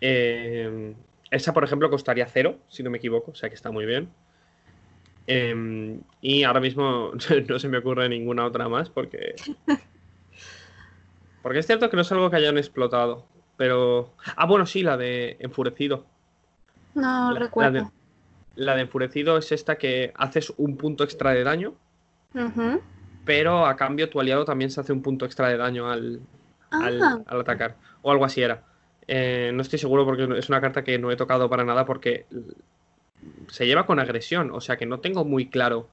Eh, 0.00 0.94
esa, 1.30 1.52
por 1.52 1.64
ejemplo, 1.64 1.90
costaría 1.90 2.26
cero, 2.26 2.58
si 2.68 2.82
no 2.82 2.90
me 2.90 2.98
equivoco, 2.98 3.32
o 3.32 3.34
sea 3.34 3.48
que 3.48 3.54
está 3.54 3.70
muy 3.70 3.86
bien. 3.86 4.10
Eh, 5.32 6.00
y 6.20 6.42
ahora 6.42 6.58
mismo 6.60 7.12
no 7.48 7.58
se 7.58 7.68
me 7.68 7.78
ocurre 7.78 8.08
ninguna 8.08 8.44
otra 8.44 8.68
más 8.68 8.90
porque... 8.90 9.34
Porque 11.42 11.60
es 11.60 11.66
cierto 11.66 11.88
que 11.88 11.96
no 11.96 12.02
es 12.02 12.12
algo 12.12 12.28
que 12.30 12.36
hayan 12.36 12.58
explotado. 12.58 13.24
Pero. 13.56 14.14
Ah, 14.36 14.44
bueno, 14.46 14.66
sí, 14.66 14.82
la 14.82 14.96
de 14.96 15.36
Enfurecido. 15.40 16.04
No 16.94 17.32
La- 17.32 17.40
recuerdo. 17.40 17.72
La 17.72 17.80
de, 17.84 17.90
la 18.56 18.74
de 18.74 18.82
Enfurecido 18.82 19.38
es 19.38 19.50
esta 19.52 19.78
que 19.78 20.12
haces 20.16 20.52
un 20.58 20.76
punto 20.76 21.02
extra 21.04 21.30
de 21.32 21.42
daño, 21.44 21.74
pero 23.24 23.64
a 23.66 23.76
cambio 23.76 24.10
tu 24.10 24.20
aliado 24.20 24.44
también 24.44 24.70
se 24.70 24.80
hace 24.80 24.92
un 24.92 25.02
punto 25.02 25.24
extra 25.24 25.48
de 25.48 25.56
daño 25.56 25.90
al, 25.90 26.20
al, 26.70 27.02
Ah, 27.02 27.18
al 27.26 27.40
atacar. 27.40 27.76
O 28.02 28.10
algo 28.10 28.24
así 28.24 28.42
era. 28.42 28.62
Eh, 29.06 29.50
no 29.54 29.62
estoy 29.62 29.78
seguro 29.78 30.04
porque 30.04 30.28
es 30.38 30.48
una 30.50 30.60
carta 30.60 30.84
que 30.84 30.98
no 30.98 31.10
he 31.10 31.16
tocado 31.16 31.48
para 31.48 31.64
nada 31.64 31.86
porque 31.86 32.26
se 33.48 33.66
lleva 33.66 33.86
con 33.86 33.98
agresión. 34.00 34.50
O 34.52 34.60
sea 34.60 34.76
que 34.78 34.86
no 34.86 35.00
tengo 35.00 35.24
muy 35.24 35.50
claro 35.50 35.90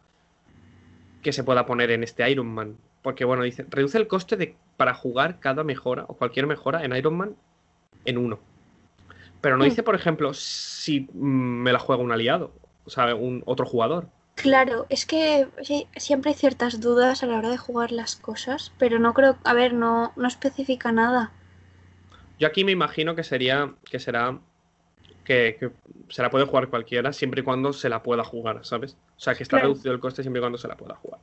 que 1.21 1.33
se 1.33 1.43
pueda 1.43 1.65
poner 1.65 1.91
en 1.91 2.03
este 2.03 2.29
Iron 2.29 2.47
Man. 2.47 2.77
Porque 3.01 3.25
bueno, 3.25 3.43
dice, 3.43 3.65
reduce 3.69 3.97
el 3.97 4.07
coste 4.07 4.35
de, 4.37 4.59
para 4.77 4.93
jugar 4.93 5.39
cada 5.39 5.63
mejora 5.63 6.05
o 6.07 6.17
cualquier 6.17 6.47
mejora 6.47 6.83
en 6.83 6.95
Iron 6.95 7.17
Man 7.17 7.35
en 8.05 8.17
uno. 8.17 8.45
Pero 9.41 9.57
no 9.57 9.63
Hmm. 9.63 9.65
dice, 9.65 9.83
por 9.83 9.95
ejemplo, 9.95 10.33
si 10.33 11.01
mm, 11.13 11.63
me 11.63 11.71
la 11.73 11.79
juega 11.79 12.03
un 12.03 12.11
aliado. 12.11 12.59
O 12.85 12.89
sea, 12.89 13.15
un 13.15 13.43
otro 13.45 13.65
jugador. 13.65 14.09
claro, 14.35 14.85
es 14.89 15.05
que 15.05 15.49
sí, 15.63 15.89
siempre 15.97 16.31
hay 16.31 16.35
ciertas 16.37 16.79
dudas 16.79 17.23
a 17.23 17.27
la 17.27 17.37
hora 17.37 17.49
de 17.49 17.57
jugar 17.57 17.91
las 17.91 18.15
cosas, 18.15 18.73
pero 18.77 18.99
no 18.99 19.13
creo, 19.13 19.37
a 19.43 19.53
ver, 19.53 19.73
no, 19.73 20.13
no 20.15 20.27
especifica 20.27 20.91
nada. 20.93 21.33
Yo 22.39 22.47
aquí 22.47 22.63
me 22.63 22.71
imagino 22.71 23.15
que 23.15 23.23
sería, 23.23 23.75
que 23.89 23.99
será, 23.99 24.39
que, 25.27 25.57
que 25.59 25.69
se 26.09 26.21
la 26.21 26.29
puede 26.29 26.45
jugar 26.45 26.69
cualquiera 26.69 27.11
siempre 27.13 27.41
y 27.41 27.43
cuando 27.43 27.73
se 27.73 27.89
la 27.89 28.01
pueda 28.01 28.23
jugar, 28.23 28.65
¿sabes? 28.65 28.97
O 29.17 29.19
sea, 29.19 29.35
que 29.35 29.43
está 29.43 29.57
Claro. 29.57 29.69
reducido 29.73 29.93
el 29.93 29.99
coste 29.99 30.23
siempre 30.23 30.39
y 30.39 30.41
cuando 30.41 30.57
se 30.57 30.67
la 30.69 30.77
pueda 30.77 30.95
jugar. 30.95 31.19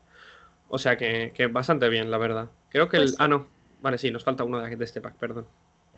O 0.69 0.79
sea, 0.79 0.97
que, 0.97 1.33
que 1.35 1.47
bastante 1.47 1.89
bien, 1.89 2.11
la 2.11 2.19
verdad. 2.19 2.51
Creo 2.69 2.89
que 2.89 2.99
el... 2.99 3.05
Pues- 3.05 3.17
Ah, 3.19 3.27
no. 3.29 3.47
Vale, 3.81 3.99
sí, 3.99 4.11
nos 4.11 4.23
falta 4.25 4.45
uno 4.45 4.61
de, 4.61 4.77
de 4.77 4.85
este 4.85 5.01
pack, 5.01 5.17
perdón. 5.17 5.47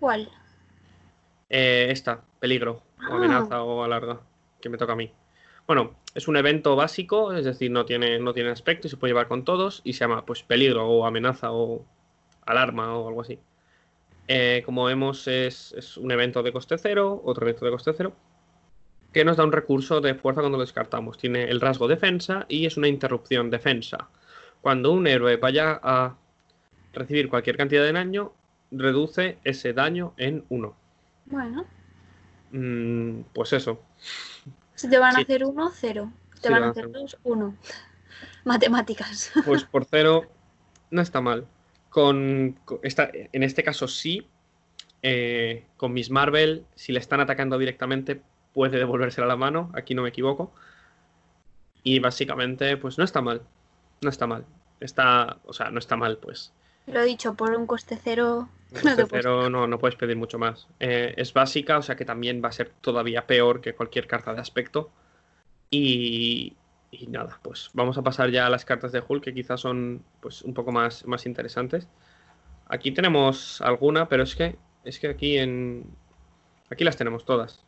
¿Cuál? 0.00 0.28
Eh, 1.48 1.88
esta, 1.90 2.22
peligro, 2.40 2.82
o 2.98 3.12
Ah. 3.12 3.16
amenaza 3.16 3.62
o 3.62 3.82
alarga, 3.84 4.20
que 4.60 4.68
me 4.68 4.78
toca 4.78 4.92
a 4.94 4.96
mí. 4.96 5.12
Bueno, 5.66 5.94
es 6.14 6.28
un 6.28 6.36
evento 6.36 6.76
básico, 6.76 7.32
es 7.32 7.44
decir, 7.44 7.70
no 7.70 7.84
tiene, 7.86 8.18
no 8.18 8.32
tiene 8.32 8.50
aspecto 8.50 8.86
y 8.86 8.90
se 8.90 8.96
puede 8.96 9.10
llevar 9.12 9.28
con 9.28 9.44
todos 9.44 9.80
y 9.84 9.92
se 9.94 10.00
llama 10.00 10.24
pues 10.24 10.42
peligro 10.42 10.86
o 10.88 11.06
amenaza 11.06 11.52
o 11.52 11.84
alarma 12.44 12.96
o 12.96 13.08
algo 13.08 13.20
así. 13.22 13.38
Eh, 14.28 14.62
como 14.66 14.84
vemos 14.84 15.28
es, 15.28 15.72
es 15.72 15.96
un 15.96 16.10
evento 16.10 16.42
de 16.42 16.52
coste 16.52 16.76
cero, 16.78 17.20
otro 17.24 17.46
evento 17.46 17.64
de 17.64 17.70
coste 17.70 17.92
cero, 17.96 18.12
que 19.12 19.24
nos 19.24 19.36
da 19.36 19.44
un 19.44 19.52
recurso 19.52 20.00
de 20.00 20.14
fuerza 20.14 20.40
cuando 20.40 20.58
lo 20.58 20.64
descartamos. 20.64 21.16
Tiene 21.16 21.44
el 21.44 21.60
rasgo 21.60 21.86
defensa 21.88 22.44
y 22.48 22.66
es 22.66 22.76
una 22.76 22.88
interrupción 22.88 23.50
defensa. 23.50 24.08
Cuando 24.60 24.92
un 24.92 25.06
héroe 25.06 25.36
vaya 25.36 25.78
a 25.82 26.16
recibir 26.92 27.28
cualquier 27.28 27.56
cantidad 27.56 27.82
de 27.84 27.92
daño, 27.92 28.32
reduce 28.72 29.38
ese 29.44 29.72
daño 29.72 30.12
en 30.16 30.44
uno. 30.48 30.76
Bueno, 31.26 31.64
Mm, 32.52 33.22
pues 33.34 33.52
eso. 33.52 33.80
si 34.76 34.88
te 34.88 34.98
van 34.98 35.16
a 35.16 35.20
hacer 35.20 35.44
uno, 35.44 35.70
cero. 35.74 36.12
Te 36.40 36.46
Sí, 36.48 36.52
van 36.52 36.60
van 36.60 36.62
a 36.68 36.70
hacer 36.70 36.84
hacer- 36.84 36.92
dos, 37.00 37.18
uno. 37.24 37.56
Matemáticas. 38.44 39.32
Pues 39.44 39.64
por 39.64 39.84
cero 39.84 40.22
no 40.90 41.02
está 41.02 41.20
mal. 41.20 41.46
Con, 41.96 42.58
con 42.66 42.78
esta, 42.82 43.08
en 43.12 43.42
este 43.42 43.62
caso 43.62 43.88
sí. 43.88 44.26
eh, 45.00 45.64
con 45.78 45.94
Miss 45.94 46.10
Marvel, 46.10 46.66
si 46.74 46.92
le 46.92 46.98
están 46.98 47.20
atacando 47.20 47.56
directamente, 47.56 48.20
puede 48.52 48.76
devolvérsela 48.76 49.24
a 49.24 49.28
la 49.28 49.36
mano. 49.36 49.72
Aquí 49.74 49.94
no 49.94 50.02
me 50.02 50.10
equivoco. 50.10 50.52
Y 51.82 51.98
básicamente, 52.00 52.76
pues 52.76 52.98
no 52.98 53.04
está 53.04 53.22
mal. 53.22 53.40
No 54.02 54.10
está 54.10 54.26
mal. 54.26 54.44
Está, 54.78 55.38
o 55.46 55.54
sea, 55.54 55.70
no 55.70 55.78
está 55.78 55.96
mal, 55.96 56.18
pues. 56.18 56.52
Lo 56.86 57.00
he 57.00 57.04
dicho, 57.06 57.32
por 57.32 57.56
un 57.56 57.66
coste 57.66 57.98
cero. 58.04 58.50
Con 58.74 58.82
No 58.84 58.96
te 58.96 59.06
puedes 59.06 59.24
cero 59.24 59.48
no, 59.48 59.66
no 59.66 59.78
puedes 59.78 59.96
pedir 59.96 60.16
mucho 60.16 60.38
más. 60.38 60.68
Eh, 60.80 61.14
es 61.16 61.32
básica, 61.32 61.78
o 61.78 61.82
sea 61.82 61.96
que 61.96 62.04
también 62.04 62.42
va 62.44 62.50
a 62.50 62.52
ser 62.52 62.72
todavía 62.82 63.26
peor 63.26 63.62
que 63.62 63.74
cualquier 63.74 64.06
carta 64.06 64.34
de 64.34 64.40
aspecto. 64.42 64.90
Y, 65.70 66.56
y 66.90 67.06
nada, 67.08 67.38
pues 67.42 67.70
vamos 67.74 67.98
a 67.98 68.02
pasar 68.02 68.30
ya 68.30 68.46
a 68.46 68.50
las 68.50 68.64
cartas 68.64 68.92
de 68.92 69.02
Hulk, 69.06 69.24
que 69.24 69.34
quizás 69.34 69.60
son 69.60 70.04
pues 70.20 70.42
un 70.42 70.54
poco 70.54 70.72
más, 70.72 71.06
más 71.06 71.26
interesantes. 71.26 71.88
Aquí 72.68 72.90
tenemos 72.92 73.60
alguna, 73.60 74.08
pero 74.08 74.22
es 74.22 74.34
que 74.36 74.56
es 74.84 74.98
que 74.98 75.08
aquí 75.08 75.36
en 75.38 75.84
aquí 76.70 76.84
las 76.84 76.96
tenemos 76.96 77.24
todas. 77.24 77.64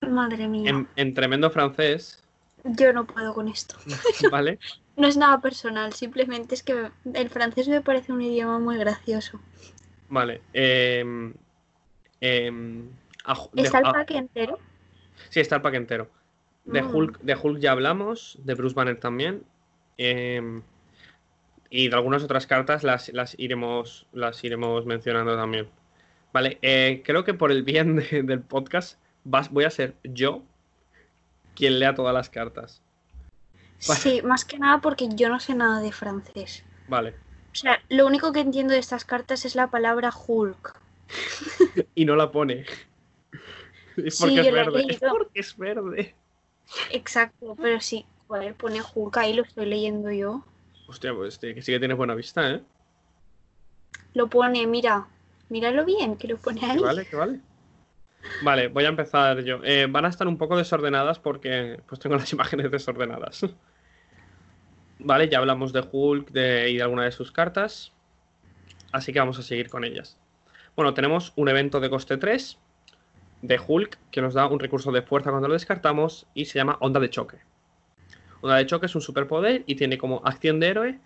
Madre 0.00 0.48
mía. 0.48 0.70
En, 0.70 0.88
en 0.96 1.14
tremendo 1.14 1.50
francés, 1.50 2.22
Yo 2.64 2.92
no 2.92 3.06
puedo 3.06 3.34
con 3.34 3.48
esto. 3.48 3.76
¿vale? 4.30 4.58
No 4.96 5.06
es 5.06 5.16
nada 5.16 5.40
personal, 5.40 5.92
simplemente 5.92 6.54
es 6.54 6.62
que 6.62 6.90
el 7.14 7.30
francés 7.30 7.68
me 7.68 7.80
parece 7.80 8.12
un 8.12 8.20
idioma 8.22 8.58
muy 8.58 8.76
gracioso. 8.78 9.40
Vale. 10.08 10.42
a 13.24 13.34
de- 13.52 13.62
¿Está 13.62 13.78
el 13.78 13.86
a- 13.86 13.92
pack 13.92 14.10
entero? 14.12 14.58
Sí, 15.30 15.40
está 15.40 15.56
el 15.56 15.62
pack 15.62 15.74
entero. 15.74 16.10
De 16.64 16.82
Mm. 16.82 16.94
Hulk, 16.94 17.20
de 17.20 17.34
Hulk 17.34 17.58
ya 17.60 17.72
hablamos, 17.72 18.38
de 18.44 18.54
Bruce 18.54 18.74
Banner 18.74 18.98
también. 18.98 19.44
em, 19.98 20.62
y 21.70 21.88
de 21.88 21.94
algunas 21.94 22.22
otras 22.24 22.46
cartas 22.46 22.82
las, 22.82 23.08
las 23.12 23.38
iremos, 23.38 24.06
las 24.12 24.42
iremos 24.42 24.84
mencionando 24.86 25.36
también. 25.36 25.68
Vale, 26.32 26.58
eh, 26.62 27.02
creo 27.04 27.24
que 27.24 27.34
por 27.34 27.50
el 27.52 27.62
bien 27.62 27.96
de- 27.96 28.22
del 28.22 28.40
podcast 28.40 28.98
vas- 29.24 29.50
voy 29.50 29.64
a 29.64 29.70
ser 29.70 29.94
yo 30.02 30.42
quien 31.54 31.78
lea 31.78 31.94
todas 31.94 32.14
las 32.14 32.30
cartas. 32.30 32.82
Vale. 33.86 34.00
Sí, 34.00 34.22
más 34.22 34.44
que 34.44 34.58
nada 34.58 34.80
porque 34.80 35.08
yo 35.14 35.28
no 35.28 35.38
sé 35.40 35.54
nada 35.54 35.80
de 35.80 35.92
francés. 35.92 36.64
Vale. 36.88 37.10
O 37.52 37.54
sea, 37.54 37.80
lo 37.90 38.06
único 38.06 38.32
que 38.32 38.40
entiendo 38.40 38.72
de 38.72 38.78
estas 38.80 39.04
cartas 39.04 39.44
es 39.44 39.54
la 39.54 39.68
palabra 39.70 40.10
Hulk. 40.26 40.74
Y 41.94 42.04
no 42.06 42.16
la 42.16 42.30
pone. 42.32 42.64
Es 43.96 44.16
Sí, 44.16 44.22
porque 44.22 44.36
yo 44.36 44.42
es 44.42 44.52
verde. 44.52 44.86
Es 44.88 45.00
porque 45.00 45.40
es 45.40 45.56
verde. 45.58 46.14
Exacto, 46.90 47.56
pero 47.60 47.80
sí, 47.80 48.04
joder, 48.26 48.54
pone 48.54 48.80
Hulk 48.94 49.16
ahí, 49.18 49.34
lo 49.34 49.42
estoy 49.42 49.66
leyendo 49.66 50.10
yo. 50.10 50.44
Hostia, 50.88 51.14
pues 51.14 51.34
sí 51.34 51.54
que 51.54 51.62
sí 51.62 51.72
que 51.72 51.78
tienes 51.78 51.96
buena 51.96 52.14
vista, 52.14 52.50
¿eh? 52.50 52.62
Lo 54.14 54.28
pone, 54.28 54.66
mira, 54.66 55.06
míralo 55.48 55.84
bien, 55.84 56.16
que 56.16 56.28
lo 56.28 56.36
pone 56.36 56.60
Que 56.60 56.66
ahí. 56.66 56.78
vale, 56.78 57.06
que 57.06 57.16
vale. 57.16 57.40
Vale, 58.42 58.68
voy 58.68 58.84
a 58.84 58.88
empezar 58.88 59.40
yo. 59.42 59.60
Eh, 59.64 59.86
van 59.88 60.04
a 60.04 60.08
estar 60.08 60.26
un 60.26 60.38
poco 60.38 60.56
desordenadas 60.56 61.18
porque 61.18 61.80
pues 61.86 62.00
tengo 62.00 62.16
las 62.16 62.32
imágenes 62.32 62.70
desordenadas. 62.70 63.46
Vale, 64.98 65.28
ya 65.28 65.38
hablamos 65.38 65.72
de 65.72 65.84
Hulk 65.90 66.30
de, 66.30 66.70
y 66.70 66.76
de 66.76 66.82
alguna 66.82 67.04
de 67.04 67.12
sus 67.12 67.32
cartas. 67.32 67.92
Así 68.92 69.12
que 69.12 69.18
vamos 69.18 69.38
a 69.38 69.42
seguir 69.42 69.68
con 69.68 69.84
ellas. 69.84 70.18
Bueno, 70.76 70.94
tenemos 70.94 71.32
un 71.36 71.48
evento 71.48 71.80
de 71.80 71.90
coste 71.90 72.16
3 72.16 72.58
de 73.42 73.60
Hulk 73.64 73.98
que 74.10 74.22
nos 74.22 74.34
da 74.34 74.46
un 74.46 74.58
recurso 74.60 74.90
de 74.92 75.02
fuerza 75.02 75.30
cuando 75.30 75.48
lo 75.48 75.54
descartamos 75.54 76.26
y 76.34 76.46
se 76.46 76.58
llama 76.58 76.76
Onda 76.80 77.00
de 77.00 77.10
Choque. 77.10 77.38
Onda 78.40 78.56
de 78.56 78.66
Choque 78.66 78.86
es 78.86 78.94
un 78.94 79.00
superpoder 79.02 79.62
y 79.66 79.74
tiene 79.76 79.98
como 79.98 80.22
acción 80.24 80.58
de 80.60 80.68
héroe. 80.68 81.00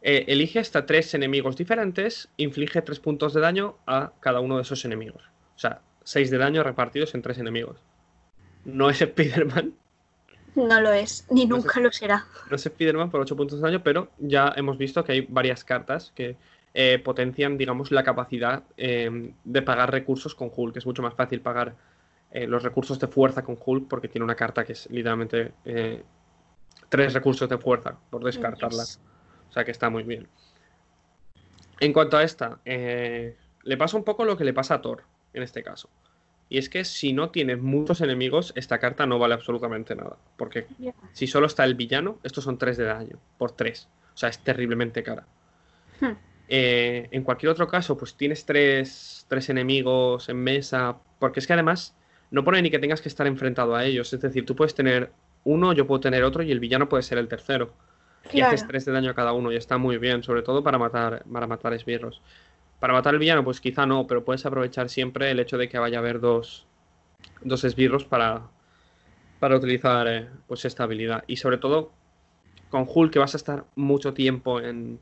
eh, 0.00 0.24
elige 0.28 0.60
hasta 0.60 0.86
tres 0.86 1.12
enemigos 1.14 1.56
diferentes, 1.56 2.28
inflige 2.36 2.82
tres 2.82 3.00
puntos 3.00 3.34
de 3.34 3.40
daño 3.40 3.76
a 3.86 4.12
cada 4.20 4.38
uno 4.40 4.56
de 4.56 4.62
esos 4.62 4.84
enemigos. 4.84 5.22
O 5.56 5.58
sea, 5.58 5.80
seis 6.04 6.30
de 6.30 6.38
daño 6.38 6.62
repartidos 6.62 7.14
en 7.16 7.22
tres 7.22 7.38
enemigos. 7.38 7.80
No 8.64 8.88
es 8.90 9.00
Spider-Man, 9.02 9.74
No 10.54 10.80
lo 10.80 10.92
es, 10.92 11.26
ni 11.30 11.46
No 11.46 11.56
nunca 11.56 11.80
lo 11.80 11.90
será. 11.90 12.26
no 12.50 12.56
es 12.56 12.64
Spider-Man 12.66 13.10
por 13.10 13.20
8 13.20 13.36
puntos 13.36 13.60
de 13.60 13.66
daño, 13.66 13.82
pero 13.82 14.10
ya 14.18 14.52
hemos 14.56 14.78
visto 14.78 15.02
que 15.04 15.12
hay 15.12 15.20
varias 15.28 15.64
cartas 15.64 16.12
que 16.14 16.36
eh, 16.80 17.00
potencian, 17.00 17.58
digamos, 17.58 17.90
la 17.90 18.04
capacidad 18.04 18.62
eh, 18.76 19.32
de 19.42 19.62
pagar 19.62 19.90
recursos 19.90 20.36
con 20.36 20.48
Hulk. 20.54 20.76
Es 20.76 20.86
mucho 20.86 21.02
más 21.02 21.12
fácil 21.12 21.40
pagar 21.40 21.74
eh, 22.30 22.46
los 22.46 22.62
recursos 22.62 23.00
de 23.00 23.08
fuerza 23.08 23.42
con 23.42 23.58
Hulk 23.58 23.88
porque 23.88 24.06
tiene 24.06 24.24
una 24.24 24.36
carta 24.36 24.64
que 24.64 24.74
es 24.74 24.88
literalmente 24.88 25.54
tres 26.88 27.14
recursos 27.14 27.48
de 27.48 27.58
fuerza 27.58 27.98
por 28.10 28.22
descartarla. 28.22 28.84
O 28.84 29.52
sea 29.52 29.64
que 29.64 29.72
está 29.72 29.90
muy 29.90 30.04
bien. 30.04 30.28
En 31.80 31.92
cuanto 31.92 32.16
a 32.16 32.22
esta, 32.22 32.60
le 32.64 33.76
pasa 33.76 33.96
un 33.96 34.04
poco 34.04 34.24
lo 34.24 34.36
que 34.36 34.44
le 34.44 34.54
pasa 34.54 34.74
a 34.74 34.80
Thor 34.80 35.02
en 35.32 35.42
este 35.42 35.64
caso. 35.64 35.90
Y 36.48 36.58
es 36.58 36.68
que 36.68 36.84
si 36.84 37.12
no 37.12 37.30
tienes 37.30 37.58
muchos 37.60 38.02
enemigos, 38.02 38.52
esta 38.54 38.78
carta 38.78 39.04
no 39.04 39.18
vale 39.18 39.34
absolutamente 39.34 39.96
nada. 39.96 40.16
Porque 40.36 40.68
si 41.12 41.26
solo 41.26 41.48
está 41.48 41.64
el 41.64 41.74
villano, 41.74 42.20
estos 42.22 42.44
son 42.44 42.56
3 42.56 42.76
de 42.76 42.84
daño, 42.84 43.18
por 43.36 43.50
3. 43.50 43.88
O 44.14 44.16
sea, 44.16 44.28
es 44.28 44.38
terriblemente 44.38 45.02
cara. 45.02 45.26
Hmm. 46.00 46.27
Eh, 46.48 47.08
en 47.10 47.22
cualquier 47.22 47.50
otro 47.50 47.68
caso, 47.68 47.96
pues 47.96 48.14
tienes 48.14 48.44
tres, 48.46 49.26
tres 49.28 49.48
enemigos 49.50 50.28
en 50.28 50.38
mesa. 50.38 50.96
Porque 51.18 51.40
es 51.40 51.46
que 51.46 51.52
además 51.52 51.94
no 52.30 52.44
pone 52.44 52.62
ni 52.62 52.70
que 52.70 52.78
tengas 52.78 53.00
que 53.00 53.08
estar 53.08 53.26
enfrentado 53.26 53.74
a 53.74 53.84
ellos. 53.84 54.12
Es 54.12 54.20
decir, 54.20 54.46
tú 54.46 54.56
puedes 54.56 54.74
tener 54.74 55.12
uno, 55.44 55.72
yo 55.72 55.86
puedo 55.86 56.00
tener 56.00 56.24
otro 56.24 56.42
y 56.42 56.50
el 56.50 56.60
villano 56.60 56.88
puede 56.88 57.02
ser 57.02 57.18
el 57.18 57.28
tercero. 57.28 57.72
Y 58.32 58.40
haces 58.40 58.66
3 58.66 58.84
de 58.84 58.92
daño 58.92 59.10
a 59.10 59.14
cada 59.14 59.32
uno 59.32 59.52
y 59.52 59.56
está 59.56 59.78
muy 59.78 59.96
bien, 59.96 60.22
sobre 60.22 60.42
todo 60.42 60.62
para 60.62 60.76
matar, 60.76 61.24
para 61.30 61.46
matar 61.46 61.72
esbirros. 61.72 62.20
Para 62.80 62.92
matar 62.92 63.14
al 63.14 63.18
villano, 63.18 63.42
pues 63.44 63.60
quizá 63.60 63.86
no, 63.86 64.06
pero 64.06 64.24
puedes 64.24 64.44
aprovechar 64.44 64.88
siempre 64.88 65.30
el 65.30 65.40
hecho 65.40 65.56
de 65.56 65.68
que 65.68 65.78
vaya 65.78 65.98
a 65.98 66.00
haber 66.00 66.20
dos, 66.20 66.66
dos 67.42 67.64
esbirros 67.64 68.04
para, 68.04 68.42
para 69.38 69.56
utilizar 69.56 70.06
eh, 70.08 70.28
pues 70.46 70.64
esta 70.64 70.84
habilidad. 70.84 71.24
Y 71.26 71.36
sobre 71.36 71.58
todo 71.58 71.92
con 72.70 72.86
Hulk 72.86 73.12
que 73.12 73.18
vas 73.18 73.34
a 73.34 73.38
estar 73.38 73.64
mucho 73.76 74.12
tiempo 74.12 74.60
en, 74.60 75.00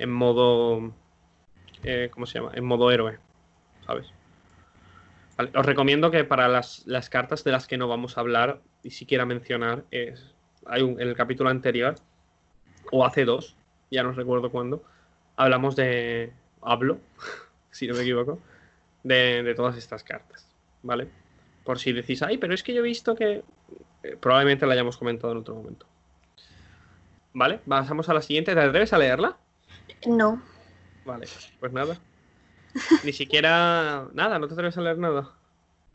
en 0.00 0.10
modo... 0.10 0.92
eh, 1.84 2.08
¿Cómo 2.12 2.26
se 2.26 2.38
llama? 2.38 2.52
En 2.54 2.64
modo 2.64 2.90
héroe, 2.90 3.18
¿sabes? 3.86 4.06
Os 5.54 5.64
recomiendo 5.64 6.10
que 6.10 6.24
para 6.24 6.48
las, 6.48 6.86
las 6.86 7.08
cartas 7.08 7.44
de 7.44 7.52
las 7.52 7.66
que 7.66 7.78
no 7.78 7.88
vamos 7.88 8.16
a 8.16 8.20
hablar 8.20 8.60
y 8.82 8.90
siquiera 8.90 9.24
mencionar, 9.24 9.84
es, 9.90 10.34
hay 10.66 10.82
un, 10.82 11.00
en 11.00 11.08
el 11.08 11.16
capítulo 11.16 11.48
anterior, 11.48 11.94
o 12.92 13.06
hace 13.06 13.24
dos, 13.24 13.56
ya 13.90 14.02
no 14.02 14.12
recuerdo 14.12 14.50
cuándo, 14.50 14.82
hablamos 15.36 15.76
de... 15.76 16.32
Hablo, 16.62 16.98
si 17.70 17.86
no 17.86 17.94
me 17.94 18.02
equivoco, 18.02 18.38
de, 19.02 19.42
de 19.42 19.54
todas 19.54 19.76
estas 19.78 20.04
cartas, 20.04 20.46
¿vale? 20.82 21.08
Por 21.64 21.78
si 21.78 21.92
decís, 21.92 22.22
ay, 22.22 22.36
pero 22.36 22.52
es 22.52 22.62
que 22.62 22.74
yo 22.74 22.80
he 22.80 22.82
visto 22.82 23.14
que... 23.14 23.42
eh, 24.02 24.16
probablemente 24.20 24.66
la 24.66 24.74
hayamos 24.74 24.98
comentado 24.98 25.32
en 25.32 25.38
otro 25.38 25.54
momento. 25.54 25.86
¿Vale? 27.32 27.60
Pasamos 27.66 28.08
a 28.08 28.14
la 28.14 28.22
siguiente. 28.22 28.54
¿Te 28.54 28.60
atreves 28.60 28.92
a 28.92 28.98
leerla? 28.98 29.36
No, 30.06 30.42
Vale, 31.04 31.26
pues 31.58 31.72
nada. 31.72 32.00
Ni 33.02 33.12
siquiera... 33.12 34.08
Nada, 34.14 34.38
no 34.38 34.48
te 34.48 34.54
atreves 34.54 34.78
a 34.78 34.82
leer 34.82 34.98
nada. 34.98 35.38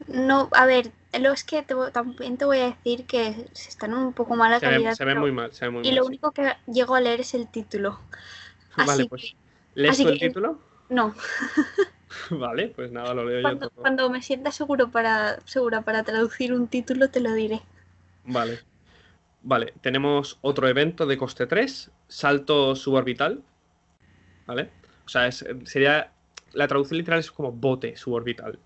no, 0.07 0.49
a 0.53 0.65
ver, 0.65 0.91
lo 1.19 1.31
es 1.31 1.43
que 1.43 1.63
te 1.63 1.75
también 1.93 2.37
te 2.37 2.45
voy 2.45 2.59
a 2.59 2.65
decir 2.67 3.05
que 3.05 3.47
se 3.53 3.69
están 3.69 3.93
un 3.93 4.13
poco 4.13 4.35
mala 4.35 4.59
Se 4.59 4.67
ve, 4.67 4.71
calidad. 4.71 4.93
se 4.93 5.05
ve 5.05 5.15
muy 5.15 5.31
mal, 5.31 5.53
se 5.53 5.65
ve 5.65 5.71
muy 5.71 5.83
Y 5.83 5.87
mal. 5.87 5.95
lo 5.95 6.03
sí. 6.03 6.09
único 6.09 6.31
que 6.31 6.53
llego 6.67 6.95
a 6.95 7.01
leer 7.01 7.21
es 7.21 7.33
el 7.33 7.47
título. 7.49 7.99
Vale, 8.77 8.91
así 9.03 9.09
pues... 9.09 9.21
que- 9.21 9.35
¿Lees 9.75 9.91
así 9.93 10.03
tú 10.03 10.09
el 10.09 10.19
que- 10.19 10.27
título? 10.29 10.59
No, 10.89 11.15
Vale, 12.29 12.69
pues 12.69 12.91
nada, 12.91 13.13
lo 13.13 13.25
leo 13.25 13.41
yo. 13.41 13.43
cuando, 13.43 13.69
todo. 13.69 13.81
cuando 13.81 14.09
me 14.09 14.21
sienta 14.21 14.51
seguro 14.51 14.89
para, 14.91 15.39
segura 15.45 15.81
para 15.81 16.03
traducir 16.03 16.53
un 16.53 16.67
título 16.67 17.09
te 17.09 17.19
lo 17.21 17.33
diré. 17.33 17.61
Vale. 18.23 18.59
Vale, 19.41 19.73
tenemos 19.81 20.39
otro 20.41 20.67
evento 20.67 21.05
de 21.05 21.17
coste 21.17 21.47
3, 21.47 21.91
salto 22.07 22.75
suborbital. 22.75 23.43
¿Vale? 24.47 24.69
O 25.05 25.09
sea, 25.09 25.27
es- 25.27 25.45
sería. 25.65 26.11
La 26.53 26.67
traducción 26.67 26.97
literal 26.97 27.19
es 27.19 27.31
como 27.31 27.51
bote 27.51 27.95
suborbital. 27.97 28.57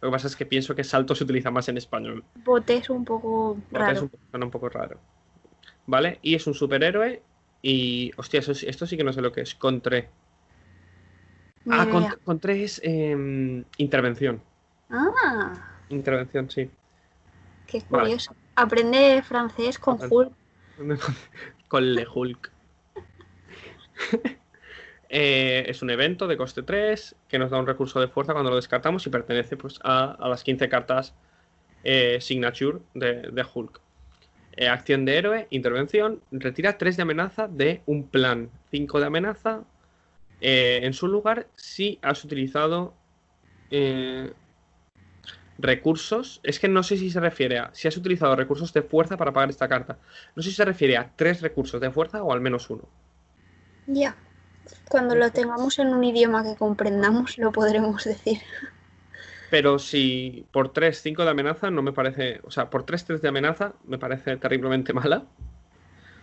Lo 0.00 0.08
que 0.08 0.12
pasa 0.12 0.26
es 0.26 0.34
que 0.36 0.46
pienso 0.46 0.74
que 0.74 0.82
salto 0.84 1.14
se 1.14 1.24
utiliza 1.24 1.50
más 1.50 1.68
en 1.68 1.76
español. 1.76 2.24
Bote 2.44 2.76
es 2.76 2.90
un 2.90 3.04
poco 3.04 3.54
Bote 3.54 3.78
raro. 3.78 3.92
es 3.92 4.02
un, 4.02 4.10
suena 4.30 4.46
un 4.46 4.50
poco 4.50 4.68
raro. 4.68 4.98
¿Vale? 5.86 6.18
Y 6.22 6.34
es 6.34 6.46
un 6.46 6.54
superhéroe. 6.54 7.22
Y. 7.62 8.12
Hostia, 8.16 8.40
eso 8.40 8.52
esto 8.52 8.86
sí 8.86 8.96
que 8.96 9.04
no 9.04 9.12
sé 9.12 9.20
lo 9.20 9.32
que 9.32 9.42
es. 9.42 9.54
Contre. 9.54 10.08
Ni 11.64 11.76
Ah, 11.78 11.86
con- 11.90 12.08
contre 12.24 12.62
es 12.64 12.80
em, 12.84 13.64
intervención. 13.76 14.40
Ah, 14.90 15.52
Intervención, 15.90 16.50
sí. 16.50 16.70
qué 17.66 17.82
Vale. 17.90 18.04
curioso. 18.04 18.34
Aprende 18.56 19.22
francés 19.22 19.78
con. 19.78 19.98
Hulk. 20.10 20.32
Con 21.68 21.94
Le 21.94 22.06
Hulk. 22.12 22.50
Eh, 25.10 25.64
es 25.66 25.80
un 25.80 25.90
evento 25.90 26.26
de 26.26 26.36
coste 26.36 26.62
3 26.62 27.16
que 27.28 27.38
nos 27.38 27.50
da 27.50 27.58
un 27.58 27.66
recurso 27.66 27.98
de 28.00 28.08
fuerza 28.08 28.34
cuando 28.34 28.50
lo 28.50 28.56
descartamos 28.56 29.06
y 29.06 29.10
pertenece 29.10 29.56
pues, 29.56 29.80
a, 29.82 30.16
las 30.28 30.44
15 30.44 30.68
cartas 30.68 31.14
eh, 31.82 32.18
Signature 32.20 32.80
de, 32.94 33.46
Hulk. 33.54 33.80
Eh, 34.56 34.68
acción 34.68 35.04
de 35.04 35.16
héroe, 35.16 35.46
intervención, 35.50 36.20
retira 36.30 36.76
3 36.76 36.96
de 36.96 37.02
amenaza 37.02 37.48
de 37.48 37.80
un 37.86 38.08
plan, 38.08 38.50
5 38.70 39.00
de 39.00 39.06
amenaza 39.06 39.64
en 40.40 40.92
su 40.92 41.08
lugar 41.08 41.48
si 41.56 41.98
has 42.00 42.22
utilizado 42.24 42.94
recursos. 45.58 46.40
Es 46.44 46.60
que 46.60 46.68
no 46.68 46.84
sé 46.84 46.96
si 46.96 47.10
se 47.10 47.18
refiere 47.18 47.58
a 47.58 47.70
si 47.72 47.88
has 47.88 47.96
utilizado 47.96 48.36
recursos 48.36 48.72
de 48.72 48.82
fuerza 48.82 49.16
para 49.16 49.32
pagar 49.32 49.50
esta 49.50 49.68
carta. 49.68 49.98
No 50.36 50.42
sé 50.42 50.50
si 50.50 50.56
se 50.56 50.64
refiere 50.64 50.96
a 50.96 51.10
tres 51.16 51.40
recursos 51.40 51.80
de 51.80 51.90
fuerza 51.90 52.22
o 52.22 52.32
al 52.32 52.40
menos 52.40 52.70
uno. 52.70 52.88
Ya. 53.88 54.16
Cuando 54.88 55.14
lo 55.14 55.30
tengamos 55.30 55.78
en 55.78 55.88
un 55.88 56.02
idioma 56.04 56.42
que 56.42 56.56
comprendamos, 56.56 57.38
lo 57.38 57.52
podremos 57.52 58.04
decir. 58.04 58.40
Pero 59.50 59.78
si 59.78 60.46
por 60.52 60.72
3, 60.72 61.00
5 61.00 61.24
de 61.24 61.30
amenaza 61.30 61.70
no 61.70 61.82
me 61.82 61.92
parece. 61.92 62.40
O 62.44 62.50
sea, 62.50 62.70
por 62.70 62.84
3, 62.84 63.04
3 63.04 63.22
de 63.22 63.28
amenaza 63.28 63.72
me 63.84 63.98
parece 63.98 64.36
terriblemente 64.36 64.92
mala. 64.92 65.24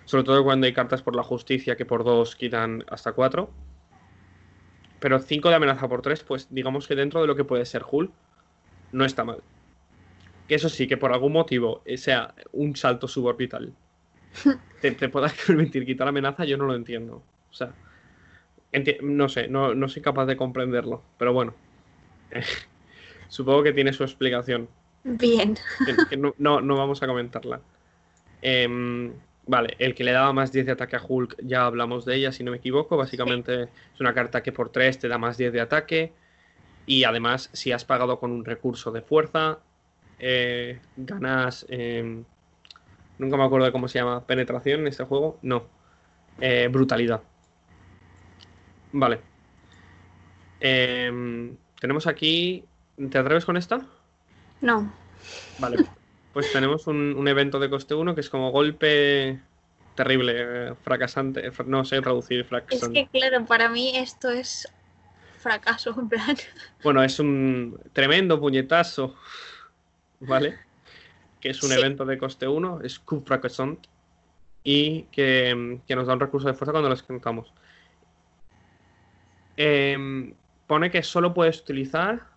Sobre 0.05 0.23
todo 0.23 0.43
cuando 0.43 0.67
hay 0.67 0.73
cartas 0.73 1.01
por 1.01 1.15
la 1.15 1.23
justicia 1.23 1.75
que 1.75 1.85
por 1.85 2.03
2 2.03 2.35
quitan 2.35 2.83
hasta 2.89 3.13
4. 3.13 3.49
Pero 4.99 5.19
5 5.19 5.49
de 5.49 5.55
amenaza 5.55 5.87
por 5.87 6.01
3, 6.01 6.23
pues 6.23 6.47
digamos 6.51 6.87
que 6.87 6.95
dentro 6.95 7.21
de 7.21 7.27
lo 7.27 7.35
que 7.35 7.43
puede 7.43 7.65
ser 7.65 7.83
Hull, 7.89 8.11
no 8.91 9.05
está 9.05 9.23
mal. 9.23 9.41
Que 10.47 10.55
eso 10.55 10.69
sí, 10.69 10.87
que 10.87 10.97
por 10.97 11.11
algún 11.11 11.33
motivo 11.33 11.81
sea 11.97 12.33
un 12.53 12.75
salto 12.75 13.07
suborbital, 13.07 13.73
te, 14.81 14.91
te 14.91 15.09
puedas 15.09 15.33
permitir 15.47 15.85
quitar 15.85 16.07
amenaza, 16.07 16.45
yo 16.45 16.57
no 16.57 16.65
lo 16.65 16.75
entiendo. 16.75 17.23
O 17.49 17.53
sea, 17.53 17.73
no 19.01 19.29
sé, 19.29 19.47
no, 19.47 19.73
no 19.75 19.87
soy 19.89 20.01
capaz 20.01 20.25
de 20.25 20.37
comprenderlo. 20.37 21.01
Pero 21.17 21.33
bueno. 21.33 21.53
Supongo 23.29 23.63
que 23.63 23.73
tiene 23.73 23.93
su 23.93 24.03
explicación. 24.03 24.67
Bien. 25.03 25.57
que- 25.85 26.05
que 26.09 26.17
no, 26.17 26.33
no, 26.37 26.61
no 26.61 26.77
vamos 26.77 27.01
a 27.03 27.07
comentarla. 27.07 27.59
Em, 28.41 29.13
vale, 29.47 29.75
el 29.79 29.93
que 29.95 30.03
le 30.03 30.11
daba 30.11 30.33
más 30.33 30.51
10 30.51 30.65
de 30.65 30.71
ataque 30.71 30.95
a 30.95 31.01
Hulk, 31.07 31.37
ya 31.43 31.65
hablamos 31.65 32.05
de 32.05 32.15
ella, 32.15 32.31
si 32.31 32.43
no 32.43 32.51
me 32.51 32.57
equivoco. 32.57 32.97
Básicamente 32.97 33.63
es 33.93 33.99
una 33.99 34.13
carta 34.13 34.41
que 34.43 34.51
por 34.51 34.69
3 34.69 34.99
te 34.99 35.07
da 35.07 35.17
más 35.17 35.37
10 35.37 35.51
de 35.53 35.61
ataque. 35.61 36.13
Y 36.85 37.03
además, 37.03 37.49
si 37.53 37.71
has 37.71 37.83
pagado 37.85 38.19
con 38.19 38.31
un 38.31 38.45
recurso 38.45 38.91
de 38.91 39.01
fuerza, 39.01 39.59
eh, 40.19 40.79
ganas. 40.95 41.65
em, 41.69 42.23
nunca 43.17 43.37
me 43.37 43.43
acuerdo 43.43 43.65
de 43.65 43.71
cómo 43.71 43.87
se 43.87 43.99
llama. 43.99 44.25
¿Penetración 44.25 44.81
en 44.81 44.87
este 44.87 45.03
juego? 45.03 45.39
No. 45.41 45.65
Eh, 46.41 46.67
brutalidad. 46.71 47.21
Vale. 48.97 49.19
Em, 50.61 51.55
tenemos 51.79 52.07
aquí. 52.07 52.63
¿Te 53.09 53.17
atreves 53.17 53.43
con 53.45 53.57
esta? 53.57 53.85
No. 54.61 54.89
Vale, 55.59 55.77
pues 56.33 56.49
tenemos 56.53 56.87
un, 56.87 57.13
un 57.17 57.27
evento 57.27 57.59
de 57.59 57.69
coste 57.69 57.93
1 57.93 58.15
que 58.15 58.21
es 58.21 58.29
como 58.29 58.51
golpe 58.51 59.37
terrible, 59.95 60.33
eh, 60.37 60.73
fracasante, 60.81 61.51
fra- 61.51 61.65
no 61.67 61.83
sé 61.83 62.01
traducir 62.01 62.41
Es 62.41 62.47
fracasante. 62.47 63.09
que, 63.11 63.19
claro, 63.19 63.45
para 63.45 63.67
mí 63.67 63.91
esto 63.97 64.29
es 64.29 64.67
fracaso, 65.39 65.93
en 65.99 66.07
plan. 66.07 66.37
Bueno, 66.83 67.03
es 67.03 67.19
un 67.19 67.77
tremendo 67.91 68.39
puñetazo, 68.39 69.15
¿vale? 70.21 70.57
Que 71.41 71.49
es 71.49 71.61
un 71.63 71.69
Sí. 71.71 71.77
evento 71.77 72.05
de 72.05 72.17
coste 72.17 72.47
1, 72.47 72.79
es 72.81 72.97
coup 72.99 73.25
fracassant, 73.27 73.87
y 74.63 75.03
que, 75.11 75.79
que 75.85 75.95
nos 75.97 76.07
da 76.07 76.13
un 76.13 76.19
recurso 76.21 76.47
de 76.47 76.53
fuerza 76.53 76.71
cuando 76.71 76.87
lo 76.89 76.95
descontamos. 76.95 77.53
Em, 79.57 80.33
pone 80.67 80.89
que 80.91 81.03
solo 81.03 81.33
puedes 81.33 81.59
utilizar. 81.61 82.27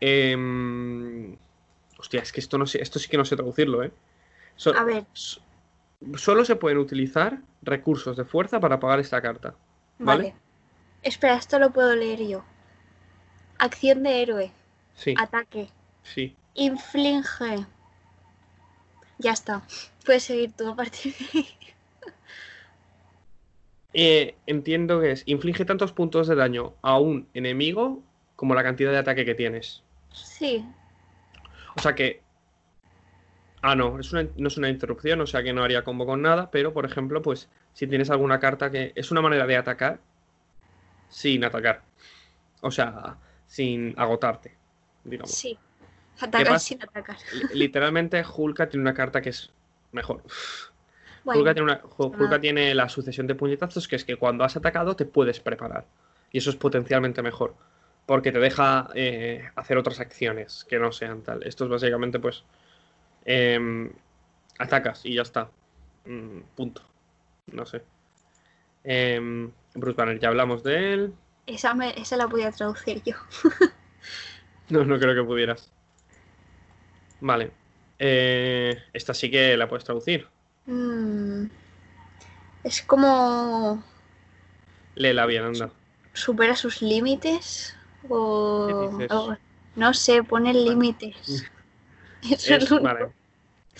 em, 0.00 1.36
hostia, 1.98 2.20
es 2.20 2.32
que 2.32 2.40
esto 2.40 2.58
no 2.58 2.66
sé, 2.66 2.82
esto 2.82 2.98
sí 2.98 3.08
que 3.08 3.16
no 3.16 3.24
sé 3.24 3.36
traducirlo, 3.36 3.82
¿eh? 3.82 3.92
So- 4.56 4.76
A 4.76 4.84
ver, 4.84 5.04
solo 6.16 6.44
se 6.44 6.56
pueden 6.56 6.78
utilizar 6.78 7.38
recursos 7.62 8.16
de 8.16 8.24
fuerza 8.24 8.60
para 8.60 8.78
pagar 8.80 9.00
esta 9.00 9.20
carta. 9.22 9.54
¿Vale? 9.98 10.22
vale. 10.22 10.34
Espera, 11.02 11.36
esto 11.36 11.58
lo 11.58 11.70
puedo 11.70 11.94
leer 11.94 12.26
yo. 12.26 12.44
Acción 13.58 14.02
de 14.02 14.22
héroe. 14.22 14.52
Sí, 14.94 15.14
Ataque. 15.16 15.68
sí. 16.02 16.36
Inflige. 16.54 17.66
Ya 19.18 19.32
está. 19.32 19.62
Puedes 20.04 20.24
seguir 20.24 20.52
tú 20.52 20.68
a 20.68 20.76
partir 20.76 21.14
de 21.16 21.26
ahí. 21.38 21.48
Eh, 23.94 24.34
entiendo 24.46 25.00
que 25.00 25.12
es 25.12 25.22
inflige 25.26 25.64
tantos 25.64 25.92
puntos 25.92 26.26
de 26.26 26.34
daño 26.34 26.74
a 26.82 26.98
un 26.98 27.28
enemigo 27.32 28.02
como 28.36 28.54
la 28.54 28.62
cantidad 28.64 28.90
de 28.90 28.98
ataque 28.98 29.24
que 29.24 29.34
tienes. 29.34 29.82
Sí. 30.12 30.64
O 31.76 31.80
sea 31.80 31.94
que. 31.94 32.20
Ah, 33.62 33.74
no, 33.74 33.98
es 33.98 34.12
una- 34.12 34.28
no 34.36 34.48
es 34.48 34.56
una 34.58 34.68
interrupción, 34.68 35.20
o 35.20 35.26
sea 35.26 35.42
que 35.42 35.52
no 35.52 35.62
haría 35.64 35.84
combo 35.84 36.04
con 36.06 36.20
nada, 36.22 36.50
pero 36.50 36.72
por 36.74 36.84
ejemplo, 36.84 37.22
pues 37.22 37.48
si 37.72 37.86
tienes 37.86 38.10
alguna 38.10 38.38
carta 38.40 38.70
que. 38.70 38.92
Es 38.94 39.10
una 39.10 39.22
manera 39.22 39.46
de 39.46 39.56
atacar 39.56 40.00
sin 41.08 41.44
atacar. 41.44 41.82
O 42.60 42.70
sea, 42.70 43.16
sin 43.46 43.94
agotarte, 43.96 44.54
digamos. 45.04 45.30
Sí. 45.30 45.56
Atacar 46.20 46.58
sin 46.60 46.82
atacar. 46.82 47.16
Li- 47.32 47.58
Literalmente, 47.60 48.22
Hulka 48.24 48.68
tiene 48.68 48.82
una 48.82 48.94
carta 48.94 49.20
que 49.22 49.30
es 49.30 49.50
mejor. 49.92 50.22
Bueno, 51.24 51.40
Hulka 51.40 51.54
tiene, 51.54 51.72
una- 51.72 51.80
Hulka 51.96 52.74
la 52.74 52.88
sucesión 52.88 53.26
de 53.26 53.34
puñetazos, 53.34 53.88
que 53.88 53.96
es 53.96 54.04
que 54.04 54.16
cuando 54.16 54.44
has 54.44 54.56
atacado 54.56 54.94
te 54.96 55.04
puedes 55.06 55.40
preparar. 55.40 55.86
Y 56.30 56.38
eso 56.38 56.50
es 56.50 56.56
potencialmente 56.56 57.22
mejor. 57.22 57.54
Porque 58.06 58.30
te 58.32 58.38
deja 58.38 58.88
eh, 58.94 59.48
hacer 59.56 59.78
otras 59.78 59.98
acciones 60.00 60.66
que 60.68 60.78
no 60.78 60.92
sean 60.92 61.22
tal. 61.22 61.42
Esto 61.44 61.64
es 61.64 61.70
básicamente, 61.70 62.18
pues. 62.18 62.44
em, 63.24 63.90
atacas 64.58 65.04
y 65.06 65.14
ya 65.14 65.22
está. 65.22 65.48
Mm, 66.04 66.40
punto. 66.54 66.82
No 67.52 67.64
sé. 67.64 67.82
Em, 68.84 69.50
Bruce 69.74 69.96
Banner, 69.96 70.18
ya 70.18 70.28
hablamos 70.28 70.62
de 70.62 70.92
él. 70.92 71.14
esa, 71.46 71.74
me- 71.74 71.98
esa 71.98 72.16
la 72.18 72.28
podía 72.28 72.50
traducir 72.52 73.02
yo. 73.04 73.14
No, 74.70 74.82
no 74.84 74.98
creo 74.98 75.14
que 75.14 75.22
pudieras. 75.26 75.70
Vale. 77.20 77.50
Eh, 77.98 78.74
esta 78.92 79.12
sí 79.14 79.30
que 79.30 79.56
la 79.58 79.68
puedes 79.68 79.84
traducir. 79.84 80.26
Mm. 80.66 81.46
Es 82.64 82.82
como 82.82 83.82
bien, 85.26 85.44
anda. 85.44 85.70
supera 86.12 86.56
sus 86.56 86.80
límites 86.82 87.76
o 88.08 88.66
¿Qué 88.68 88.88
dices? 88.96 89.10
algo- 89.10 89.36
no 89.76 89.92
sé, 89.94 90.22
pone 90.22 90.54
límites. 90.54 91.50
Es, 92.22 92.70
vale. 92.80 93.08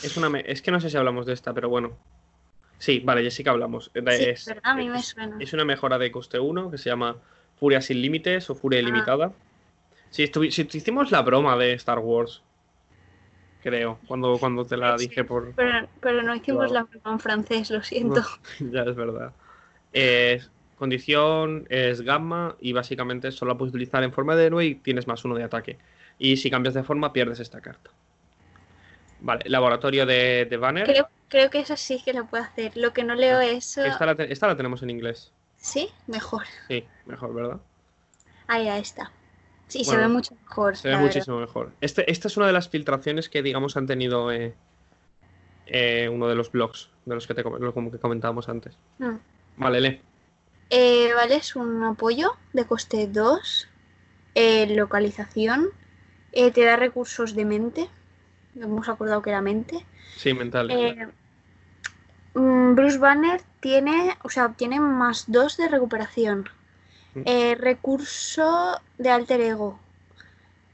Es, 0.03 0.17
una 0.19 0.29
me- 0.29 0.45
es 0.47 0.61
que 0.61 0.71
no 0.71 0.79
sé 0.79 0.91
si 0.91 0.99
hablamos 0.99 1.25
de 1.25 1.33
esta, 1.33 1.55
pero 1.55 1.71
bueno. 1.71 1.97
Sí, 2.79 3.01
vale, 3.01 3.23
que 3.43 3.49
hablamos. 3.49 3.91
Eh, 3.95 4.03
Sí, 4.19 4.25
es, 4.25 4.45
¿verdad? 4.47 4.63
A 4.65 4.75
mí 4.75 4.91
me 4.91 5.03
suena. 5.03 5.37
es 5.41 5.53
una 5.55 5.65
mejora 5.65 5.97
de 5.97 6.13
coste 6.13 6.39
1 6.39 6.71
que 6.71 6.77
se 6.77 6.91
llama 6.91 7.17
Furia 7.59 7.81
sin 7.81 8.03
límites 8.03 8.51
o 8.51 8.55
Furia 8.55 8.81
Ah. 8.81 8.83
ilimitada. 8.83 9.33
Si, 10.11 10.27
si 10.27 10.69
hicimos 10.75 11.11
la 11.11 11.23
broma 11.23 11.57
de 11.57 11.73
Star 11.73 12.01
Wars, 12.01 12.43
creo, 13.65 13.99
cuando, 14.07 14.39
cuando 14.39 14.65
te 14.65 14.77
la 14.77 14.97
dije 14.97 15.25
por... 15.25 15.53
Pero, 15.55 15.89
pero 16.01 16.23
no 16.23 16.35
hicimos 16.37 16.67
Wow. 16.67 16.75
la 16.75 16.83
broma 16.85 17.13
en 17.15 17.19
francés, 17.21 17.71
lo 17.71 17.83
siento. 17.83 18.23
ya 18.61 18.83
es 18.83 18.95
verdad. 18.95 19.33
Es- 19.93 20.51
condición 20.77 21.67
es 21.71 22.03
gamma 22.03 22.57
y 22.61 22.73
básicamente 22.73 23.33
solo 23.33 23.53
la 23.53 23.59
puedes 23.59 23.73
utilizar 23.75 24.03
en 24.05 24.13
forma 24.13 24.37
de 24.37 24.47
héroe 24.47 24.65
y 24.67 24.75
tienes 24.77 25.07
más 25.07 25.25
uno 25.25 25.35
de 25.35 25.45
ataque. 25.45 25.79
Y 26.19 26.37
si 26.37 26.51
cambias 26.51 26.75
de 26.75 26.83
forma 26.85 27.13
pierdes 27.13 27.41
esta 27.41 27.61
carta. 27.61 27.91
Vale, 29.21 29.45
laboratorio 29.49 30.05
de, 30.05 30.47
de 30.51 30.57
Banner. 30.57 30.85
Creo, 30.85 31.09
creo 31.29 31.51
que 31.51 31.61
esa 31.61 31.77
sí 31.77 32.03
que 32.05 32.13
la 32.13 32.25
puedo 32.25 32.45
hacer. 32.45 32.77
Lo 32.77 32.93
que 32.93 33.05
no 33.05 33.15
leo 33.15 33.41
es. 33.41 33.77
uh, 33.79 33.83
Esta 33.83 34.07
la, 34.07 34.15
te- 34.15 34.33
esta 34.33 34.47
la 34.47 34.57
tenemos 34.57 34.83
en 34.83 34.91
inglés. 34.91 35.33
Sí, 35.57 35.89
mejor. 36.07 36.45
Sí, 36.69 36.85
mejor, 37.07 37.35
¿verdad? 37.35 37.61
Ahí, 38.47 38.69
ahí 38.69 38.83
está. 38.83 39.11
Sí, 39.69 39.85
se 39.85 39.97
ve 39.97 40.09
mucho 40.09 40.35
mejor. 40.35 40.77
Se 40.77 40.89
ve 40.89 40.95
verdad. 40.95 41.07
muchísimo 41.07 41.39
mejor. 41.41 41.73
Este, 41.81 42.11
esta 42.11 42.29
es 42.29 42.37
una 42.37 42.47
de 42.47 42.53
las 42.53 42.69
filtraciones 42.69 43.29
que, 43.29 43.43
digamos, 43.43 43.77
han 43.77 43.87
tenido 43.87 44.31
eh, 44.31 44.55
eh, 45.67 46.09
uno 46.13 46.29
de 46.29 46.35
los 46.35 46.53
blogs 46.53 46.91
de 47.07 47.15
los 47.15 47.27
que, 47.27 47.35
te, 47.35 47.43
como 47.43 47.91
que 47.91 47.99
comentábamos 47.99 48.49
antes. 48.49 48.79
Mm. 48.99 49.17
Vale, 49.57 49.81
lee. 49.81 50.01
Eh, 50.71 51.13
vale, 51.15 51.37
es 51.37 51.57
un 51.57 51.83
apoyo 51.85 52.37
de 52.53 52.65
coste 52.67 53.07
2. 53.09 53.69
eh, 54.35 54.67
localización. 54.75 55.69
eh, 56.33 56.51
te 56.51 56.65
da 56.65 56.77
recursos 56.77 57.35
de 57.35 57.45
mente. 57.45 57.89
Hemos 58.57 58.89
acordado 58.89 59.23
que 59.23 59.31
era 59.31 59.41
mente. 59.41 59.85
Sí, 60.17 60.35
mental. 60.35 60.69
Mm, 62.35 62.75
Bruce 62.75 62.99
Banner 62.99 63.41
tiene, 63.61 64.17
o 64.25 64.29
sea, 64.29 64.47
obtiene 64.47 64.81
más 64.81 65.25
2 65.29 65.57
de 65.57 65.69
recuperación. 65.69 66.49
Eh, 67.25 67.55
recurso 67.55 68.81
de 68.99 69.11
alter 69.11 69.41
ego. 69.41 69.79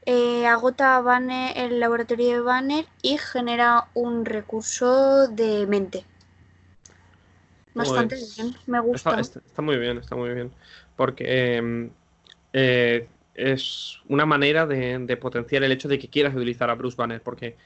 Eh, 0.04 0.46
agota 0.46 1.00
Banner, 1.00 1.56
el 1.56 1.80
laboratorio 1.80 2.28
de 2.34 2.40
Banner 2.40 2.86
y 3.00 3.16
genera 3.16 3.88
un 3.94 4.26
recurso 4.26 5.26
de 5.28 5.66
mente. 5.66 6.04
Bastante 7.74 8.16
Pues, 8.16 8.36
bien, 8.36 8.54
me 8.66 8.80
gusta. 8.80 9.14
Está, 9.16 9.20
está- 9.20 9.40
está 9.46 9.62
muy 9.62 9.76
bien, 9.78 9.98
está 9.98 10.16
muy 10.16 10.30
bien. 10.34 10.52
Porque 10.96 11.24
eh, 11.58 11.90
eh, 12.52 13.08
es 13.34 13.98
una 14.08 14.26
manera 14.26 14.66
de, 14.66 14.98
de 14.98 15.16
potenciar 15.16 15.62
el 15.62 15.72
hecho 15.72 15.88
de 15.88 15.98
que 15.98 16.08
quieras 16.08 16.34
utilizar 16.34 16.70
a 16.70 16.74
Bruce 16.74 16.96
Banner. 16.96 17.22
Porque 17.22 17.56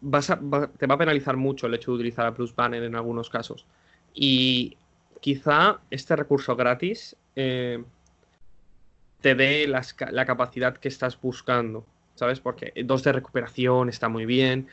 vas 0.00 0.30
a- 0.30 0.36
va- 0.36 0.68
te 0.72 0.86
va 0.86 0.94
a 0.96 0.98
penalizar 0.98 1.36
mucho 1.36 1.66
el 1.68 1.74
hecho 1.74 1.92
de 1.92 1.96
utilizar 1.96 2.26
a 2.26 2.30
Bruce 2.32 2.54
Banner 2.56 2.82
en 2.84 2.96
algunos 2.96 3.30
casos. 3.30 3.66
Y 4.14 4.76
quizá 5.24 5.80
este 5.90 6.16
recurso 6.16 6.54
gratis 6.54 7.16
eh, 7.34 7.82
te 9.22 9.34
dé 9.34 9.66
la 9.66 10.26
capacidad 10.26 10.76
que 10.76 10.88
estás 10.88 11.18
buscando. 11.18 11.86
¿Sabes? 12.14 12.40
Porque 12.40 12.74
dos 12.84 13.02
de 13.02 13.12
recuperación 13.12 13.88
está 13.88 14.10
muy 14.10 14.26
bien. 14.26 14.68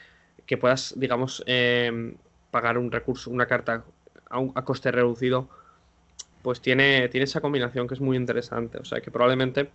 Que 0.45 0.57
puedas, 0.57 0.93
digamos, 0.97 1.41
eh, 1.47 2.13
pagar 2.51 2.77
un 2.77 2.91
recurso, 2.91 3.31
una 3.31 3.45
carta 3.45 3.85
a, 4.29 4.39
un- 4.39 4.51
a 4.53 4.65
coste 4.65 4.91
reducido, 4.91 5.47
pues 6.41 6.59
tiene, 6.59 7.07
tiene 7.07 7.23
esa 7.23 7.39
combinación 7.39 7.87
que 7.87 7.93
es 7.93 8.01
muy 8.01 8.17
interesante. 8.17 8.77
O 8.77 8.83
sea 8.83 8.99
que 8.99 9.09
probablemente 9.09 9.69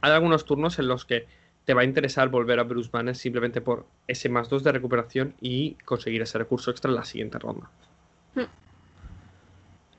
hay 0.00 0.12
algunos 0.12 0.44
turnos 0.44 0.78
en 0.78 0.86
los 0.86 1.04
que 1.04 1.26
te 1.64 1.74
va 1.74 1.80
a 1.80 1.84
interesar 1.84 2.28
volver 2.28 2.60
a 2.60 2.62
Bruce 2.62 2.88
Banner 2.92 3.16
simplemente 3.16 3.60
por 3.60 3.84
ese 4.06 4.28
más 4.28 4.48
2 4.48 4.62
de 4.62 4.70
recuperación 4.70 5.34
y 5.40 5.74
conseguir 5.84 6.22
ese 6.22 6.38
recurso 6.38 6.70
extra 6.70 6.88
en 6.88 6.94
la 6.94 7.04
siguiente 7.04 7.38
ronda. 7.40 7.68
Hmm. 8.36 8.44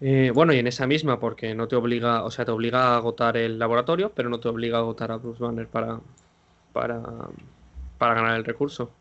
Eh, 0.01 0.31
bueno, 0.33 0.53
y 0.53 0.59
en 0.59 0.67
esa 0.67 0.87
misma, 0.87 1.19
porque 1.19 1.53
no 1.53 1.67
te 1.67 1.75
obliga, 1.75 2.23
o 2.23 2.31
sea, 2.31 2.45
te 2.45 2.51
obliga 2.51 2.93
a 2.93 2.97
agotar 2.97 3.35
el 3.35 3.59
laboratorio, 3.59 4.11
pero 4.15 4.29
no 4.29 4.39
te 4.39 4.47
obliga 4.47 4.77
a 4.77 4.81
agotar 4.81 5.11
a 5.11 5.17
Bruce 5.17 5.43
Banner 5.43 5.67
para, 5.67 5.99
para, 6.71 7.01
para 7.97 8.13
ganar 8.13 8.35
el 8.37 8.45
recurso. 8.45 8.91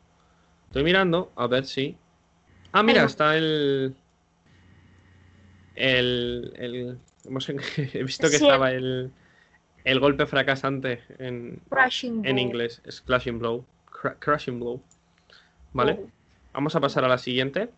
Estoy 0.66 0.82
mirando 0.82 1.32
a 1.36 1.46
ver 1.46 1.64
si. 1.66 1.96
Ah, 2.72 2.82
mira, 2.82 3.04
está 3.04 3.36
el. 3.36 3.94
El. 5.76 6.52
el 6.56 6.98
hemos 7.24 7.48
he 7.94 8.02
visto 8.02 8.28
que 8.28 8.36
Sí. 8.38 8.44
estaba 8.44 8.72
el. 8.72 9.10
El 9.84 10.00
golpe 10.00 10.26
fracasante 10.26 11.00
en, 11.18 11.60
Crashing 11.70 12.26
en 12.26 12.38
inglés. 12.38 12.82
Es 12.84 13.00
Clashing 13.00 13.38
Blow. 13.38 13.64
Cra- 13.90 14.16
crashing 14.18 14.58
Blow. 14.60 14.82
¿Vale? 15.72 15.98
Oh. 16.02 16.10
Vamos 16.52 16.74
a 16.76 16.80
pasar 16.80 17.04
a 17.04 17.08
la 17.08 17.16
siguiente. 17.16 17.70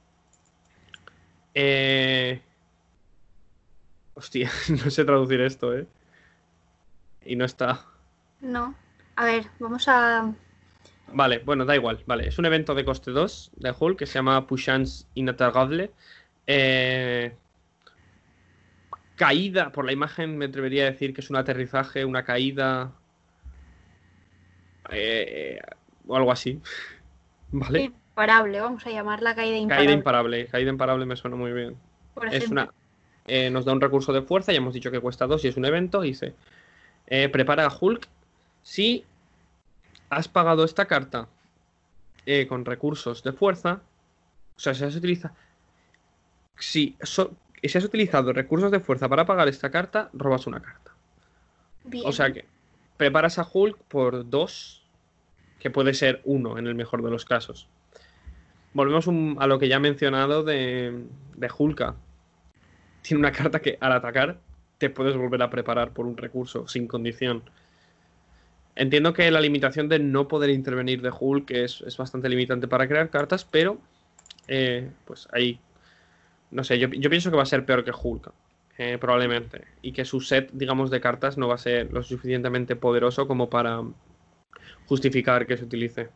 Eh... 1.55 2.41
Hostia, 4.21 4.51
no 4.85 4.91
sé 4.91 5.05
traducir 5.07 5.41
esto, 5.41 5.75
¿eh? 5.75 5.87
Y 7.25 7.37
no 7.37 7.45
está. 7.47 7.81
No. 8.41 8.75
A 9.17 9.25
ver, 9.25 9.47
vamos 9.59 9.89
a. 9.89 10.33
Vale, 11.13 11.39
bueno, 11.39 11.65
da 11.65 11.75
igual. 11.75 12.03
Vale, 12.07 12.29
es 12.29 12.39
un 12.39 12.45
evento 12.47 12.75
de 12.75 12.85
coste 12.85 13.11
2 13.11 13.51
de 13.57 13.75
Hulk 13.79 13.99
que 13.99 14.07
se 14.07 14.15
llama 14.15 14.47
Puissance 14.47 15.07
Inattagable. 15.15 15.91
Eh, 16.47 17.33
Caída, 19.17 19.73
por 19.73 19.85
la 19.85 19.93
imagen 19.93 20.39
me 20.39 20.47
atrevería 20.47 20.83
a 20.85 20.91
decir 20.91 21.13
que 21.15 21.21
es 21.21 21.31
un 21.31 21.37
aterrizaje, 21.37 22.05
una 22.05 22.25
caída. 22.25 22.93
eh, 24.91 25.61
o 26.07 26.17
algo 26.17 26.33
así. 26.33 26.61
¿Vale? 27.53 27.81
Imparable, 27.85 28.61
vamos 28.61 28.87
a 28.87 28.91
llamarla 28.91 29.35
caída 29.35 29.57
imparable. 29.57 29.87
Caída 29.87 29.99
imparable. 29.99 30.47
Caída 30.47 30.71
imparable 30.71 31.07
me 31.07 31.17
suena 31.17 31.37
muy 31.37 31.53
bien. 31.53 31.77
por 32.15 32.27
Es 32.27 32.35
ejemplo. 32.37 32.63
una. 32.63 32.80
Eh, 33.31 33.51
nos 33.51 33.65
da 33.65 33.73
un 33.73 33.81
recurso 33.81 34.13
de 34.13 34.23
fuerza, 34.23 34.53
ya 34.53 34.59
hemos 34.59 34.75
dicho 34.75 34.91
que 34.91 35.01
cuesta 35.01 35.27
2 35.27 35.45
y 35.45 35.49
es 35.49 35.57
un 35.57 35.65
evento. 35.65 36.03
Se 36.15 36.35
eh, 37.07 37.29
prepara 37.29 37.67
a 37.67 37.77
Hulk. 37.79 38.09
Si 38.63 39.05
has 40.11 40.29
pagado 40.29 40.65
esta 40.65 40.87
carta 40.87 41.29
eh, 42.27 42.47
con 42.49 42.65
recursos 42.65 43.23
de 43.23 43.33
fuerza, 43.33 43.81
o 44.57 44.61
sea, 44.61 44.75
si 44.75 44.91
se 44.91 44.99
utiliza. 44.99 45.33
Si 46.59 46.97
so- 47.03 47.33
y 47.63 47.69
si 47.69 47.79
has 47.79 47.85
utilizado 47.85 48.33
recursos 48.33 48.71
de 48.71 48.81
fuerza 48.81 49.09
para 49.09 49.25
pagar 49.27 49.49
esta 49.49 49.71
carta, 49.71 50.11
robas 50.13 50.47
una 50.47 50.61
carta. 50.61 50.93
Bien. 51.85 52.05
O 52.07 52.13
sea 52.13 52.33
que 52.33 52.45
preparas 52.97 53.39
a 53.39 53.47
Hulk 53.51 53.79
por 53.89 54.29
dos, 54.29 54.83
que 55.59 55.71
puede 55.71 55.95
ser 55.95 56.21
uno 56.25 56.59
en 56.59 56.67
el 56.67 56.75
mejor 56.75 57.03
de 57.03 57.11
los 57.11 57.25
casos. 57.25 57.69
Volvemos 58.73 59.07
un- 59.07 59.37
a 59.41 59.47
lo 59.47 59.59
que 59.59 59.69
ya 59.69 59.77
he 59.77 59.81
mencionado 59.81 60.43
de, 60.43 61.05
de 61.37 61.51
Hulka. 61.57 61.97
Tiene 63.03 63.21
una 63.21 63.33
carta 63.33 63.61
que 63.61 63.79
al 63.81 63.93
atacar 63.93 64.39
te 64.79 64.91
puedes 64.91 65.17
volver 65.17 65.43
a 65.43 65.51
preparar 65.51 65.93
por 65.93 66.07
un 66.07 66.17
recurso 66.17 66.67
sin 66.67 66.87
condición. 66.87 67.43
Entiendo 68.77 69.13
que 69.13 69.31
la 69.31 69.41
limitación 69.41 69.89
de 69.89 69.99
no 69.99 70.27
poder 70.29 70.51
intervenir 70.51 71.03
de 71.03 71.11
Hulk 71.11 71.51
es, 71.51 71.83
es 71.83 71.97
bastante 71.97 72.29
limitante 72.29 72.67
para 72.67 72.89
crear 72.89 73.11
cartas, 73.11 73.45
pero 73.45 73.79
eh, 74.49 74.91
pues 75.05 75.29
ahí, 75.33 75.61
no 76.51 76.65
sé, 76.65 76.79
yo, 76.79 76.89
yo 76.89 77.11
pienso 77.11 77.31
que 77.31 77.37
va 77.37 77.43
a 77.43 77.47
ser 77.47 77.67
peor 77.67 77.85
que 77.85 77.93
Hulk, 77.93 78.33
eh, 78.79 78.97
probablemente, 78.99 79.67
y 79.83 79.93
que 79.93 80.05
su 80.05 80.21
set, 80.21 80.51
digamos, 80.53 80.91
de 80.91 81.01
cartas 81.01 81.37
no 81.37 81.47
va 81.49 81.57
a 81.57 81.59
ser 81.59 81.93
lo 81.93 82.03
suficientemente 82.03 82.75
poderoso 82.75 83.29
como 83.29 83.51
para 83.51 83.83
justificar 84.87 85.47
que 85.47 85.57
se 85.57 85.65
utilice. 85.65 86.09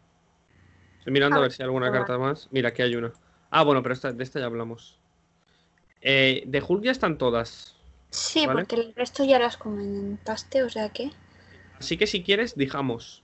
Estoy 0.98 1.12
mirando 1.12 1.36
a, 1.36 1.40
A 1.40 1.42
ver 1.42 1.52
si 1.52 1.62
hay 1.62 1.66
alguna 1.66 1.92
carta 1.92 2.16
más. 2.18 2.48
Mira, 2.50 2.70
aquí 2.70 2.82
hay 2.82 2.96
una. 2.96 3.12
Ah, 3.50 3.62
bueno, 3.62 3.82
pero 3.82 3.92
esta, 3.92 4.12
de 4.12 4.24
esta 4.24 4.40
ya 4.40 4.46
hablamos. 4.46 4.98
Eh, 6.04 6.44
de 6.46 6.62
Hulk 6.66 6.84
ya 6.84 6.92
están 6.92 7.18
todas. 7.18 7.74
Sí, 8.10 8.46
¿vale? 8.46 8.60
porque 8.60 8.76
el 8.76 8.94
resto 8.94 9.24
ya 9.24 9.38
las 9.40 9.56
comentaste, 9.56 10.62
o 10.62 10.68
sea 10.68 10.90
que. 10.90 11.10
Así 11.80 11.96
que 11.96 12.06
si 12.06 12.22
quieres, 12.22 12.54
dijamos. 12.56 13.22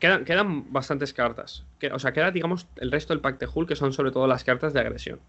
Quedan, 0.00 0.24
quedan 0.24 0.72
bastantes 0.72 1.12
cartas. 1.12 1.64
O 1.92 1.98
sea, 1.98 2.12
queda, 2.12 2.30
digamos, 2.30 2.66
el 2.76 2.90
resto 2.90 3.12
del 3.12 3.20
pack 3.20 3.38
de 3.38 3.48
Hulk, 3.52 3.68
que 3.68 3.76
son 3.76 3.92
sobre 3.92 4.10
todo 4.12 4.26
las 4.26 4.42
cartas 4.44 4.72
de 4.72 4.80
agresión. 4.80 5.20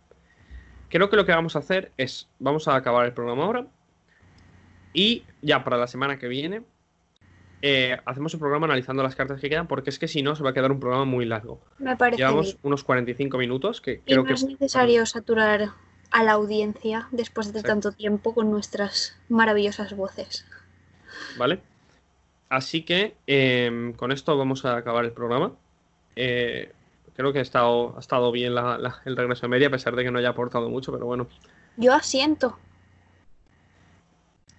Creo 0.89 1.09
que 1.09 1.15
lo 1.15 1.25
que 1.25 1.31
vamos 1.31 1.55
a 1.55 1.59
hacer 1.59 1.91
es. 1.97 2.29
Vamos 2.39 2.67
a 2.67 2.75
acabar 2.75 3.05
el 3.05 3.13
programa 3.13 3.43
ahora. 3.43 3.67
Y 4.93 5.23
ya 5.41 5.63
para 5.63 5.77
la 5.77 5.87
semana 5.87 6.17
que 6.19 6.27
viene. 6.27 6.61
eh, 7.61 7.97
hacemos 8.05 8.33
el 8.33 8.39
programa 8.39 8.65
analizando 8.65 9.01
las 9.03 9.15
cartas 9.15 9.39
que 9.41 9.49
quedan, 9.49 9.67
porque 9.67 9.89
es 9.89 9.97
que 9.97 10.07
si 10.07 10.21
no, 10.21 10.35
se 10.35 10.43
va 10.43 10.49
a 10.51 10.53
quedar 10.53 10.71
un 10.71 10.79
programa 10.79 11.05
muy 11.05 11.25
largo. 11.25 11.61
Me 11.79 11.95
parece 11.95 12.17
Llevamos 12.17 12.47
bien. 12.47 12.59
unos 12.63 12.83
45 12.83 13.37
minutos, 13.37 13.79
que 13.81 14.01
Y 14.05 14.13
creo 14.13 14.21
no 14.23 14.25
que. 14.25 14.33
es 14.33 14.43
necesario 14.43 15.05
saturar 15.05 15.69
a 16.13 16.23
la 16.23 16.31
audiencia 16.33 17.07
después 17.11 17.51
de 17.51 17.59
Exacto. 17.59 17.89
tanto 17.89 17.97
tiempo 17.97 18.33
con 18.33 18.49
nuestras 18.51 19.17
maravillosas 19.29 19.93
voces. 19.95 20.45
¿Vale? 21.37 21.59
Así 22.49 22.83
que 22.83 23.15
em, 23.27 23.93
con 23.93 24.11
esto 24.11 24.37
vamos 24.37 24.63
a 24.63 24.77
acabar 24.77 25.03
el 25.05 25.11
programa. 25.11 25.51
Eh, 26.15 26.71
creo 27.15 27.33
que 27.33 27.39
ha 27.39 27.41
estado, 27.41 27.95
ha 27.97 27.99
estado 27.99 28.31
bien 28.31 28.53
la- 28.55 28.77
la- 28.77 29.01
el 29.05 29.17
regreso 29.17 29.41
de 29.41 29.47
media, 29.49 29.67
a 29.67 29.71
pesar 29.71 29.95
de 29.95 30.03
que 30.03 30.11
no 30.11 30.19
haya 30.19 30.29
aportado 30.29 30.69
mucho, 30.69 30.91
pero 30.91 31.05
bueno. 31.07 31.27
Yo 31.77 31.93
asiento. 31.93 32.57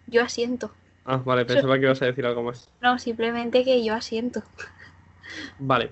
Yo 0.06 0.22
asiento. 0.22 0.72
Ah, 1.04 1.18
vale, 1.24 1.44
pensaba 1.44 1.74
que 1.78 1.84
ibas 1.84 2.02
a 2.02 2.06
decir 2.06 2.26
algo 2.26 2.42
más. 2.42 2.68
No, 2.80 2.98
simplemente 2.98 3.64
que 3.64 3.84
yo 3.84 3.94
asiento. 3.94 4.42
Vale. 5.58 5.90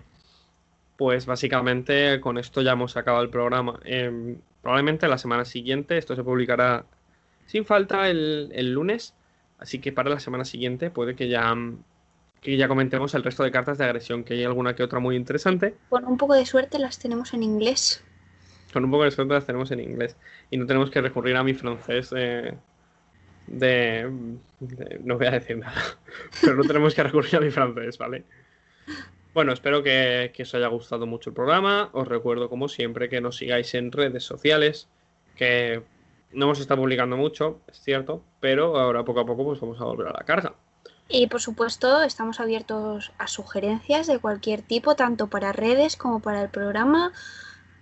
Pues 0.96 1.26
básicamente 1.26 2.20
con 2.20 2.38
esto 2.38 2.62
ya 2.62 2.72
hemos 2.72 2.96
acabado 2.96 3.22
el 3.24 3.30
programa. 3.30 3.78
Em, 3.84 4.38
probablemente 4.62 5.08
la 5.08 5.18
semana 5.18 5.44
siguiente, 5.44 5.98
esto 5.98 6.14
se 6.16 6.24
publicará 6.24 6.84
sin 7.46 7.64
falta 7.64 8.08
el, 8.08 8.50
el 8.54 8.72
lunes. 8.72 9.14
Así 9.58 9.78
que 9.78 9.92
para 9.92 10.10
la 10.10 10.18
semana 10.20 10.44
siguiente 10.44 10.90
puede 10.90 11.14
que 11.14 11.28
ya, 11.28 11.54
que 12.40 12.56
ya 12.56 12.66
comentemos 12.68 13.14
el 13.14 13.22
resto 13.22 13.44
de 13.44 13.50
cartas 13.52 13.78
de 13.78 13.84
agresión, 13.84 14.24
que 14.24 14.34
hay 14.34 14.44
alguna 14.44 14.74
que 14.74 14.82
otra 14.82 14.98
muy 14.98 15.14
interesante. 15.16 15.74
Con 15.88 16.04
un 16.06 16.16
poco 16.18 16.34
de 16.34 16.46
suerte 16.46 16.78
las 16.78 16.98
tenemos 16.98 17.32
en 17.34 17.42
inglés. 17.42 18.02
Con 18.72 18.84
un 18.84 18.90
poco 18.90 19.04
de 19.04 19.10
suerte 19.10 19.34
las 19.34 19.46
tenemos 19.46 19.70
en 19.70 19.80
inglés. 19.80 20.16
Y 20.50 20.56
no 20.56 20.66
tenemos 20.66 20.90
que 20.90 21.00
recurrir 21.00 21.36
a 21.36 21.44
mi 21.44 21.54
francés 21.54 22.10
eh, 22.16 22.54
de, 23.46 24.10
de- 24.60 25.00
No 25.04 25.16
voy 25.18 25.26
a 25.26 25.32
decir 25.32 25.58
nada. 25.58 25.80
Pero 26.40 26.56
no 26.56 26.64
tenemos 26.64 26.94
que 26.94 27.02
recurrir 27.02 27.36
a 27.36 27.40
mi 27.40 27.50
francés, 27.50 27.98
¿vale? 27.98 28.24
Bueno, 29.34 29.52
espero 29.52 29.82
que, 29.82 30.32
os 30.40 30.54
haya 30.54 30.66
gustado 30.68 31.06
mucho 31.06 31.30
el 31.30 31.34
programa. 31.34 31.88
Os 31.92 32.06
recuerdo, 32.06 32.50
como 32.50 32.68
siempre, 32.68 33.08
que 33.08 33.20
nos 33.20 33.36
sigáis 33.36 33.74
en 33.74 33.90
redes 33.90 34.24
sociales. 34.24 34.88
Que 35.36 35.82
no 36.32 36.44
hemos 36.44 36.60
estado 36.60 36.80
publicando 36.80 37.16
mucho, 37.16 37.60
es 37.66 37.80
cierto. 37.80 38.22
Pero 38.40 38.78
ahora 38.78 39.04
poco 39.04 39.20
a 39.20 39.26
poco 39.26 39.44
pues 39.44 39.60
vamos 39.60 39.80
a 39.80 39.84
volver 39.84 40.08
a 40.08 40.12
la 40.12 40.24
carga. 40.24 40.54
Y 41.08 41.26
por 41.26 41.40
supuesto, 41.40 42.02
estamos 42.02 42.40
abiertos 42.40 43.12
a 43.18 43.26
sugerencias 43.26 44.06
de 44.06 44.18
cualquier 44.18 44.62
tipo, 44.62 44.96
tanto 44.96 45.28
para 45.28 45.52
redes 45.52 45.96
como 45.96 46.20
para 46.20 46.42
el 46.42 46.48
programa, 46.48 47.12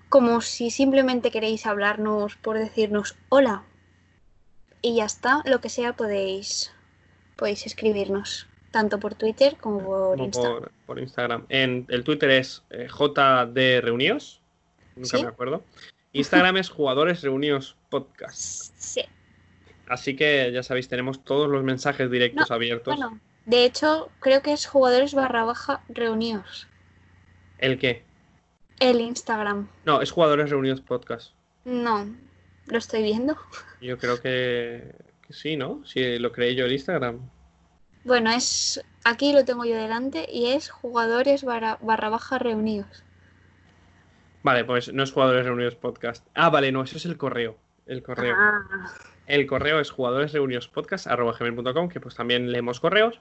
como 0.09 0.41
si 0.41 0.71
simplemente 0.71 1.31
queréis 1.31 1.67
hablarnos 1.67 2.37
por 2.37 2.59
decirnos 2.59 3.17
hola. 3.29 3.65
Y 4.83 4.97
ya 4.97 5.05
está, 5.05 5.43
lo 5.45 5.61
que 5.61 5.69
sea 5.69 5.95
podéis, 5.95 6.73
podéis 7.37 7.67
escribirnos, 7.67 8.49
tanto 8.71 8.99
por 9.01 9.15
Twitter 9.15 9.57
como 9.61 9.81
por 9.81 10.11
como 10.13 10.25
Insta. 10.25 10.43
por, 10.49 10.73
por 10.87 10.99
Instagram. 10.99 11.47
En, 11.49 11.87
el 11.89 12.05
Twitter 12.05 12.31
es 12.31 12.63
eh, 12.71 12.87
JD 12.89 13.81
Reunidos. 13.83 14.41
Nunca 14.97 15.17
Sí. 15.17 15.23
me 15.23 15.29
acuerdo. 15.29 15.63
Instagram 16.13 16.57
es 16.57 16.69
Jugadores 16.71 17.23
Reunidos 17.23 17.77
Podcast. 17.89 18.73
Sí, 18.77 19.03
Así 19.89 20.15
que 20.15 20.51
ya 20.53 20.63
sabéis, 20.63 20.89
tenemos 20.89 21.25
todos 21.25 21.49
los 21.49 21.65
mensajes 21.65 22.11
directos 22.11 22.51
abiertos. 22.53 22.95
bueno, 22.97 23.19
de 23.47 23.65
hecho, 23.65 24.09
creo 24.21 24.41
que 24.43 24.53
es 24.53 24.67
jugadores 24.67 25.15
barra 25.15 25.45
baja 25.45 25.83
reunidos. 25.89 26.69
¿El 27.59 27.79
qué? 27.79 28.05
El 28.79 29.01
Instagram. 29.01 29.69
No, 29.85 30.01
es 30.01 30.11
Jugadores 30.13 30.49
Reunidos 30.49 30.81
Podcast. 30.81 31.33
No, 31.65 32.07
lo 32.67 32.79
estoy 32.79 33.03
viendo. 33.03 33.37
Yo 33.81 33.99
creo 33.99 34.21
que, 34.21 34.95
que 35.27 35.33
sí, 35.33 35.57
¿no? 35.57 35.85
Si 35.85 36.19
lo 36.19 36.31
creé 36.33 36.55
yo 36.55 36.65
el 36.67 36.73
Instagram. 36.73 37.29
Bueno, 38.05 38.31
es 38.31 38.83
aquí 39.05 39.33
lo 39.33 39.45
tengo 39.45 39.65
yo 39.65 39.75
delante 39.77 40.27
y 40.31 40.47
es 40.53 40.71
jugadores 40.71 41.45
barra, 41.45 41.79
barra 41.83 42.09
baja 42.09 42.39
reunidos. 42.39 43.05
Vale, 44.43 44.65
pues 44.65 44.91
no 44.93 45.03
es 45.03 45.13
Jugadores 45.13 45.45
Reunidos 45.45 45.75
Podcast. 45.77 46.27
Ah, 46.35 46.49
vale, 46.49 46.73
no, 46.73 46.83
eso 46.83 46.97
es 46.97 47.05
el 47.05 47.19
correo. 47.19 47.59
El 47.87 48.03
correo. 48.03 48.35
Ah, 48.39 48.63
El 49.27 49.47
correo 49.47 49.81
es 49.81 49.91
jugadoresreuniospodcast.com, 49.91 51.89
que 51.91 52.01
pues 52.01 52.15
también 52.15 52.51
leemos 52.51 52.81
correos 52.81 53.21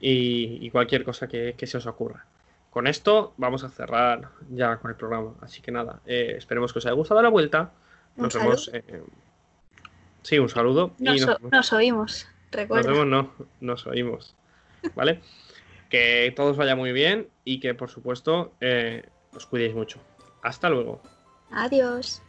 y, 0.00 0.58
y 0.60 0.70
cualquier 0.70 1.02
cosa 1.04 1.26
que, 1.26 1.54
que 1.58 1.66
se 1.66 1.78
os 1.78 1.86
ocurra. 1.86 2.24
Con 2.70 2.86
esto 2.86 3.34
vamos 3.36 3.64
a 3.64 3.68
cerrar 3.68 4.28
ya 4.50 4.76
con 4.76 4.90
el 4.92 4.96
programa. 4.96 5.34
Así 5.40 5.60
que 5.60 5.72
nada, 5.72 6.00
eh, 6.06 6.34
esperemos 6.36 6.72
que 6.72 6.78
os 6.78 6.86
haya 6.86 6.94
gustado 6.94 7.20
la 7.22 7.28
vuelta. 7.30 7.72
Nos 8.16 8.32
vemos. 8.34 8.70
eh, 8.72 9.02
sí, 10.22 10.38
un 10.38 10.48
saludo. 10.48 10.92
y 11.00 11.04
nos, 11.04 11.40
nos, 11.50 11.72
o- 11.72 11.78
nos 12.52 12.86
vemos, 12.86 13.06
no, 13.06 13.32
nos 13.60 13.86
oímos. 13.86 14.34
¿Vale? 14.94 15.20
que 15.88 16.32
todos 16.34 16.56
vaya 16.56 16.76
muy 16.76 16.92
bien 16.92 17.28
y 17.44 17.60
que 17.60 17.74
por 17.74 17.90
supuesto 17.90 18.52
eh, 18.60 19.08
os 19.34 19.46
cuidéis 19.46 19.74
mucho. 19.74 20.00
Hasta 20.42 20.68
luego. 20.68 21.00
Adiós. 21.50 22.22